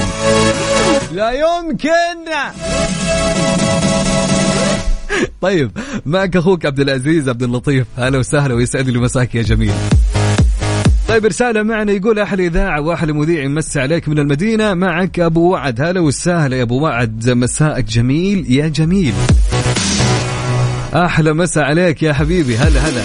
لا 1.11 1.31
يمكن! 1.31 2.25
طيب 5.41 5.71
معك 6.05 6.37
أخوك 6.37 6.65
عبد 6.65 6.79
العزيز 6.79 7.29
عبد 7.29 7.43
اللطيف. 7.43 7.87
هلا 7.97 8.17
وسهلا 8.17 8.53
ويسعد 8.53 8.89
لي 8.89 8.99
مساك 8.99 9.35
يا 9.35 9.41
جميل. 9.41 9.73
طيب 11.07 11.25
رسالة 11.25 11.63
معنا 11.63 11.91
يقول 11.91 12.19
أحلى 12.19 12.47
إذاعة 12.47 12.81
وأحلى 12.81 13.13
مذيع 13.13 13.43
يمسي 13.43 13.79
عليك 13.79 14.09
من 14.09 14.19
المدينة. 14.19 14.73
معك 14.73 15.19
أبو 15.19 15.51
وعد. 15.51 15.81
هلا 15.81 15.99
وسهلا 15.99 16.57
يا 16.57 16.63
أبو 16.63 16.79
وعد. 16.79 17.29
مساءك 17.29 17.83
جميل 17.83 18.51
يا 18.51 18.67
جميل. 18.67 19.13
أحلى 20.93 21.33
مساء 21.33 21.63
عليك 21.63 22.03
يا 22.03 22.13
حبيبي. 22.13 22.57
هلا 22.57 22.79
هلا. 22.79 23.01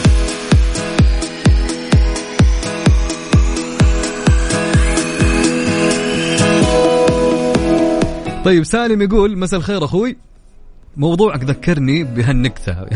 طيب 8.45 8.65
سالم 8.65 9.03
يقول 9.03 9.39
مساء 9.39 9.61
الخير 9.61 9.85
أخوي. 9.85 10.17
موضوعك 10.97 11.45
ذكرني 11.45 12.05
بهالنكتة. 12.05 12.77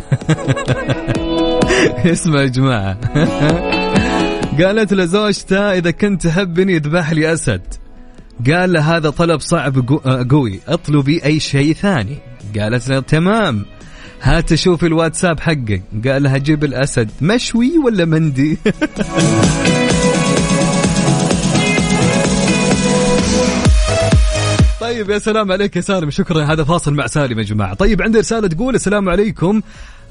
اسمع 2.12 2.42
يا 2.42 2.47
جماعة. 2.47 2.99
قالت 4.62 4.92
لزوجته 4.92 5.72
إذا 5.72 5.90
كنت 5.90 6.26
تحبني 6.26 6.72
يذبح 6.72 7.12
لي 7.12 7.32
أسد. 7.32 7.62
قال 8.51 8.72
له 8.72 8.97
هذا 8.97 9.11
طلب 9.11 9.40
صعب 9.40 9.88
قوي. 10.30 10.61
اطلبي 10.68 11.24
أي 11.24 11.40
شيء 11.40 11.74
ثاني. 11.74 12.16
قالت 12.59 12.88
له 12.88 13.01
تمام. 13.01 13.64
هات 14.22 14.55
شوف 14.55 14.84
الواتساب 14.84 15.40
حقك. 15.40 15.82
قال 16.07 16.22
لها 16.22 16.38
جيب 16.38 16.64
الأسد. 16.64 17.11
مشوي 17.22 17.78
ولا 17.78 18.05
مندي؟ 18.05 18.59
طيب 24.85 25.11
يا 25.11 25.18
سلام 25.18 25.53
عليك 25.53 25.76
يا 25.76 25.80
سالم. 25.80 26.11
شكرا. 26.11 26.45
هذا 26.45 26.64
فاصل 26.64 26.95
مع 26.95 27.07
سالم 27.07 27.39
يا 27.39 27.45
جماعة. 27.45 27.74
طيب 27.74 28.03
عندي 28.03 28.18
رسالة 28.18 28.49
تقول 28.49 28.74
السلام 28.74 29.09
عليكم. 29.09 29.62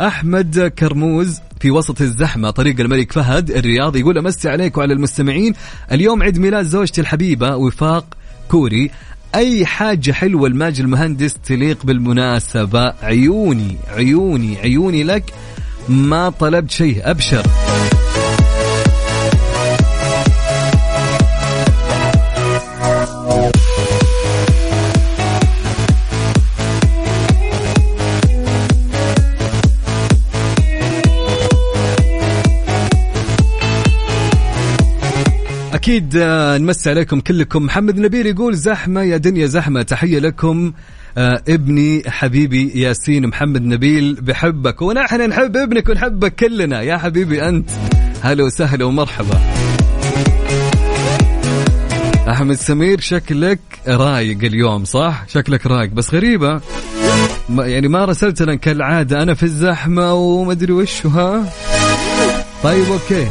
أحمد 0.01 0.74
كرموز 0.80 1.39
في 1.59 1.71
وسط 1.71 2.01
الزحمة 2.01 2.49
طريق 2.49 2.80
الملك 2.80 3.11
فهد 3.11 3.51
الرياض 3.51 3.95
يقول 3.95 4.17
أمسي 4.17 4.49
عليك 4.49 4.78
وعلى 4.78 4.93
المستمعين. 4.93 5.53
اليوم 5.91 6.24
عيد 6.24 6.39
ميلاد 6.39 6.65
زوجتي 6.65 7.01
الحبيبة 7.01 7.55
وفاق 7.55 8.05
كوري. 8.49 8.91
أي 9.36 9.65
حاجة 9.65 10.11
حلوة 10.11 10.49
لماجد 10.49 10.80
المهندس 10.80 11.34
تليق 11.34 11.86
بالمناسبة؟ 11.86 12.93
عيوني 13.03 13.78
عيوني 13.89 14.57
عيوني 14.57 15.03
لك. 15.03 15.34
ما 15.89 16.30
طلبت 16.30 16.71
شيء 16.71 17.09
أبشر. 17.11 17.43
أكيد 35.74 36.17
آه، 36.17 36.57
نمسي 36.57 36.89
عليكم 36.89 37.19
كلكم. 37.19 37.63
محمد 37.63 37.99
نبيل 37.99 38.26
يقول 38.26 38.55
زحمة 38.55 39.01
يا 39.01 39.17
دنيا 39.17 39.47
زحمة. 39.47 39.82
تحية 39.82 40.19
لكم 40.19 40.74
آه 41.17 41.43
ابني 41.49 42.03
حبيبي 42.07 42.71
ياسين 42.82 43.28
محمد 43.28 43.61
نبيل 43.61 44.13
بحبك. 44.21 44.82
ونحن 44.82 45.30
نحب 45.30 45.57
ابنك 45.57 45.89
ونحبك 45.89 46.36
كلنا. 46.36 46.82
يا 46.82 46.97
حبيبي 46.97 47.49
أنت 47.49 47.69
هلا 48.21 48.43
وسهلا 48.43 48.86
ومرحبا. 48.86 49.39
أحمد 52.30 52.55
سمير 52.55 52.99
شكلك 52.99 53.59
رايق 53.88 54.38
اليوم 54.43 54.86
صح؟ 54.86 55.26
شكلك 55.28 55.67
رايق. 55.67 55.89
بس 55.89 56.13
غريبة 56.13 56.61
ما 57.49 57.65
يعني 57.65 57.88
ما 57.88 58.05
رسلتنا 58.05 58.55
كالعاده 58.55 59.24
أنا 59.24 59.34
في 59.34 59.43
الزحمة 59.43 60.13
ومدري 60.13 60.74
وش 60.74 61.05
ها؟ 61.05 61.49
طيب 62.63 62.86
okay. 62.91 63.28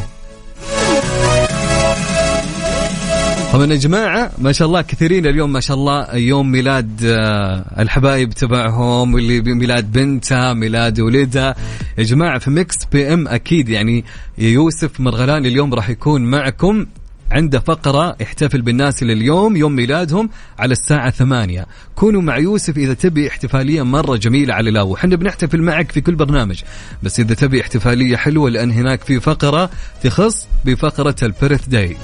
طبعا. 3.53 3.65
يا 3.65 3.75
جماعة 3.75 4.31
ما 4.37 4.51
شاء 4.51 4.67
الله 4.67 4.81
كثيرين 4.81 5.25
اليوم 5.25 5.53
ما 5.53 5.59
شاء 5.59 5.77
الله. 5.77 6.15
يوم 6.15 6.51
ميلاد 6.51 7.01
آه، 7.05 7.81
الحبايب 7.81 8.33
تبعهم 8.33 9.13
واللي 9.13 9.41
ميلاد 9.41 9.91
بنتها 9.91 10.53
ميلاد 10.53 10.99
ولدها 10.99 11.55
يا 11.97 12.03
جماعة 12.03 12.39
في 12.39 12.49
Mix 12.49 12.75
FM 12.91 13.27
أكيد 13.27 13.69
يعني 13.69 14.05
يوسف 14.37 14.99
مرغلاني 14.99 15.47
اليوم 15.47 15.73
راح 15.73 15.89
يكون 15.89 16.25
معكم 16.25 16.85
عنده 17.31 17.59
فقرة 17.59 18.15
احتفل 18.21 18.61
بالناس 18.61 19.01
اللي 19.01 19.13
اليوم 19.13 19.55
يوم 19.55 19.75
ميلادهم 19.75 20.29
على 20.59 20.71
الساعة 20.71 21.09
ثمانية. 21.09 21.65
كونوا 21.95 22.21
مع 22.21 22.37
يوسف 22.37 22.77
إذا 22.77 22.93
تبي 22.93 23.27
احتفالية 23.27 23.81
مرة 23.81 24.15
جميلة 24.15 24.53
على 24.53 24.69
الهواء 24.69 24.91
وحنا 24.91 25.15
بنحتفل 25.15 25.61
معك 25.61 25.91
في 25.91 26.01
كل 26.01 26.15
برنامج. 26.15 26.61
بس 27.03 27.19
إذا 27.19 27.35
تبي 27.35 27.61
احتفالية 27.61 28.15
حلوة 28.15 28.49
لأن 28.49 28.71
هناك 28.71 29.03
في 29.03 29.19
فقرة 29.19 29.69
تخص 30.03 30.47
بفقرة 30.65 31.15
ال 31.23 31.67
birthday 31.67 31.97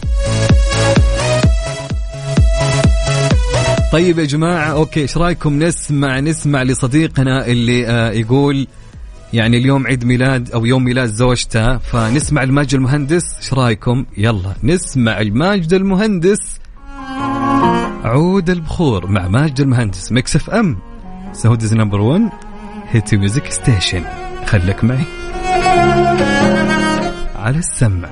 طيب 3.92 4.20
يا 4.20 4.26
جماعة 4.26 4.72
okay 4.72 5.02
إيش 5.02 5.18
رأيكم؟ 5.18 5.64
نسمع 5.64 6.20
نسمع 6.20 6.64
لصديقنا 6.64 7.48
اللي 7.48 7.88
آه 7.88 8.12
يقول 8.12 8.68
يعني 9.34 9.58
اليوم 9.58 9.88
عيد 9.88 10.06
ميلاد 10.06 10.52
أو 10.52 10.66
يوم 10.66 10.84
ميلاد 10.84 11.10
زوجته 11.10 11.78
فنسمع 11.78 12.44
الماجد 12.44 12.74
المهندس 12.74 13.24
إيش 13.38 13.54
رأيكم؟ 13.54 14.06
يلا 14.18 14.54
نسمع 14.64 15.22
الماجد 15.22 15.74
المهندس. 15.74 16.60
عود 18.04 18.50
البخور 18.50 19.08
مع 19.08 19.28
ماجد 19.28 19.60
المهندس 19.60 20.12
Mix 20.12 20.50
FM 20.50 20.78
سعوديز 21.34 21.74
نمبر 21.74 22.02
1 22.02 22.30
هيتي 22.90 23.18
ميوزك 23.18 23.52
ستيشن. 23.52 24.04
خليك 24.46 24.84
معي. 24.84 25.04
على 27.36 27.58
السمع. 27.58 28.10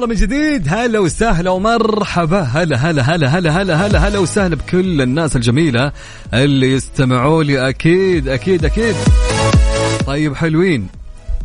حياكم 0.00 0.12
الله 0.12 0.14
من 0.14 0.14
جديد. 0.14 0.68
هلا 0.68 0.98
وسهلا 0.98 1.50
ومرحبا. 1.50 2.42
هلا 2.42 2.76
هلا 2.76 3.02
هلا 3.02 3.28
هلا 3.28 3.62
هلا 3.62 3.86
هلا 3.86 4.08
هلا 4.08 4.18
وسهلا 4.18 4.56
بكل 4.56 5.02
الناس 5.02 5.36
الجميلة 5.36 5.92
اللي 6.34 6.72
يستمعوا 6.72 7.42
لي. 7.42 7.68
أكيد 7.68 8.28
أكيد 8.28 8.64
أكيد. 8.64 8.94
طيب 10.06 10.36
حلوين. 10.36 10.88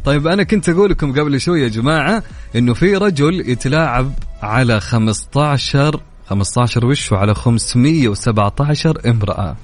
طيب 0.06 0.28
أنا 0.28 0.44
كنت 0.44 0.70
أقول 0.70 0.90
لكم 0.90 1.20
قبل 1.20 1.42
شوي 1.42 1.62
يا 1.62 1.68
جماعة 1.68 2.24
إنه 2.56 2.74
في 2.74 2.96
رجل 2.96 3.50
يتلاعب 3.50 4.12
على 4.44 4.80
15 4.80 6.00
15 6.28 6.86
وش 6.86 7.12
وعلى 7.12 7.36
517 7.36 9.02
امرأة. 9.06 9.56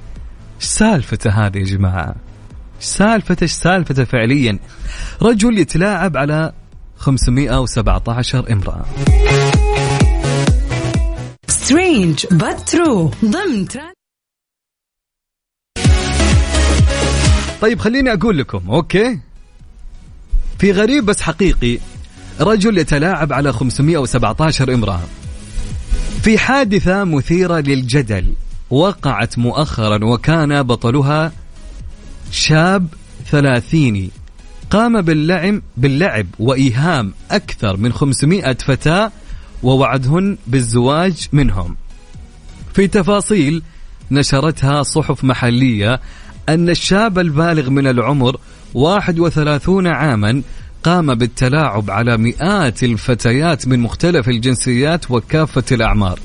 إيش 0.62 0.66
سالفته 0.66 1.30
هذه 1.30 1.58
يا 1.58 1.64
جماعة؟ 1.64 2.16
سالفته؟ 2.80 3.44
إيش 3.44 3.52
سالفته 3.52 4.04
فعليا؟ 4.04 4.60
رجل 5.22 5.58
يتلاعب 5.60 6.18
على 6.18 6.52
517 7.02 8.52
امرأة. 8.52 8.86
strange 11.48 12.26
true. 12.70 13.26
ضمن 13.26 13.68
طيب 17.62 17.80
خليني 17.80 18.14
أقول 18.14 18.38
لكم 18.38 18.72
okay؟ 18.72 19.20
في 20.60 20.72
غريب 20.72 21.06
بس 21.06 21.22
حقيقي 21.22 21.80
رجل 22.40 22.78
يتلاعب 22.78 23.34
على 23.34 23.54
517 23.54 24.74
امرأة. 24.74 25.02
في 26.24 26.38
حادثة 26.38 27.04
مثيرة 27.04 27.60
للجدل 27.60 28.34
وقعت 28.70 29.38
مؤخرا 29.38 30.06
وكان 30.06 30.64
بطلها 30.64 31.32
شاب 32.32 32.88
ثلاثيني. 33.26 34.10
قام 34.72 35.02
باللعب 35.02 35.62
باللعب 35.78 36.28
وإيهام 36.40 37.14
أكثر 37.32 37.78
من 37.78 37.94
500 37.94 38.54
فتاة 38.54 39.12
ووعدهن 39.64 40.38
بالزواج 40.48 41.28
منهم. 41.32 41.76
في 42.74 42.88
تفاصيل 42.88 43.64
نشرتها 44.12 44.84
صحف 44.84 45.24
محلية 45.24 46.00
أن 46.50 46.70
الشاب 46.70 47.20
البالغ 47.20 47.70
من 47.70 47.88
العمر 47.88 48.38
31 48.74 49.88
عاما 49.88 50.42
قام 50.84 51.16
بالتلاعب 51.16 51.92
على 51.92 52.18
مئات 52.18 52.84
الفتيات 52.84 53.68
من 53.68 53.80
مختلف 53.80 54.30
الجنسيات 54.30 55.12
وكافة 55.12 55.64
الأعمار 55.72 56.20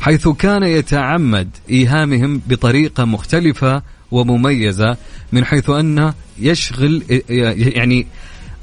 حيث 0.00 0.28
كان 0.28 0.62
يتعمد 0.62 1.48
إيهامهم 1.70 2.40
بطريقة 2.46 3.04
مختلفة 3.04 3.82
ومميزة 4.12 4.96
من 5.32 5.44
حيث 5.44 5.70
أنه 5.70 6.14
يشغل 6.38 7.02
يعني 7.76 8.06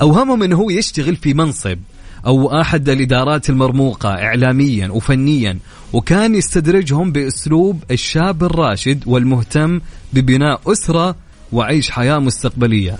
أوهمهم 0.02 0.44
أنه 0.44 0.56
هو 0.56 0.70
يشتغل 0.70 1.16
في 1.16 1.34
منصب 1.34 1.78
أو 2.26 2.62
أحد 2.62 2.90
الإدارات 2.90 3.50
المرموقة 3.50 4.10
إعلاميا 4.10 4.88
وفنيا 4.88 5.60
وكان 5.94 6.36
يستدرجهم 6.36 7.12
بأسلوب 7.12 7.84
الشاب 7.92 8.44
الراشد 8.44 9.04
والمهتم 9.06 9.82
ببناء 10.14 10.62
أسرة 10.68 11.16
وعيش 11.52 11.92
حياة 11.92 12.20
مستقبلية. 12.20 12.98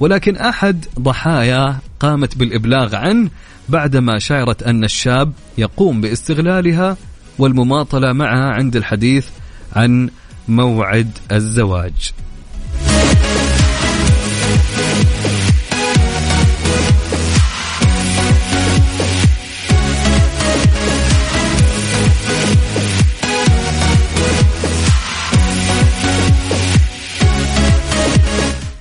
ولكن 0.00 0.36
أحد 0.36 0.84
ضحايا 1.00 1.78
قامت 2.00 2.36
بالإبلاغ 2.36 2.96
عنه 2.96 3.30
بعدما 3.68 4.18
شعرت 4.18 4.62
أن 4.62 4.84
الشاب 4.84 5.32
يقوم 5.58 6.00
باستغلالها 6.00 6.96
والمماطلة 7.38 8.12
معها 8.12 8.52
عند 8.52 8.76
الحديث 8.76 9.26
عن 9.76 10.10
موعد 10.48 11.10
الزواج. 11.32 12.12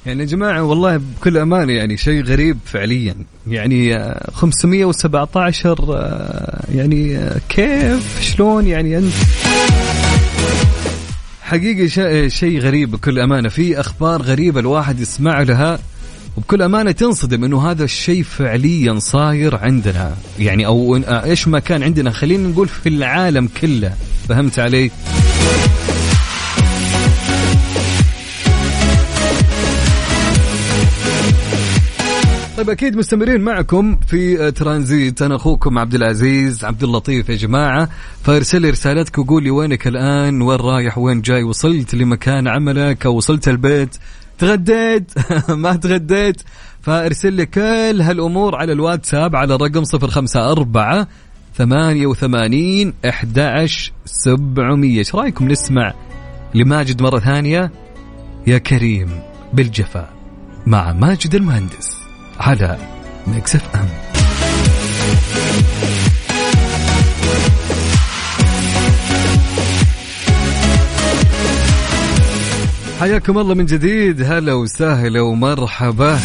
يعني 0.05 0.23
يا 0.23 0.27
جماعة 0.27 0.63
والله 0.63 0.97
بكل 0.97 1.37
أمانة 1.37 1.73
يعني 1.73 1.97
شيء 1.97 2.23
غريب 2.23 2.57
فعليا. 2.65 3.15
يعني 3.47 3.95
آه، 3.95 4.31
517 4.33 5.95
آه، 5.95 6.63
يعني 6.75 7.17
آه، 7.17 7.37
كيف؟ 7.49 8.21
شلون 8.21 8.67
يعني 8.67 8.97
أنت؟ 8.97 9.13
حقيقي 11.51 11.89
شيء 11.89 12.27
شيء 12.27 12.59
غريب 12.59 12.91
بكل 12.91 13.19
أمانة. 13.19 13.49
في 13.49 13.79
أخبار 13.79 14.21
غريبة 14.21 14.59
الواحد 14.59 14.99
يسمع 14.99 15.41
لها 15.41 15.79
وبكل 16.37 16.61
أمانة 16.61 16.91
تنصدم 16.91 17.43
أنه 17.43 17.71
هذا 17.71 17.83
الشيء 17.83 18.23
فعليا 18.23 18.99
صاير 18.99 19.55
عندنا. 19.55 20.15
يعني 20.39 20.65
أو 20.65 20.95
آه، 20.95 21.23
إيش 21.23 21.47
ما 21.47 21.59
كان 21.59 21.83
عندنا. 21.83 22.11
خلينا 22.11 22.47
نقول 22.47 22.67
في 22.67 22.89
العالم 22.89 23.49
كله. 23.61 23.93
فهمت 24.29 24.59
علي؟ 24.59 24.91
طيب 32.61 32.69
أكيد 32.69 32.97
مستمرين 32.97 33.41
معكم 33.41 33.95
في 34.07 34.51
ترانزيت. 34.51 35.21
أنا 35.21 35.35
أخوكم 35.35 35.77
عبد 35.77 35.93
العزيز 35.93 36.65
عبد 36.65 36.83
اللطيف 36.83 37.29
يا 37.29 37.35
جماعة. 37.35 37.89
فارسل 38.23 38.61
لي 38.61 38.69
رسالتك 38.69 39.17
وقول 39.17 39.43
لي 39.43 39.51
وينك 39.51 39.87
الآن؟ 39.87 40.41
وين 40.41 40.59
رايح؟ 40.59 40.97
وين 40.97 41.21
جاي؟ 41.21 41.43
وصلت 41.43 41.95
لمكان 41.95 42.47
عملك 42.47 43.05
أو 43.05 43.15
وصلت 43.15 43.47
البيت؟ 43.47 43.97
تغديت؟ 44.37 45.11
ما 45.63 45.75
تغديت؟ 45.75 46.41
فارسل 46.81 47.33
لي 47.33 47.45
كل 47.45 48.01
هالأمور 48.01 48.55
على 48.55 48.73
الواتساب 48.73 49.35
على 49.35 49.55
الرقم 49.55 49.83
054 49.93 51.05
88 51.57 52.93
11 53.05 53.93
700 54.05 54.97
إيش 54.97 55.15
رأيكم 55.15 55.47
نسمع 55.47 55.93
لماجد 56.55 57.01
مرة 57.01 57.19
ثانية؟ 57.19 57.71
يا 58.47 58.57
كريم 58.57 59.19
بالجفا 59.53 60.09
مع 60.65 60.93
ماجد 60.93 61.35
المهندس. 61.35 62.00
على 62.41 62.77
Mix 63.27 63.55
FM 63.55 63.87
حياكم 72.99 73.37
الله 73.37 73.53
من 73.53 73.65
جديد. 73.65 74.21
هلا 74.21 74.53
وسهلا 74.53 75.21
ومرحبا. 75.21 76.19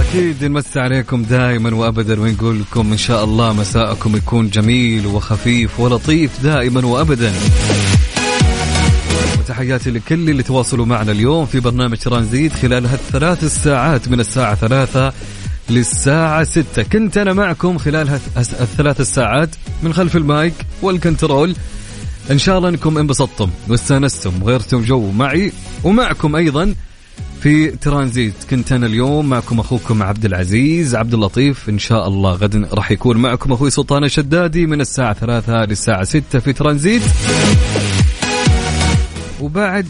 أكيد 0.00 0.44
نمسي 0.44 0.80
عليكم 0.80 1.22
دائما 1.22 1.74
وابدا 1.74 2.20
ونقول 2.20 2.60
لكم 2.60 2.92
إن 2.92 2.98
شاء 2.98 3.24
الله 3.24 3.52
مساءكم 3.52 4.16
يكون 4.16 4.50
جميل 4.50 5.06
وخفيف 5.06 5.80
ولطيف 5.80 6.30
دائما 6.42 6.86
وابدا. 6.86 7.32
وتحياتي 9.44 9.90
لكل 9.90 10.30
اللي 10.30 10.42
تواصلوا 10.42 10.86
معنا 10.86 11.12
اليوم 11.12 11.46
في 11.46 11.60
برنامج 11.60 11.96
ترانزيت 11.96 12.52
خلال 12.52 12.86
هالثلاث 12.86 13.44
الساعات 13.44 14.08
من 14.08 14.20
الساعة 14.20 14.54
ثلاثة 14.54 15.12
للساعة 15.70 16.44
ستة. 16.44 16.82
كنت 16.82 17.18
أنا 17.18 17.32
معكم 17.32 17.78
خلال 17.78 18.08
هالث- 18.08 18.38
الثلاث 18.60 19.00
الساعات 19.00 19.48
من 19.82 19.92
خلف 19.94 20.16
ال 20.16 20.26
mic 20.26 20.54
وال 20.82 20.97
control. 20.97 21.56
إن 22.30 22.38
شاء 22.38 22.58
الله 22.58 22.68
أنكم 22.68 22.98
انبسطتم 22.98 23.50
واستانستم 23.68 24.42
وغيرتم 24.42 24.82
جو 24.82 25.10
معي 25.10 25.52
ومعكم 25.84 26.36
أيضا 26.36 26.74
في 27.42 27.70
ترانزيت. 27.70 28.34
كنت 28.50 28.72
أنا 28.72 28.86
اليوم 28.86 29.28
معكم 29.28 29.60
أخوكم 29.60 30.02
عبد 30.02 30.24
العزيز 30.24 30.94
عبد 30.94 31.14
اللطيف. 31.14 31.68
إن 31.68 31.78
شاء 31.78 32.08
الله 32.08 32.32
غدا 32.32 32.68
راح 32.72 32.90
يكون 32.90 33.16
معكم 33.16 33.52
أخوي 33.52 33.70
سلطان 33.70 34.04
الشدادي 34.04 34.66
من 34.66 34.80
الساعة 34.80 35.12
ثلاثة 35.14 35.64
للساعة 35.64 36.04
ستة 36.04 36.38
في 36.38 36.52
ترانزيت. 36.52 37.02
وبعد 39.44 39.86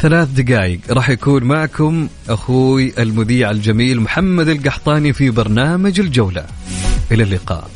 ثلاث 0.00 0.28
دقائق 0.28 0.80
راح 0.90 1.10
يكون 1.10 1.44
معكم 1.44 2.08
أخوي 2.28 3.02
المذيع 3.02 3.50
الجميل 3.50 4.00
محمد 4.00 4.48
القحطاني 4.48 5.12
في 5.12 5.30
برنامج 5.30 6.00
الجولة. 6.00 6.46
إلى 7.12 7.22
اللقاء. 7.22 7.70